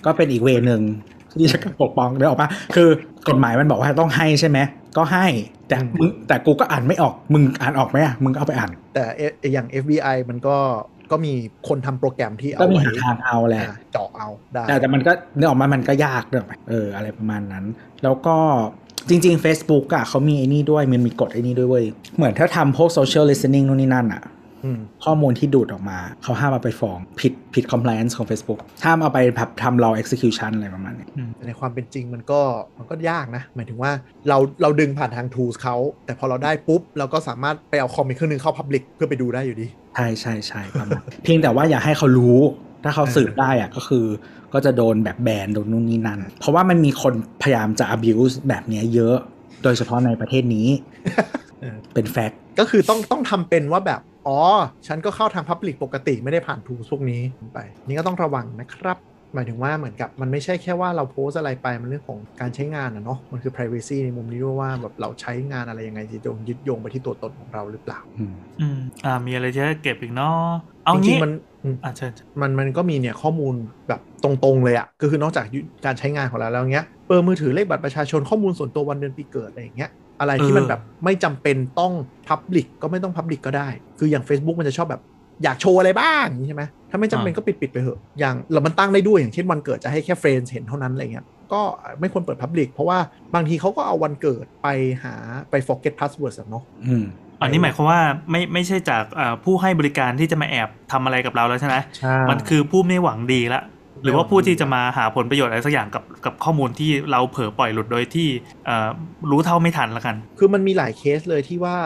[0.04, 0.82] ก็เป็นอีกเวย์หนึ่ง
[1.38, 2.88] ที่จะปกป้องได้ออกปะคือ
[3.28, 4.58] กฎหมายมันบอกว่าต้องให้ใช่ไหม
[4.96, 5.26] ก็ให้
[5.68, 10.56] แต่อืมมึงแต่กูก็อ่านไม่ออกมึงอ่านออกไหมอะมึงเอาไปอ่าน แต่เออย่าง FBI มันก็
[11.10, 11.32] ก็มี
[11.68, 17.64] คนทำโปรแกรมที่ก็เอามีไว้หาทางเอาแหละอ่าเจาะเอาได้แต่แต่มันก็เนื้อออกมามันก็ยากเรื่องเอออะไรประมาณนั้น
[18.02, 18.36] แล้วก็
[19.08, 21.84] จริง ๆ Facebook อะเขามีไอ้นี่ด้วยมันมีกฎไอ้นี่ด้วยเว้ย
[22.16, 24.39] เหมือนถ้าทำพวก social listening นู่นนี่นั่นอะอืม
[25.04, 32.40] ข้อมูลที่ดูดออกมา เขาห้ามเอาไปฟ้องผิดผิด compliance ของ Facebook ห้ามเอาไปแบบทำ law execution อะไรประมาณนี้แต่ในความเป็นจริงมันก็
[32.78, 33.92] มันก็ยากนะ หมายถึงว่า
[34.28, 42.38] เราเราดึงผ่านทาง tools เขา แต่พอเราได้ปุ๊บ เราก็สามารถไปเอาคอมอีกเครื่องหนึงเข้า Public เพื่อไปดูได้อยู่ดี ใช่ใช่ใช่ประมาณเพียงแต่ว่าอย่าให้เขารู้
[42.84, 44.06] ถ้าเขาสืบได้อะก็คือ
[44.52, 49.16] ก็จะโดนแบบแบนโดนนู่นนี่นั่น เพราะว่ามันมีคนพยายามจะ abuse แบบเนี้ยเยอะ
[49.64, 50.68] โดยเฉพาะในประเทศนี้
[51.60, 54.38] เออเป็นแฟกต์ ก็คือต้องต้องทำเป็นว่าแบบ อ๋อ
[54.86, 57.22] ฉันก็เข้าทาง Public ปกติไม่ได้ผ่าน tools พวกนี้
[57.54, 58.98] ไป นี่ก็ต้องระวังนะครับ
[59.34, 70.38] หมายถึงว่าเหมือนกับมันไม่ใช่แค่ว่าเราโพสต์อะไรไป มันเรื่องของการใช้งานอะเนาะมันคือ privacy ในมุมนี้ด้วยว่าแบบเราใช้งานอะไรยังไงจะโยงยึดโยงไปที่ตัวตนของเราหรือเปล่าอืมอืมอ่ามีอะไรจะเก็บอีกเนาะ
[70.84, 71.32] เอาจริงี้งๆมัน
[71.64, 73.54] อืมอ่าเชิญมันมันก็มีเนี่ยข้อมูล
[73.88, 75.44] แบบตรงๆเลยอะ่ะก็คือนอกจาก
[75.84, 79.90] การใช้งานของเราแล้วเงี้ยเบอร์มือถือเลขบัตรประชาชนข้อมูลส่วนตัววันเดือนปีเกิดอะไรอย่างเงี้ย
[80.20, 81.92] อะไรที่มันแบบไม่จำเป็นต้อง
[82.28, 83.68] Public ก็ไม่ต้อง Public ก็ได้
[83.98, 85.02] คืออย่าง Facebook มันจะชอบแบบ
[85.42, 91.60] อยากโชว์อะไรบ้างอย่างนี้ใช่ไหมถ้าไม่จำเป็นก็ปิดปิดๆไปเถอะ อย่างเรามันตั้งได้ด้วยอย่างเช่นวันเกิดจะให้แค่เฟรนด์เห็นเท่านั้นอะไรเงี้ย ก็
[92.00, 92.98] ไม่ควรเปิด Public เพราะว่า
[93.34, 94.68] บางทีเขาก็เอาวันเกิดไป
[95.02, 95.14] หา
[95.50, 97.04] ไป forget password อะเนาะอืม
[97.42, 98.00] อันนี้หมายความว่า
[98.30, 103.62] ไม่ไม่ใช่จากอ่าผู้ให้บริการที่จะมาแอบทำอะไรกับเราแล้วใช่ไหมใช่มันคือผู้ไม่หวังดีละ
[104.04, 108.28] หรือว่าผู้ที่จะมาหาผลประโยชน์อะไรสักอย่างกับกับข้อมูลที่เราเผลอปล่อยหลุดโดยที่
[108.66, 108.88] เอ่อ
[109.30, 111.76] รู้เท่าไม่ทันละกัน คือมันมีหลายเคสเลยที่ว่า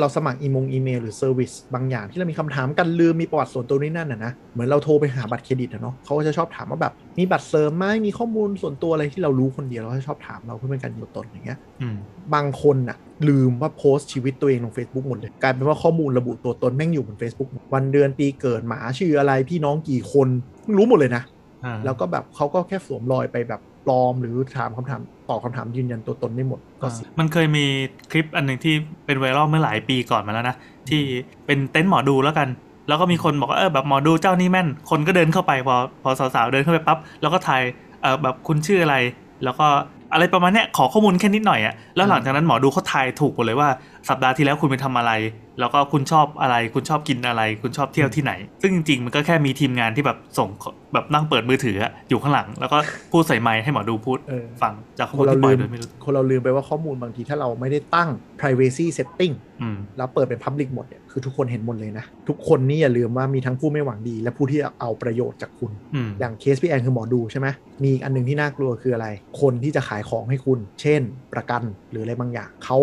[0.00, 11.96] เราสมัครอีมงอีเมลหรือ service บางอย่างที่เรามีคำถามกันลืมมีประวัติส่วนตัวนี่นั่นนะนะเหมือนเราโทรไปหาบัตรเครดิตอะเนาะเขาก็จะชอบถามว่าแบบมีบัตรเสริมไหมมีข้อมูลส่วนตัวอะไรที่เรารู้คนเดียวเราก็จะชอบถามเราเพื่อเป็นการยืนยันตนอย่างเงี้ยอืม
[12.34, 12.96] บางคนอะ
[13.28, 20.28] ลืมว่าโพสต์ชีวิตตัวเองลง Facebook หมดเลย กลายเป็นว่าข้อมูลระบุตัวตนแม่งอยู่บน Facebook หมดวันเดือนปีเกิดหมาชื่ออะไรพี่น้องกี่คน
[20.66, 21.35] มึงรู้หมดเลยนะอ่า
[21.84, 27.64] แล้วก็แบบเขาก็แค่สวมรอยไปแบบปลอมหรือถามคำถามตอบคำถามยืนยันตัวตนได้หมดก็เสิมันเคยมี
[28.10, 28.74] คลิปอันหนึ่งที่
[29.06, 30.56] เป็นไวรัลเมื่อหลายปีก่อนมาแล้วนะ
[30.90, 31.02] ที่
[31.46, 32.48] เป็นเต็นท์หมอดูแล้วกัน
[32.88, 37.62] แล้วก็มีคนบอกว่าเออแบบหมอดูเจ้านี่แม่น คนก็เดินเข้าไปพอพอสาวๆเดินเข้าไปปั๊บแล้วก็ทาย
[38.02, 38.96] เออแบบคุณชื่ออะไร
[39.44, 39.66] แล้วก็
[40.16, 43.68] อะไรประมาณเนี้ยขอข้อมูลแค่นิดหน่อยอะแล้วหลังจากนั้นหมอดูเขาทายถูกหมดเลยว่า
[44.08, 45.12] สัปดาห์ที่แล้วคุณไปทำอะไร
[45.60, 50.48] แล้วก็คุณชอบอะไร คุณชอบกินอะไร คุณชอบเที่ยวที่ไหน ซึ่งจริงๆมันก็แค่มีทีมงานที่แบบส่ง
[50.92, 52.76] แบบนั่งเปิดมือถืออะอยู่ข้างหลัง แล้วก็
[53.12, 58.08] พูดใส่ไมค์ให้หมอดูพูดเออฟังจากข้อคมูลนเราที่ปล่ลือยมโดยไม่รู้คนเราลืมไปว่าข้อมูลบางทีถ้าเราไม่ได้ตั้ง
[58.40, 67.48] privacy setting อืมแล้วเปิดเป็น public หมดเนี่ย คือทุกคนเห็นหมดเลยนะ ทุกคนนี่อย่าลืมว่ามีทั้งผู้ไม่หวังดี และผู้ที่เอาประโยชน์จากคุณอืมอย่างเคสพี่แอนคือหมอดูใช่ไหม
[67.82, 69.08] มีอีกอันหนึงที่น่ากลัวคืออะไร
[69.40, 71.02] คนที่จะขายของให้คุณ เช่น
[71.32, 72.78] ประกันหรืออะไรบางอย่างเขา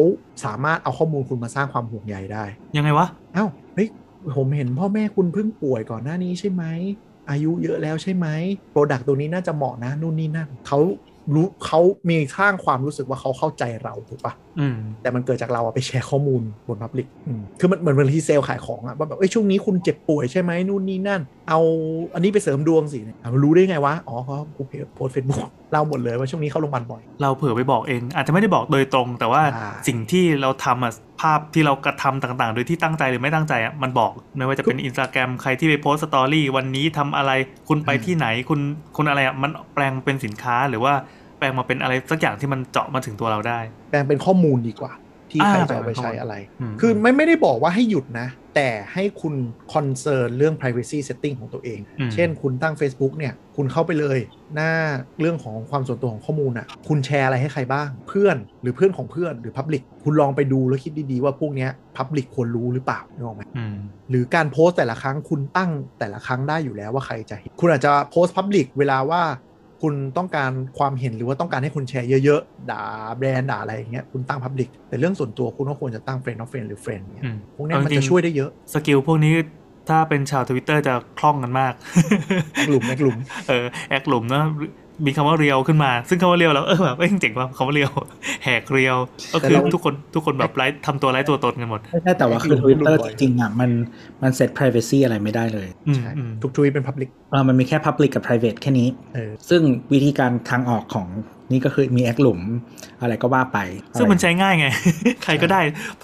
[0.46, 3.90] สามารถเอาข้อมูลคุณมาสร้างความห่วงใยได้ ยังไงวะเอ้าเฮ้ย
[4.38, 6.64] ผมเห็นพ่อแม่คุณเพิ่งป่วยก่อนหน้านี้ใช่ไหม
[7.30, 8.28] อายุเยอะแล้วใช่ไหม
[8.72, 10.80] product ตัวนี้น่าจะเหมาะนะนู่นนี่นั่นเขา
[11.34, 11.80] รู้เขา
[12.10, 14.53] มีสร้างความรู้สึกว่าเขาเข้าใจเราถูกปะอืม
[15.02, 17.08] แต่มันเกิดจากเราอะไปแชร์ข้อมูลบน public
[17.60, 21.60] คือมันเหมือนเหมือนที่เซลล์ขายของอะว่าแบบเอ้ยช่วงนี้คุณเจ็บป่วยใช่ไหมนู่นนี่นั่น เอา
[22.16, 24.62] อันนี้ไปเสริมดวงสิเนี่ยอะรู้ได้ไงวะ อ๋อเขากู
[24.96, 25.40] โพสเฟซบุ๊ก
[25.72, 37.32] เล่าหมดเลยว่าช่วงนี้เข้าโรงพยาบาลบ่อย เราเผื่อไปบอกเอง อาจจะไม่ได้บอกโดยตรง แต่ว่าใช่สิ่งที่เราทำอะภาพที่เรากระทำต่างๆ โดยที่ตั้งใจหรือไม่ตั้งใจอะมันบอกไม่ว่าจะเป็นอินสตาแกรมใครที่ไปโพสต์ story วันนี้ทำอะไร
[37.70, 38.60] คุณไปที่ไหนคุณ
[38.96, 44.94] คุณอะไรอะมันแปลงเป็นสินค้าหรือว่าแป ลงมาเป็นอะไรสักอย่างที่มันเจาะมาถึงตัวเราได้ แปลงเป็นข้อมูลดีกว่า
[45.32, 49.36] ที่อ่าใครจะเอาไปใช้อะไรอืมคือไม่ไม่ได้บอกว่าให้หยุดนะ แต่ให้คุณ
[49.74, 54.20] concern เรื่อง privacy setting ของตัวเองอืมเช่นคุณตั้ง Facebook เนี่ย คุณเข้าไปเลย
[54.56, 54.72] หน้า
[55.20, 63.76] เรื่องของความส่วนตัวของข้อมูลอะ คุณแชร์อะไรให้ใครบ้าง เพื่อนหรือเพื่อนของเพื่อนหรือ Public คุณลองไปดูแล้วคิดดีๆว่าพวกเนี้ย Public ควรรู้หรือเปล่านึกออกไหมอืม
[64.10, 69.22] หรือการโพสต์แต่ละครั้งคุณตั้งแต่ละครั้งได้อยู่แล้วว่าใครจะเห็นคุณอาจจะโพสต์ Public เวลาว่า
[69.84, 72.84] คุณต้องการความเห็นหรือว่าต้องการให้คุณแชร์เยอะๆ ด่า
[73.18, 79.34] แบรนด์ด่าอะไรอย่างเงี้ยคุณตั้ง Public แต่เรื่องส่วนตัวคุณก็ควรจะตั้ง Friend of Friend หรือ Friend เนี่ยอืมพวกเนี้ยมันเอาจริงจะช่วยได้เยอะ skill พวกนี้
[79.90, 81.74] ถ้าเป็นชาวทวิตเตอร์จะคล่องกันมาก
[82.68, 83.16] กลุ่มในกลุ่ม
[83.48, 84.44] เออแอคหลุมนะ
[85.06, 87.92] มีคำว่าเรียวขึ้นมา ซึ่งคำว่าเรียวแล้วเออแบบเอ้ยเจ๋งว่ะคำว่าเรียว
[88.44, 88.98] แหกเรียว
[89.34, 93.70] ก็แต่คือเราทุกคนทุกคนแบบไร้ทำตัวไร้ตัวตนกันหมดไม่ใช่แต่ว่าคือหลุม Twitter หลุมบ่จอยริงๆอะมัน
[94.22, 99.62] มันเซต privacy อะไรไม่ได้เลยอืมใช่อืมทุกทวีตเป็น Public เออมันมีแค่ public กับ private แค่นี้เออซึ่ง
[99.94, 101.08] วิธีการทางออกของ
[101.52, 102.40] นี่ก็คือมีแอคหลุม
[103.02, 103.60] อะไรก็ว่าไป
[103.98, 104.68] ซึ่งมันอะไรใช้ง่ายไง
[105.24, 105.62] ใครก็ได้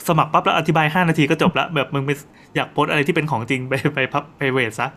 [0.08, 2.12] สมัครปั๊บแล้วอธิบาย 5 นาทีก็จบละแบบมึงไป
[2.56, 4.88] อยากโพสต์อะไรที่เป็นของจริงไปไปพับไปเวทซะ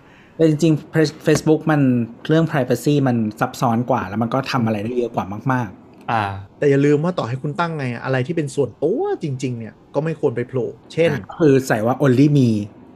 [0.43, 1.81] แต่จริงๆ Facebook มัน
[2.29, 5.69] เรื่อง privacy มันซับซ้อนกว่า แล้วมันก็ทำอะไรได้เยอะกว่ามาก
[6.11, 6.23] อ่า
[6.59, 12.49] แต่อย่าลืมว่าต่อให้คุณตั้งไงอะอะไรที่เป็นส่วนตัวจริง ๆ เนี่ยก็ไม่ควรไปโผล่ๆเช่นก็คือใส่ว่า only me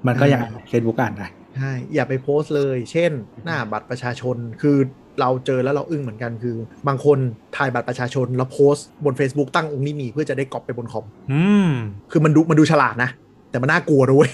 [0.07, 1.27] มันก็ยังอ่า Facebook อ่านได้
[1.57, 3.11] ใช่อย่าไปโพสต์เลย เช่น
[3.45, 4.77] หน้าบัตรประชาชนคือ
[5.21, 6.57] เราเจอแล้วเราอึ้งเหมือนกันคือ
[6.89, 7.19] บางคน
[7.57, 11.71] ถ่ายบัตรประชาชน แล้วโพสต์บน Facebook ตั้งองค์นี้มีเพื่อจะได้ก๊อปไปบนคอมอืม
[12.11, 13.11] คือมันดูมันดูฉลาดนะ
[13.51, 14.29] แต่มันน่ากลัวด้วย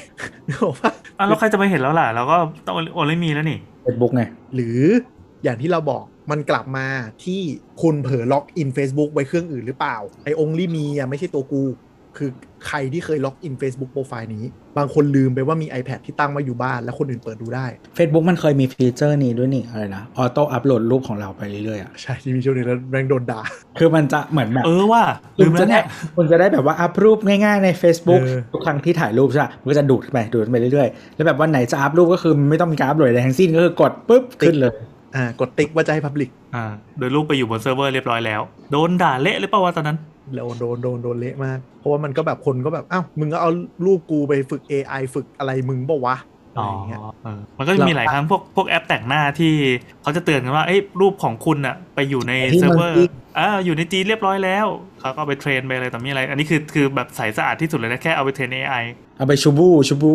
[0.49, 2.37] นึกออกปะ อะแล้วใครจะไปเห็นแล้วล่ะเราก็
[2.67, 4.23] ต้องโอนเลยมีแล้วนี่ Facebook ไง
[4.55, 4.81] หรือ
[5.45, 6.87] อย่างที่เราบอกมันกลับมา
[7.25, 7.41] ที่
[7.83, 11.63] คุณเผลอล็อกอิน Facebook ไว้เครื่องอื่นหรือเปล่า ไอ้องค์นี้มีอะไม่ใช่ตัวกู
[12.17, 12.31] คือ
[12.67, 14.45] ใครที่เคยล็อกอิน Facebook โปรไฟล์นี้
[14.79, 23.41] บางคนลืมไปว่ามี iPad ที่ตั้งไว้อยู่บ้าน แล้วคนอื่นเปิดดูได้ Facebook มันเคยมีฟีเจอร์นี้ด้วยนี่อะไรนะ auto upload รูปของเราไปเรื่อยๆอะใช่ที่มีช่วงหนึงแล้วแรงโดนด่า
[23.79, 25.03] คือมันจะเหมือนแบบเออว่า
[25.39, 25.85] ลืคุณมจะแล้วได้เนี่ย
[26.17, 34.75] คุณจะได้แบบว่าอัพรูปง่ายๆใน Facebook เออทุกครั้งที่ถ่ายรูปใช่ไหมมันก็จะดูดไปดูดไปเรื่อยๆ แล้วแบบวันไหนจะอัพรูปก็คือไม่ต้องมีการอัพโหลดอะไรทั้งสิ้นก็คือกดปุ๊บขึ้นเลย
[35.15, 36.65] อ่ากดติ๊กว่าจะให้ Public อ่า
[36.99, 38.41] โดยรูปไปอยู่บนเซิร์ฟเวอร์เรียบร้อยแล้ว
[38.73, 39.99] โดนด่าเละหรือเปล่าวะตอนนั้น
[40.35, 43.51] แล้วโดนโดนโดนเละมาก เพราะว่ามันก็แบบคนก็แบบอ้าวมึงก็เอา
[43.87, 46.17] รูปกูไปฝึก AI ฝึกอะไรมึงเปล่าวะ
[46.55, 49.53] อะไรอ๋ออย่างเงี้ยเออมันก็จะมีหลายครั้งพวกพวกแอปแต่งหน้าที่
[50.03, 54.67] เขาจะเตือนกันว่าเอ้ยรูปของคุณอะไปอยู่ในที่เซิร์ฟเวอร์มันอ่าอยู่ในจีนเรียบร้อยแล้ว
[55.01, 58.85] เขาก็เอาไป train ไปอะไรต่อมีอะไร อันนี้คือคือแบบใสสะอาดที่สุดเลยนะแค่เอาไปเทรน AI
[59.19, 60.15] เอาไปชูบูชูบู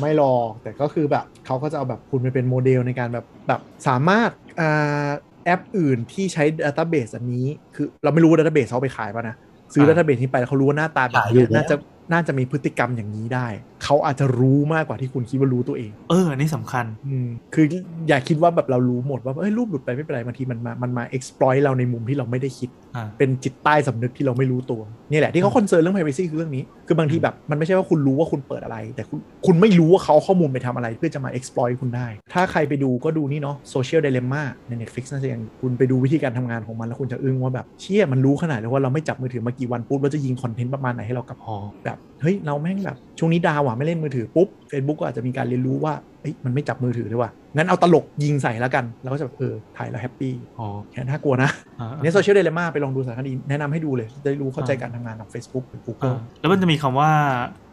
[0.00, 5.08] ไม่หรอกแต่ก็คือแบบเขาก็จะเอาแบบคุณไปเป็นโมเดลในการแบบแบบสามารถอ่า
[5.44, 9.36] แอปอื่นที่ใช้ Database อันนี้ คือเราไม่รู้ว่า Database เขาเอาไปขายป่ะนะ
[9.72, 11.76] ซื้ออ่า Database นี้ไปแล้วเขารู้ว่าหน้าตาแบบขายอยู่เนี้ยแล้วน่าจะ
[12.12, 13.48] น่าจะมีพฤติกรรมอย่างนี้ได้
[13.84, 17.64] เขาอาจจะรู้มากกว่าที่คุณคิดว่ารู้ตัวเอง เอออันนี้สำคัญอืมคือ
[18.08, 24.80] อย่าคิดว่าแบบเรารู้หมดว่าเอ้ยรูปหลุดไปไม่เป็นไรบางทีมันมามันมา exploit เราในมุมที่เราไม่ได้คิดอ่าเป็นจิตใต้สำนึกที่เราไม่รู้ตัว
[25.10, 44.48] นี่แหละที่เขา concern เรื่อง privacy คือเรื่องนี้ คือบางทีแบบมันไม่ใช่ว่าคุณรู้ว่าคุณเปิดอะไร แต่คุณคุณไม่รู้ว่าเขาเอาข้อมูลไปทำอะไร เพื่อจะมา exploit คุณได้ ถ้าใครไปดูก็ดูนี่เนาะ social dilemma ใน Netflix น่าจะยังคุณไปดูวิธีการทำงานของมันแล้วคุณจะอึ้งว่าแบบเชี่ยมันรู้ขนาดเลยว่าเราไม่จับมือถือมากี่วันปุ๊บเราจะยิงคอนเทนต์ประมาณไหนให้เรากลับอ๋อแบบเฮ้ยเราแม่งแบบช่วงนี้ดาวอะไม่เล่นมือถือปุ๊บ
[44.70, 57.10] Facebook ก็อาจจะมีการเรียนรู้ว่าเอ้ยมันไม่จับมือถือด้วยว่ะงั้นเอาตลกยิงใส่แล้วกัน แล้วก็จะแบบเออถ่ายแล้ว happy อ๋อแค่น่ากลัวนะอ่าเนี่ยโซเชียลเดลม่าไปลองดูสารคดีแนะนำให้ดูเลยได้รู้เข้าใจการทำงานของ Facebook หรืออ่า Google แล้วมันจะมีคำว่า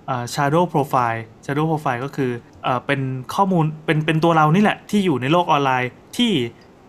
[0.10, 2.32] อ่า shadow profile shadow profile ก็คือ
[2.68, 3.02] อ่าเป็น
[3.36, 6.32] ข้อมูลเป็นเป็นตัวเรานี่แหละที่อยู่ในโลกออนไลน์ที่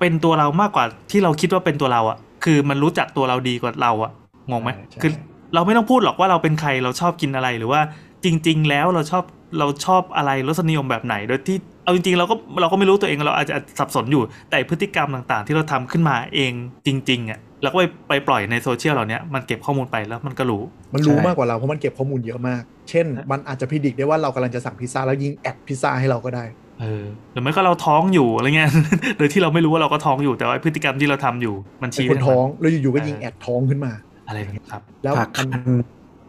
[0.00, 4.10] เป็นตัวเรามากกว่าที่เราคิดว่าเป็นตัวเราอะ่ะคือมันรู้จักตัวเราดีกว่าเราอะ่ะ
[4.50, 5.10] งงไหมใช่ใช่คือ
[5.54, 7.80] เราไม่ต้องพูดหรอกว่าเราเป็นใครเราชอบกินอะไรหรือว่า
[8.24, 9.24] จริง ๆ แล้วเราชอบ
[9.58, 16.52] เราชอบอะไรรสนิยมแบบไหน โดยที่เอาจริงๆเราก็เราก็ไม่รู้ตัวเองเราอาจจะสับสนอยู่แต่พฤติกรรมต่างๆ ที่เราทำขึ้นมาเอง
[16.86, 20.62] จริงๆอะ่ะแล้วก็ไปไปปล่อยในโซเชียลเหล่านี้มันเก็บข้อมูลไปแล้วมันก็รู้
[20.94, 26.44] มันรู้ใช่มากกว่าเราเพราะมันเก็บข้อมูลเยอะมาก เช่น มันอาจจะ predict ได้ว่าเรากำลังจะสั่งพิซซ่าแล้วยิง ad พิซซ่าให้เราก็ได้
[26.80, 28.70] เออหรือไม่ก็เราท้องอยู่อะไรเงี้ย
[29.18, 33.92] โดยที่เราไม่รู้ว่าเราก็ท้องอยู่แต่ว่าพฤติกรรมที่เราทำอยู่มันเป็นชี้คนไปทาท้องแล้วอยู่ๆก็ยิง ad ท้องขึ้นมา
[34.26, 35.62] อะไรอย่างเงี้ยครับ แล้วผักมันคัน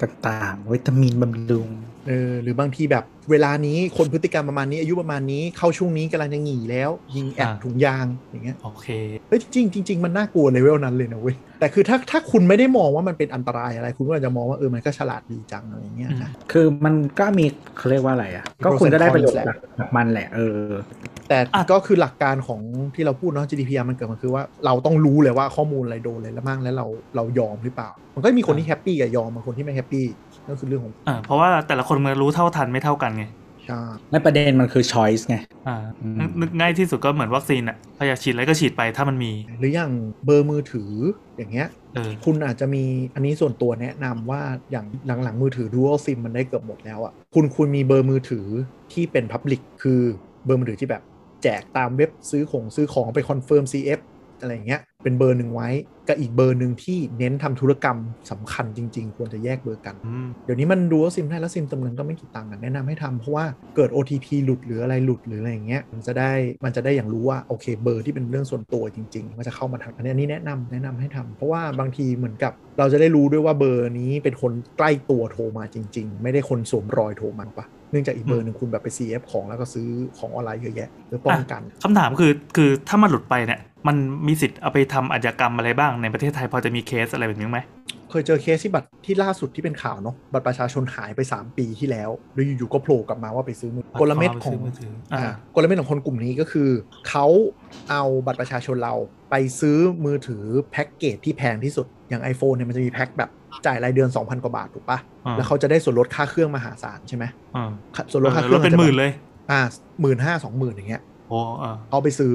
[0.02, 1.70] ต่างๆ วิตามินบำรุง
[2.08, 8.88] เออหรือบางทีแบบ เวลานี้คนพฤติกรรมประมาณนี้อายุประมาณนี้เข้าช่วงนี้กำลังจะหงีแล้ว ยิงแอดอ่าถุงยางอย่างเงี้ยโอเค
[9.28, 17.46] เฮ้ยจริงๆจริงๆมันน่ากลัวเลเวลนั้นเลยนะเว้ยแต่คือถ้าถ้าคุณไม่ได้มองว่ามันเป็นอันตรายอะไร คุณก็อาจจะมองว่าเออมันก็ฉลาดดีจังอะไรเงี้ยนะคือมันก็มี
[17.78, 20.70] เขาเรียกว่าอะไรอะก็คุณก็ได้ประโยชน์จากจากมันแหละเออ
[21.30, 22.62] แต่อะก็คือหลักการของ
[22.96, 30.06] ที่เราพูดเนาะ GDPR มันเกิดมาคือว่าเราต้องรู้เลยว่าข้อมูลอะไรโดนอะไรแล้วมั่งแล้วเราเรายอมหรือเปล่า มันก็มีคนที่ happy กับยอมบางคนที่ไม่ happy
[30.48, 33.26] นั่นคือเรื่องของอ่าเพราะว่าแต่ละคนมันรู้เท่าทันไม่เท่ากันไง
[33.66, 33.80] ใช่
[34.12, 35.36] ไม่ประเด็นมันคือ choice ไง
[35.68, 39.91] อ่าอืมนึกนึกง่ายที่สุดก็เหมือนวัคซีนอะถ้าอยากฉีดอะไรก็ฉีดไปถ้ามันมี หรืออย่าง
[40.26, 40.91] เบอร์มือถือ
[41.38, 42.84] อย่างเงี้ยเออคุณอาจจะมี
[43.16, 44.41] อันนี้ส่วนตัวแนะนำว่า
[44.72, 44.86] อย่าง
[45.24, 48.48] หลังๆมือถือ dual sim มันได้เกือบหมดแล้วอะ่ะคุณคุณมีเบอร์มือถือ
[48.93, 50.02] ที่เป็น public คือ
[50.46, 51.04] เบอร์มือถือที่แบบ
[51.43, 54.00] แจกตามเว็บซื้อของซื้อของไป confirm CF
[54.39, 55.70] อะไรอย่างเงี้ย เป็นเบอร์หนึ่งไว้
[56.08, 57.97] กับอีกเบอร์หนึ่งที่เน้นทำธุรกรรม
[58.32, 63.45] สำคัญจริง ๆ ควรจะแยกเบอร์กันอืมเดี๋ยวนี้มันดูว่าซิมได้แล้วซิมจำนวนก็ไม่กี่ตังค์อะแนะนำให้ทำเพราะว่า
[63.76, 66.32] เกิด OTP หลุดหรืออะไรหลุดหรืออะไรอย่างเงี้ยมันจะได้
[66.66, 79.88] มันจะได้อย่างรู้ว่าโอเคเบอร์ที่เป็นเรื่องส่วนตัวจริงๆมันจะเข้ามาทางอันนี้อันนี้แนะนำแนะนำให้ทำเพราะว่าบางทีเหมือนกับเราจะได้รู้ด้วยว่าเบอร์นี้เป็นคนใกล้ตัวโทรมาจริง ๆ ไม่ได้คนสวมรอยโทรมาปะเนื่องจากอีกเบอร์หนึ่งคุณแบบไป CF ของแล้วก็ซื้อ
[80.18, 87.60] ของออนไลน์เยอะแยะเพื่อป้องกันคำถามคือคือถ้ามันหลุดไปเนี่ย มันมีสิทธิ์เอาไปทำอาชญากรรมอะไรบ้างในประเทศไทยพอจะมีเคสอะไรแบบนี้ไหม
[88.10, 96.70] เคยเจอเคสที่บัตรที่ล่าสุดที่เป็นข่าวเนาะบัตรประชาชนหายไป 3 ปีที่แล้วแล้วอยู่ๆก็โผล่กลับมาว่าไปซื้อมือกลเม็ดของเอาไปซื้อมือถืออ่าอ่ากลเม็ดของคนกลุ่มนี้ก็คือ
[97.10, 97.26] เขา
[97.90, 98.96] เอาบัตรประชาชนเรา
[99.32, 103.30] ไปซื้อมือถือแพ็กเกจที่แพงที่สุดอย่าง iPhone เนี่ยมันจะมีแพ็กแบบ
[103.66, 107.26] จ่ายรายเดือน 2,000 กว่าบาทถูกปะอ่าแล้วเขาจะได้ส่วนลดค่าเครื่องมหาศาลใช่ไหม
[107.56, 107.66] อ่า
[108.12, 109.12] ส่วนลดค่าเครรื่อถงเป็นหมื่นเลย
[109.52, 109.62] อ่า
[110.02, 112.34] หมื่นห้าสองหมื่นอย่างเงี้ยโอ้อ่าเอาไปซื้อ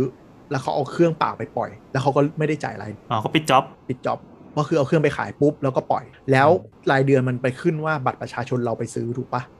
[0.51, 4.19] แล้วเขาเอาเครื่องเปล่าไปปล่อย แล้วเขาก็ไม่ได้จ่ายรายอ๋อเขาปิดจ็อบปิดจ็อบ
[4.57, 6.49] ก็คือเอาเครื่องไปขายปุ๊บแล้วก็ปล่อย แล้ว
[6.91, 9.60] รายเดือนมันไปขึ้นว่าบัตรประชาชนเราไปซื้อถูกปะอื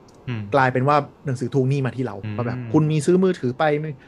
[0.55, 3.63] กลายเป็นว่าหนังสือทวงหนี้มาที่เราอืมว่าแบบ คุณมีซื้อมือถือไป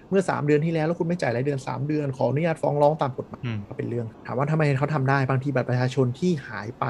[0.10, 6.86] เมื่อ 3 เดือนที่แล้ว แล้วคุณไม่จ่ายรายเดือน 3 เดือน ขออนุญาตฟ้องร้องตามกฎหมายอืมก็เป็นเรื่อง ถามว่าทำไมเขาทำได้บางทีบัตรประชาชนที่หายไป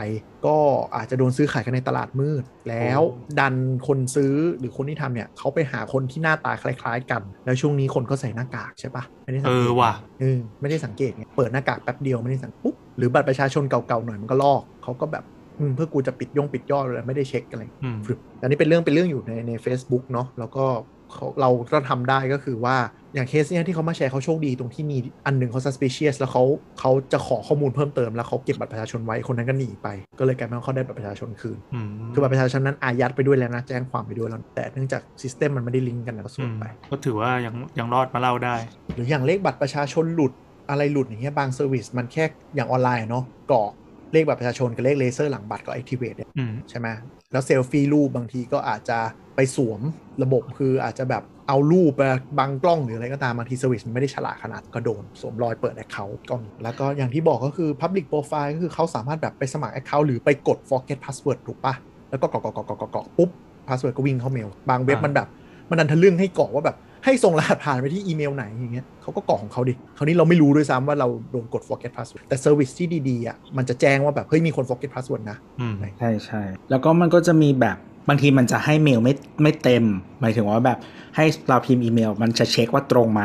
[0.46, 0.58] ก็
[0.96, 3.02] อาจจะโดนซื้อขายกันในตลาดมืด แล้ว
[3.40, 3.56] ดัน
[3.88, 15.33] คนซื้อหรือคนที่ทำเนี่ยเขาไปหาคนที่หน้าตาคล้าย ๆ กัน แล้วช่วงนี้คนก็ใส่หน้ากากใช่ปะไม่ได้สัเองเกอตว่ะเออไม่ได้สังเกตไงเปิดหน้ากากแป๊บเดียวไม่ได้สังปุ๊บหรือบัตรประชาชนเก่าๆหน่อยมันก็ลอกเขาก็แบบอืม
[15.76, 20.66] เพื่อกูจะปิดย่องปิดยอดเลยไม่ได้เช็คอะไรอืมฟึบอันนี้เป็นเรื่องเป็นเรื่องอยู่ในใน Facebook เนาะแล้วก็
[21.14, 22.76] เขาเราก็ทำได้ก็คือว่า
[23.16, 26.44] อย่างเคสเนี้ยที่เขามาแชร์เขาโชคดีตรงที่มีอันหนึ่งเขา suspicious แล้วเขา
[26.80, 29.88] เขาจะขอข้อมูลเพิ่มเติมแล้วเขาเก็บบัตรประชาชนไว้คนนั้นก็หนีไป
[30.20, 38.56] ก็เลยกลายเป็นว่าเขาได้บัตรประชาชนคืนอืมคือบัตรประชาชนนั้นอายัดไปด้วยแล้วนะ แจ้งความไปด้วยแล้ว แต่เนื่องจาก system มันไม่ได้ลิงก์กันนะก็ส่วนไป ก็ถือว่ายังยังรอดมาเล่าได้
[38.96, 40.34] หรืออย่างเลขบัตรประชาชนหลุด
[40.70, 42.24] อะไรหลุดอย่างเงี้ยบาง service มันแค่
[42.56, 43.72] อย่างออนไลน์เนาะกรอก
[44.14, 46.88] เลขบัตรประชาชนกับเลขเลเซอร์หลังบัตรก็ activate เนี่ยอืมใช่ไหม
[47.32, 49.00] แล้วเซลฟี่รูปบางทีก็อาจจะ
[49.36, 49.82] ไปสวม
[50.24, 52.02] ระบบคืออาจจะแบบเอารูปไป
[52.40, 61.74] บังกล้องหรืออะไรก็ตามบางที service มันไม่ได้ฉลาดขนาดก็โดน สวมรอยเปิด Account ก็มีแล้วก็อย่างที่บอกก็คือ Public Profile ก็คือเขาสามารถแบบไปสมัคร Account หรือไปกด forget password ถูกปะ
[62.10, 63.30] แล้วก็กรอกกรอกกรอกกรอกกรอกปุ๊บ
[63.68, 65.28] password ก็วิ่งเข้าเมล บางเว็บอ่ามัมันแบบ
[65.70, 77.78] มันดันทะลึ่งให้กรอกว่าแบบ ให้ส่งรหัสผ่านไปที่อีเมลไหนอย่างเงี้ยเขาก็กรอกของเขาดิคราวนี้เราไม่รู้ด้วยซ้ำว่าเราโดนกด forget password แต่ service ที่ดีๆอะมันจะแจ้งว่าแบบเฮ้ยมีคน forget password นะอืมใช่ใช่แล้วก็มันก็จะมีแบบ
[78.10, 79.84] บางทีมันจะให้เมลไม่ไม่เต็ม
[80.22, 80.78] หมายถึงว่าแบบ
[81.16, 83.24] ให้เราพิมพ์อีเมล มันจะเช็คว่าตรงไหม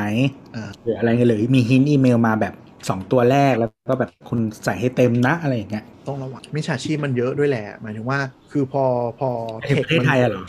[0.56, 8.18] อ่าหรืออะไรเงี้ยหรือมีฮินอีเมลมาแบบ 2 ตัวแรกแล้วก็แบบคุณใส่ให้เต็มนะอะไรอย่างเงี้ยต้องระวังมิจฉาชีพมันเยอะด้วยแหละ หมายถึงว่า
[8.52, 8.84] คือพอ
[9.18, 9.28] พอ
[9.62, 10.44] ในประเทศไทยอะเหรอ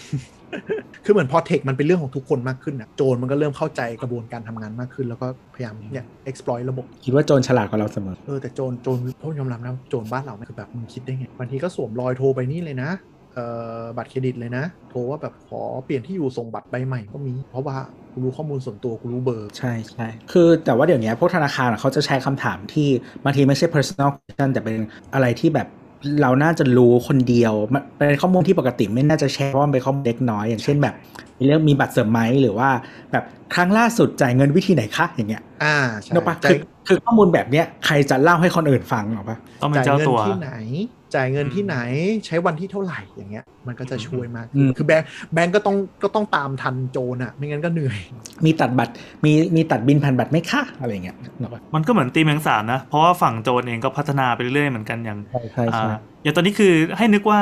[1.06, 12.92] คือเหมือนพอเทคมันเป็นเรื่องของทุกคนมากขึ้นอะโจรมันก็เริ่มเข้าใจกระบวนการทำงานมากขึ้น แล้วก็พยายามเนี่ย exploit ระบบ คิดว่าโจรฉลาดกว่าเราเสมอ เออแต่โจรโจรพวกยอมรับนะโจรบ้านเราเนี่ยคือแบบมึงคิดได้ไงบางทีก็สวมรอยโทรไปนี่เลยนะ
[13.34, 13.46] เอ่
[13.80, 17.76] อบัตรเครดิตเลยนะ โทรว่าแบบขอเปลี่ยนที่อยู่ส่งบัตรใบใหม่ก็มี เพราะว่า
[18.14, 22.88] กูรู้ข้อมูลส่วนตัวกูรู้เบอร์ ใช่ใช่คือแต่ว่าเดี๋ยวนี้พวกธนาคารอะเขาจะใช้คำถามที่
[23.24, 24.76] บางทีไม่ใช่ personal question แต่เป็น
[25.14, 25.68] อะไรที่แบบ
[26.22, 30.96] เราน่าจะรู้คนเดียว มันเป็นข้อมูลที่ปกติไม่น่าจะแชร์เพราะมันเป็นข้อมูลเล็กน้อย อย่างเช่นแบบ
[31.38, 32.70] มีเรื่องมีบัตรเสริมไหมหรือว่า
[33.12, 33.24] แบบ
[33.56, 36.60] ครั้งล่าสุดจ่ายเงินวิธีไหนคะอย่างเงี้ยอ่าใช่นกปะจ่าคืยอ
[36.90, 40.52] คือข้อมูลแบบเนี้ยใครจะเล่าให้คนอื่นฟังหรอปะต้องเป็นจ่ายเจ้าเงินตัวที่ไหน
[41.16, 41.78] จ่ายเงินที่ไหน
[42.26, 47.98] ใช้วันที่เท่าไหร่อย่างเงี้ย มันก็จะช่วยมากอืมคือแบงค์แบงค์ก็ต้องก็ต้องตามทันโจรอะไม่งั้นก็เหนื่อย
[48.46, 48.94] มีตัดบัตร
[49.26, 57.42] มีมีตัดบินผ่านบัตรไหมคะอะไรอย่างเงี้ยนกปะมันก็เหมือนตีแมงสาบนะ เพราะว่าฝั่งโจรเองก็พัฒนาไปเรื่อยๆเหมือนกันอย่างใช่ใช่อ่าใช่อย่างตอนนี้คือให้นึกว่า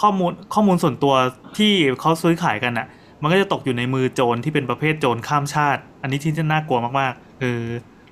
[0.00, 1.14] ข้อมูลข้อมูลส่วนตัว
[1.58, 2.86] ที่เขาซื้อขายกันอะ่ะ
[3.22, 7.58] มันก็จะตกอยู่ในมือโจรที่เป็นประเภทโจรข้ามชาติ อันนี้ที่จะน่ากลัวมากๆคือ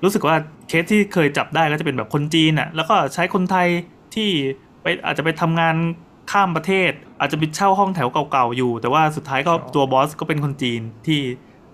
[0.04, 0.36] รู้สึกว่า
[0.68, 3.68] เคสที่เคยจับได้ก็จะเป็นแบบคนจีนอะ่ะแล้วก็ใช้คนไทย
[4.14, 4.28] ที่
[4.82, 5.76] ไปอาจจะไปทำงาน
[6.32, 6.90] ข้ามประเทศ
[7.20, 11.20] อาจจะไปเช่าห้องแถวเก่าๆอยู่ แต่ว่าสุดท้ายก็ครับตัวบอสก็เป็นคนจีนที่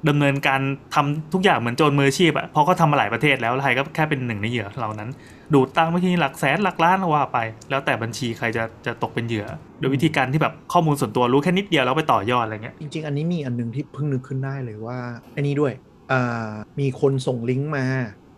[0.08, 0.60] ดำเนินการ
[0.94, 5.10] ทำทุกอย่างเหมือนโจรมืออาชีพอะ่ะเพราะเขาทำมาหลายประเทศแล้วแล้วไทยก็แค่เป็นหนึ่งในเหยื่อเหล่านั้น
[5.54, 7.38] ดูดตังค์บางทีหลักแสนหลักล้านก็ว่าไป
[7.70, 9.46] แล้วแต่บัญชีใครจะจะตกเป็นเหยื่อ
[9.80, 14.98] โดยวิธีการที่แบบข้อมูลส่วนตัวรู้แค่นิดเดียวแล้วไปต่อยอดอะไรเงี้ยจริงๆ อันนี้มีอันหนึงที่เพิ่งนึกขึ้นได้เลยว่า
[15.36, 15.72] อันนี้ด้วย
[16.12, 16.50] อ่า
[16.80, 17.84] มีคนส่งลิงก์มา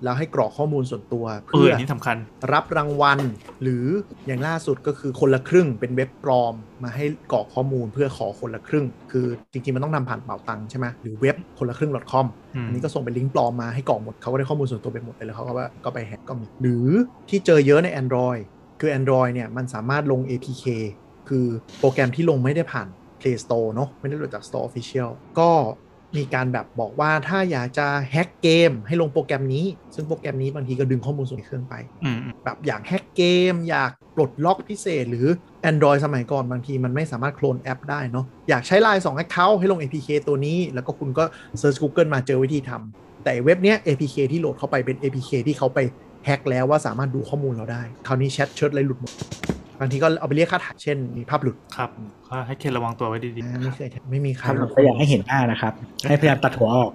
[0.04, 2.16] แล้วให้กรอกข้อมูลส่วนตัวเออเพื่ออันนี้สำคัญ
[2.52, 3.18] รับรางวัล
[3.62, 3.84] หรือ
[4.26, 6.54] อย่างล่าสุดก็คือคนละครึ่งเป็นเว็บปลอม
[6.84, 16.88] มาให้กรอกข้อมูลเพื่อขอคนละครึ่ง คือจริงๆ มันต้องทำผ่านเป๋าตังค์ใช่ไหมหรือเว็บคนละครึ่ง .com อืมอันนี้ก็ส่งเป็นลิงก์ปลอมมาให้กรอกหมดเขาก็ได้ข้อมูลส่วนตัวไปหมดเลยแล้วเขาก็ว่าก็ไปแฮกก็มีหรือ
[17.28, 18.42] ที่เจอเยอะใน Android
[18.80, 20.64] คือ Android เนี่ยมันสามารถลง APK
[21.28, 21.46] คือ
[21.78, 22.88] โปรแกรมที่ลงไม่ได้ผ่าน
[23.20, 25.50] Play Store เนอะไม่ได้โหลดจาก Store Official ก็
[26.16, 29.64] มีการแบบบอกว่าถ้าอยากจะแฮกเกมให้ลงโปรแกรมนี้
[29.94, 31.74] ซึ่งโปรแกรมนี้บางทีก็ดึงข้อมูลส่วนเครื่องไป
[32.04, 33.22] อืมอืมแบบอยากแฮกเก
[33.52, 35.26] ม อยากปลดล็อกพิเศษ หรือ
[35.70, 41.24] Android สมัยก่อนบางทีมันไม่สามารถโคลนแอปได้เนาะอยากใช้ไลน์2 Account ให้ลง APK ตัวนี้ แล้วก็คุณก็
[41.60, 45.78] Search Google มาเจอวิธีทำแต่เว็บเนี้ย APK ที่โหลดเข้าไปเป็น APK ที่เขาไป
[46.24, 49.12] แฮกแล้วว่าสามารถดูข้อมูลเราได้คราวนี้แชทเชิดอะไรหลุดหมด
[49.82, 51.90] บางทีก็เอาไปเรียกค่าถ่ายเช่นมีภาพหลุดครับ
[52.28, 55.72] ก็ให้เคนระวังตัวไว้ดีอ่าไม่เคยไม่มีใครถ้าเราไม่อยากให้เห็นหน้านะครับ
[56.08, 56.92] ให้พยายามตัดหัวออก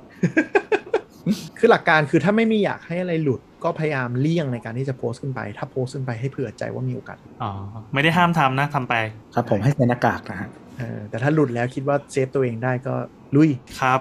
[1.58, 7.52] คือหลักการคือถ้าไม่มีอยากให้อะไรหลุดก็พยายามเลี่ยงในการที่จะโพสต์ขึ้นไป ถ้าโพสต์ขึ้นไปให้เผื่อใจว่ามีโอกาสๆอ๋อ
[7.94, 8.96] ไม่ได้ห้ามทำนะทำไป
[9.36, 10.50] ครับผมให้ใส่หน้ากากนะฮะ
[10.80, 12.94] เออแต่ถ้าหลุดแล้วคิดว่าเซฟตัวเองได้ก็
[13.36, 13.50] ลุย
[13.80, 14.00] ครับ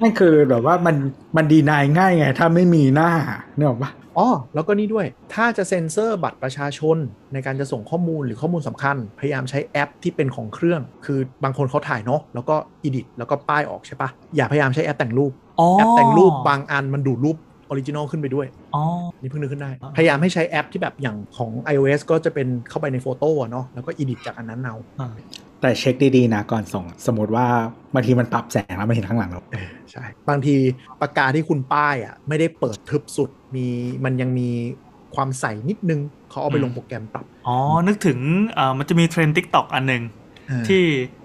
[0.00, 0.96] นั่นคือแบบว่ามัน
[1.36, 3.10] มันดีนายง่ายไง ถ้าไม่มีหน้า
[3.56, 6.96] เนี่ยหรอกปะ อ๋อแล้วก็นี่ด้วย ถ้าจะเซ็นเซอร์บัตรประชาชน
[7.32, 17.36] ในการจะส่งข้อมูลหรือข้อมูลสำคัญ พยายามใช้แอปที่เป็นของเครื่อง คือบางคนเขาถ่ายเนาะแล้วก็ edit แล้วก็ป้ายออกใช่ปะอย่าพยายามใช้แอปแต่งรูปอ๋อแอปแต่งรูปบางอันมันดูดรูป
[17.70, 18.84] original ขึ้นไปด้วยอ๋อ
[19.20, 25.10] นี่เพิ่งนึกขึ้นได้อ๋อพยายามให้ใช้แอปที่แบบอย่างของ iOS ก็จะเป็นเข้าไปใน Photo อะเนาะแล้วก็ edit จากอันนั้นเอาอ่า
[25.60, 27.46] แต่เช็คดีๆนะก่อนส่ง สมมติว่า
[27.94, 29.42] บางทีมันปรับแสงแล้วมันเห็นข้างหลังเรา
[29.90, 30.56] ใช่ บางที
[31.00, 33.66] ปากกาที่คุณป้ายอะไม่ได้เปิดทึบสุดมี
[34.04, 34.48] มันยังมี
[35.14, 37.56] ความใสนิดนึงเขาเอาไปลงโปรแกรมปรับ อ๋อ
[37.86, 38.18] นึกถึง
[38.54, 40.02] เอ่อมันจะมีเทรนด์ TikTok อันหนึ่ง
[40.50, 40.82] อ่าที่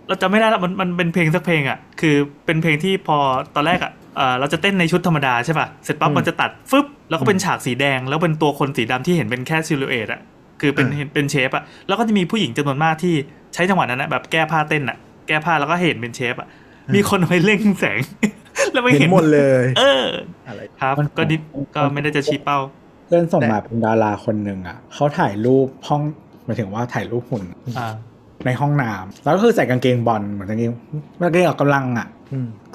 [0.08, 2.16] เราจะไม่ได้แล้วมันมันเป็นเพลงสักเพลงอะ คือ
[2.46, 3.18] เป็นเพลงที่พอ
[3.56, 10.22] ตอนแรกอะ เอ่อเราจะเต้นในชุดธรรมดาใช่ป่ะ เสร็จปั๊บอืมมันจะตัดฟึบแล้วก็เป็นฉากสีแดง แล้วเป็นตัวคนสีดำที่เห็นเป็นแค่ silhouette อะ
[10.62, 13.14] คือเป็นอ่าเห็นเป็น shape อะแล้วก็จะมีผู้หญิงจำนวนมากที่
[13.54, 14.98] ใช้จังหวะนั้นนะแบบแก้ผ้าเต้นอะ
[15.28, 16.48] แก้ผ้าแล้วก็เห็นเป็นเชฟอะ
[16.96, 18.00] มีคนเอาไปเล่งแสง
[18.74, 20.06] แล้วไม่เห็เห็นนหมดเลย เออ
[20.48, 21.36] อะไรครับก็ดิ
[21.76, 22.60] ก็ไม่ได้จะชี้เป้า
[23.06, 26.02] เพื่อนส่งแต่มาเป็นดาราคนหนึ่งอะเขาถ่ายรูปห้อง
[26.46, 27.44] หมายถึงว่าถ่ายรูปหุ่น
[27.78, 27.94] อ่า
[28.46, 30.72] ในห้องน้ำแล้วก็คือใส่กางเกงบอลเหมือนกางเกง
[31.22, 32.15] กางเกงออกกำลังอะอืม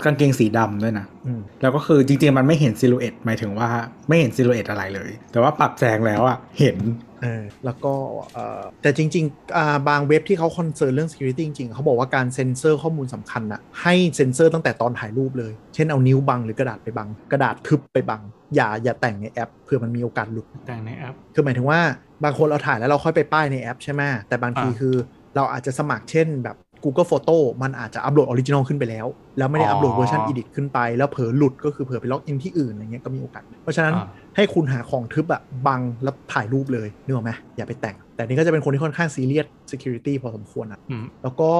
[0.05, 3.69] กางเกงสีดำด้วยนะอืมแล้วก็คือจริงๆมันไม่เห็นซิลูเอตหมายถึงว่า
[4.09, 6.77] ไม่เห็นซิลูเอตอะไรเลย แต่ว่าปรับแสงแล้วอะเห็น
[7.23, 7.93] เออแล้วก็
[8.33, 18.23] เอ่อแต่จริงๆอ่าบางเว็บที่เขา concern เรื่อง security จริงๆ เขาบอกว่าการเซ็นเซอร์ข้อมูลสำคัญน่ะให้เซ็นเซอร์ตั้งแต่ตอนถ่ายรูปเลย เช่นเอานิ้วบังหรือกระดาษไปบัง กระดาษทึบไปบัง
[18.55, 21.81] อย่าอย่าแต่งในแอปเผื่อมันมีโอกาสหลุดแต่งในแอป คือหมายถึงว่า
[22.25, 24.95] บางคนเราถ่ายแล้วเราค่อยไปป้ายในแอปใช่ไหมแต่บางทีอ่าคือ
[25.37, 29.07] เราอาจจะสมัครเช่นแบบ Google Photo มันอาจจะอัปโหลด original ขึ้นไปแล้ว
[29.39, 41.53] แล้วไม่ได้อัปโหลดเวอร์ชัน edit ขึ้นไป แล้วเผลอหลุดก็คือเผลอไปล็อกอินที่อื่นอะไรเงี้ยก็มีโอกาส เพราะฉะนั้นอ่าให้คุณหาของทึบอะบังแล้วถ่ายรูปเลยนึกออกไหมอย่าไปแต่ง แต่นี่ก็จะเป็นคนที่ค่อนข้างซีเรียส security พอสมควรอะอืมแล้วก็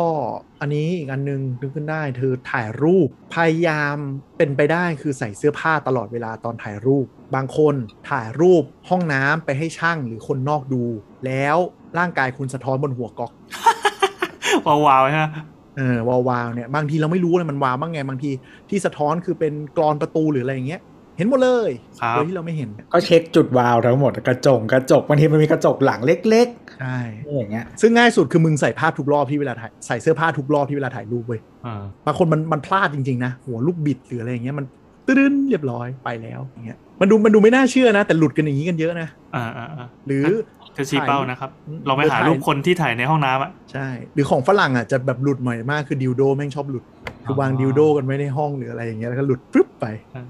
[0.61, 3.97] อันนี้อีกอันนึงนึกขึ้นได้เธอถ่ายรูปพยายาม
[4.39, 7.75] เป็นไปได้คือใส่เสื้อผ้าตลอดเวลาตอนถ่ายรูป บางคน
[8.11, 10.83] ถ่ายรูปห้องน้ำไปให้ช่างหรือคนนอกดู
[11.27, 11.57] แล้ว
[11.99, 13.33] ร่างกายคุณสะท้อนบนหัวก๊อก
[14.67, 15.27] วาวๆใช่ไหม
[15.77, 18.31] เออวาวๆเนี่ยบางทีเราไม่รู้เลยมันวาวบ้างไงบางที
[18.71, 20.83] ที่สะท้อนคือเป็นกรอนประตูหรืออะไรอย่างเงี้ย
[21.17, 21.71] เห็นหมดเลย
[22.01, 26.49] ครับโดยที่เราไม่เห็น ก็เช็คจุดวาล์วทั้งหมดกระจกกระจกบางทีมันมีกระจกหลังเล็ก
[26.81, 34.67] ใช่ๆอะไรอย่างเงี้ยซึ่งง่ายสุดคือมึงใส่ผ้าทุกรอบที่เวลาถ่ายใส่เสื้อผ้าทุกรอบที่เวลาถ่ายรูปเว้ยอ่าบางคนมันมันพลาดจริงๆนะหัวลูกบิดหรืออะไรอย่างเงี้ยมัน
[35.09, 40.25] ตื้นเรียบร้อยไปแล้วอย่างเงี้ยมันดูมันดูไม่น่าเชื่อนะ แต่หลุดกันอย่างนี้กันเยอะนะอ่าอ่าอ่าหรือ
[40.81, 46.85] จะชี้เป้านะครับอืมลองไปหารูปคนที่ถ่ายในห้องน้ำอะใช่หรือของฝรั่งอะจะแบบหลุดบ่อยมากคือดิวโดแม่งชอบหลุด
[47.25, 49.87] คือวางอ๋อดิวโดกันไว้ในห้องหรืออะไรอย่างเงี้ยแล้วก็หลุดปึ๊บไป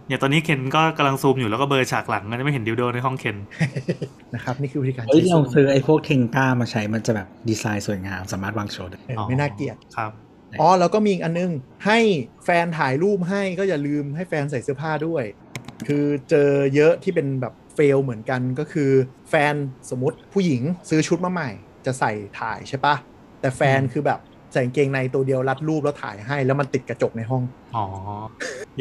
[0.09, 3.37] อย่างตอนนี้เคนก็กำลังซูมอยู่แล้วก็เบลอร์ฉากหลังก็จะไม่เห็นดิวโดในห้องเคน
[4.35, 10.11] นะครับนี่คือวิธีการเฮ้ยใช้ลองสื่ซื้อไอ้พวกเทงก้ามาใช้มันจะแบบดีไซน์สวยงามสามารถวางโชว์ได้เออไม่น่าเกลียดครับ
[10.61, 11.51] อ๋อแล้วก็มีอีกอันนึง
[11.87, 11.99] ให้
[12.45, 15.25] แฟนถ่ายรูปให้ก็อย่าลืมให้แฟนใส่เสื้อผ้าด้วย
[15.89, 18.91] คือเจอเยอะที่เป็นแบบ เฟลเหมือนกันก็คือ
[19.31, 19.55] แฟน
[19.91, 21.51] สมมติผู้หญิงซื้อชุดมาใหม่
[21.87, 22.95] จะใส่ถ่ายใช่ปะ
[23.41, 24.21] แต่แฟนคือแบบ
[24.53, 27.43] ใส่กางเกงในตัวเดียวรัดรูปแล้วถ่ายให้ แล้วมันติดกระจกในห้อง
[27.77, 27.85] อ๋อ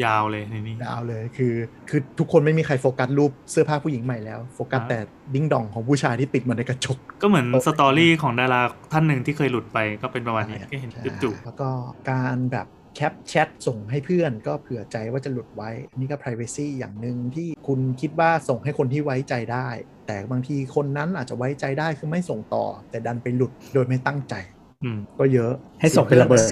[0.04, 1.54] ยาวเลยในนี้ดาวเลยคือ
[1.88, 4.98] คือทุกคนไม่มีใครโฟกัสรูปเสื้อผ้าผู้หญิงใหม่แล้ว โฟกัสอ่าแต่
[5.34, 8.60] ดิ้งดองของผู้ชายที่ติดมาในกระจก ก็เหมือนโอเค story ของดารา
[8.92, 11.68] ท่านหนึ่งที่เคยหลุดไปก็เป็นประมาณนี้ก็เห็นใช่จุ๊บแล้วก็
[12.10, 19.68] การแบบ แคปแชทส่งให้เพื่อนก็เผื่อใจว่าจะหลุดไว้ นี่ก็ privacy อย่างหนึ่งที่คุณคิดว่าส่งให้คนที่ไว้ใจได้
[20.06, 26.50] แต่บางทีคนนั้นอาจจะไว้ใจได้คือไม่ส่งต่อ แต่ดันไปหลุดโดยไม่ตั้งใจๆอืมก็เยอะให้ส่งเป็นระเบิด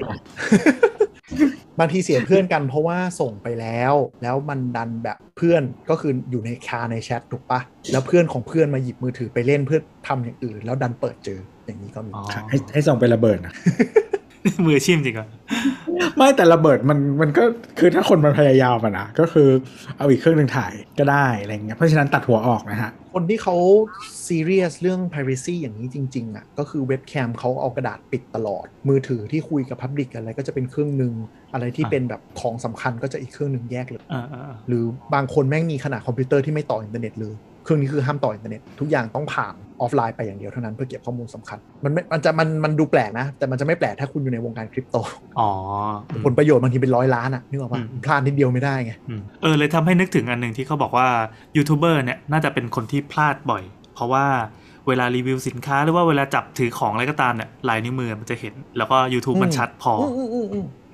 [1.78, 7.60] บางทีเสียเพื่อนกันเพราะว่าส่งไปแล้ว แล้วมันดันแบบเพื่อนก็คืออยู่ในคาในแชทถูกปะ
[7.92, 13.54] แล้วเพื่อนของเพื่อนมาหยิบมือถือไปเล่นเพื่อทำอย่างอื่น แล้วดันเปิดเจออย่างนี้ก็มีอ๋อให้ให้ส่งไประเบิดนะ
[14.64, 15.28] มืออาชีพจริงเหรอ
[16.16, 17.44] ไม่แต่ระเบิดมันมันก็
[17.78, 19.48] คือถ้าคนมันพยายามอะนะก็คือ
[19.98, 23.56] เอาอีกเครื่องหนึ่งถ่ายก็ได้อะไรเงี้ยเพราะฉะนั้นตัดหัวออกนะฮะ คนที่เขา
[24.26, 31.12] ซีเรียสเรื่อง Privacy อย่างนี้จริง ๆอะก็คือเว็บแคมเขาเอากระดาษปิดตลอด มือถือที่คุยกับ Public อะไรก็จะเป็นเครื่องหนึ่ง
[31.52, 34.84] อะไรที่เป็นแบบของสำคัญก็จะอีกเครื่องหนึ่งแยกเลยอ่าอ่าอ่าหรือ
[35.14, 37.34] บางคนแม่งมีขนาดคอมพิวเตอร์ที่ไม่ต่ออินเทอร์เน็ตเลย
[37.64, 44.96] เครื่องนี้คือห้ามต่ออินเทอร์เน็ตทุกอย่างต้องผ่าน ออฟไลน์ไปอย่างเดียวเท่านั้นเพื่อเก็บข้อมูลสำคัญ มันไม่มันจะมันมันดูแปลกนะ แต่มันจะไม่แปลกถ้าคุณอยู่ในวงการคริปโต
[45.40, 45.50] อ๋อ
[46.24, 51.06] ผลประโยชน์บางทีเป็นร้อยล้านอะนึกออกปะอืมพลาดนิดเดียวไม่ได้ไงอืมเออเลยทำให้นึกถึงอันหนึ่งที่เขาบอกว่า
[51.56, 53.62] ยูทูบเบอร์เนี่ยน่าจะเป็นคนที่พลาดบ่อย
[53.94, 54.26] เพราะว่า
[54.88, 59.92] เวลารีวิวสินค้าหรือว่าเวลาจับถือของอะไรก็ตามเนี่ยลายนิ้วมือมันจะเห็น แล้วก็ YouTube มันชัดพอ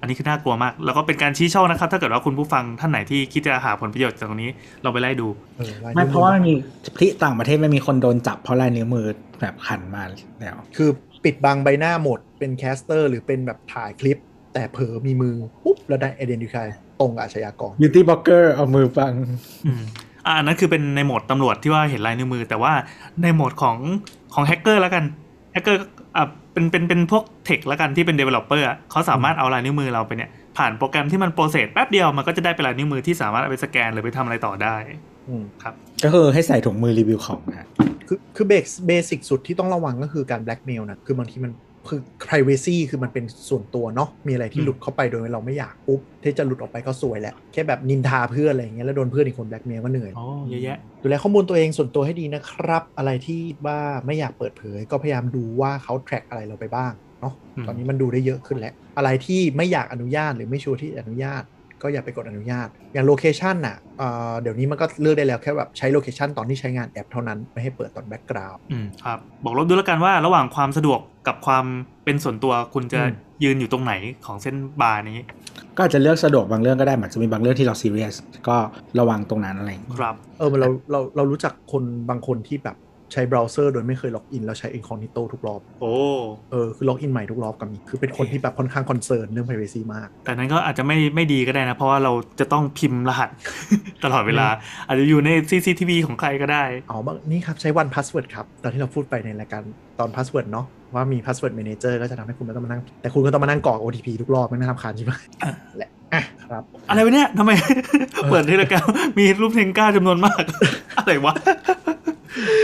[0.04, 4.50] ออืมอืมอืมอันนี้คือน่ากลัวมาก แล้วก็เป็นการชี้ช่องนะครับ ถ้าเกิดว่าคุณผู้ฟังท่านไหนที่คิดจะหาผลประโยชน์จากตรงนี้
[4.84, 5.28] ลองไปไล่ดู
[5.58, 6.54] เออลยไม่นิ้วเพราะว่ามันมี
[6.98, 9.06] ที่ต่างประเทศมันมีคนโดนจับเพราะลายนิ้วมือ
[9.40, 10.02] แบบขันมา
[10.40, 10.90] แล้วคือ
[11.24, 14.18] ปิดบังใบหน้าหมดเป็น caster หรือเป็นแบบถ่ายคลิป
[14.54, 16.66] แต่เผลอมีมือปุ๊บแล้วได้ identify
[17.00, 19.12] ตรงกับอาชญากร beauty blogger เอามือฟัง
[19.66, 19.82] อืม
[20.26, 22.72] อ่าอันนั้นคือเป็นในโหมดตำรวจที่ว่าเห็นลายนิ้วมือ แต่ว่า
[23.22, 23.76] ในโหมดของ
[24.34, 25.04] ของแฮกเกอร์แล้วกัน
[25.52, 25.80] แฮกเกอร์
[26.16, 26.24] อะ
[26.54, 34.76] เป็นเป็นเป็นพวก tech แล้วกันที่เป็น developer อะเขาสามารถเอาลายนิ้วมือเราไปเนี่ยผ่านโปรแกรมที่มัน process แป๊บเดียวมันก็จะได้เป็นลายนิ้วมือที่สามารถเอาไปสแกนหรือไปทำอะไรต่อได้
[35.28, 35.74] อืมครับ
[36.04, 37.68] ก็คือให้ใส่ถุงมือรีวิวของนะ
[38.08, 41.52] คือคือเบส basic สุดที่ต้องระวังก็คือการแบล็กเมลนะคือบางทีมัน
[41.88, 61.42] คือ privacy คือมันเป็นส่วนตัวเนาะมีอะไรที่หลุดเข้าไปโดยเราไม่อยากปุ๊บที่จะหลุดออกไปก็ซวยแหละ แค่แบบนินทาเพื่อนอะไรอย่างเงี้ยแล้วโดนเพื่อนอีกคนแบล็กเมลก็เหนื่อยอ๋อเยอะแยะดูแลข้อมูลตัวเองส่วนตัวให้ดีนะครับ อะไรที่ว่าไม่อยากเปิดเผย ก็พยายามดูว่าเขา track อะไรเราไปบ้างเนาะอืมตอนนี้มันดูได้เยอะขึ้นแล้ว อะไรที่ไม่อยากอนุญาตหรือไม่ชัวร์ที่อนุญาต
[61.84, 71.64] ก็อย่าไปกดอนุญาต อย่าง location น่ะเอ่อเดี๋ยวนี้มันก็เลือกได้แล้วแค่แบบใช้ location ตอนที่ใช้งานแอปเท่านั้น ไม่ให้เปิดตอน backgroundอืมครับ บวกลบดูแล้วกันว่าระหว่างความสะดวกกับความ
[72.04, 73.92] เป็นส่วนตัวคุณจะอืมยืนอยู่ตรงไหน
[74.26, 75.18] ของเส้นบาร์นี้
[75.76, 78.14] ก็อาจจะเลือกสะดวกบางเรื่องก็ได้มันจะมีบางเรื่องที่เราซีเรียส
[78.48, 78.56] ก็
[78.98, 82.76] ระวังตรงนั้นอะไรอย่างเงี้ยครับ เออมันเราเราเรารู้จักคนบางคนที่แบบ
[83.14, 85.94] ใช้เบราว์เซอร์โดยไม่เคยล็อกอินแล้วใช้ incognito ทุกรอบ โอ้
[86.50, 93.30] เออ คือล็อกอินใหม่ทุกรอบก็มีคือเป็นคนที่แบบค่อนข้าง concern เรื่อง privacy มาก แต่นั้นก็อาจจะไม่ไม่ดีก็ได้นะ เพราะว่าเราจะต้องพิมพ์รหัส
[94.04, 94.46] ตลอดเวลา
[94.86, 99.62] อาจจะอยู่ใน CCTV ของใครก็ได้ อ๋อบางนี่ครับ ใช้ 1Password ครับ ตอนที่เราพูดไปในรายการ
[99.98, 105.12] ตอน password เนาะว่ามี password manager ก็จะทำให้คุณไม่ต้องมานั่งแต่คุณก็ต้องมานั่งกรอก OTP ทุกรอบไม่น่ารำคาญใช่ไหม
[105.42, 107.50] อะแหละ อะครับ อะไรวะเนี่ยทำไม
[108.30, 108.80] เปิด Telegram
[109.18, 110.42] มีรูป Tenga จำนวนมาก
[110.98, 111.34] อะไรวะ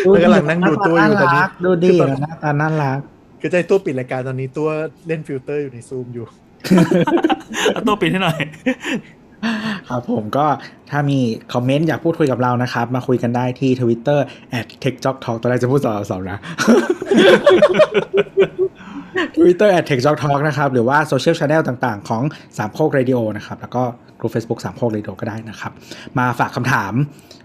[0.02, 2.98] แล้วกำลังนั่งดูตัวอยู่ตอนนี้ดูดีคือตอนหน้าตาน่ารัก
[3.40, 4.68] คือใจตัวปิดรายการตอนนี้ตัว
[5.06, 6.26] เล่นฟิลเตอร์อยู่ในซูมอยู่
[7.72, 8.38] เอาตัวปิดให้หน่อย
[9.88, 10.46] ครับผมก็
[10.90, 11.18] ถ้ามี
[11.52, 14.20] คอมเมนต์อยากพูดคุยกับเรานะครับ มาคุยกันได้ที่ Twitter
[14.82, 16.38] @techjocktalk ตอนแรกจะพูดสองสองนะ
[19.36, 22.22] Twitter @techjocktalk นะครับ หรือว่าโซเชียลช n แนลต่างๆ ของ
[22.58, 23.82] สามโคกเรดิโอนะครับ แล้วก็
[24.20, 25.72] กลุ่ม Facebook สามโคกเรดิโอก็ได้นะครับ
[26.18, 26.92] มาฝากคำถาม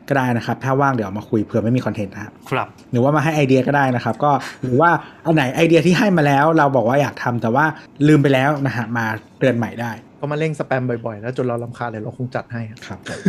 [0.09, 4.31] ก็ได้นะครับ ถ้าว่างเดี๋ยวมาคุยเผื่อไม่มีคอนเทนต์นะครับครับหรือว่ามาให้ไอเดียก็ได้นะครับ ก็
[4.63, 4.89] หรือว่า
[5.25, 7.65] อันไหนไอเดียที่ให้มาแล้ว เราบอกว่าอยากทำแต่ว่า
[8.07, 9.05] ลืมไปแล้วนะฮะมา
[9.39, 13.19] เตือนใหม่ได้ ก็มาเร่งสแปมบ่อยๆ แล้วจนเรารำคาญเลยเราคงจัดให้ครับครับ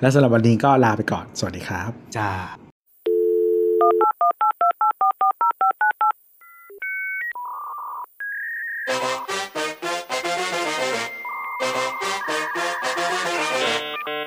[0.00, 2.61] และสำหรับวันนี้ก็ลาไปก่อนสวัสดีครับจ้า
[8.86, 9.26] Thank
[14.08, 14.21] you.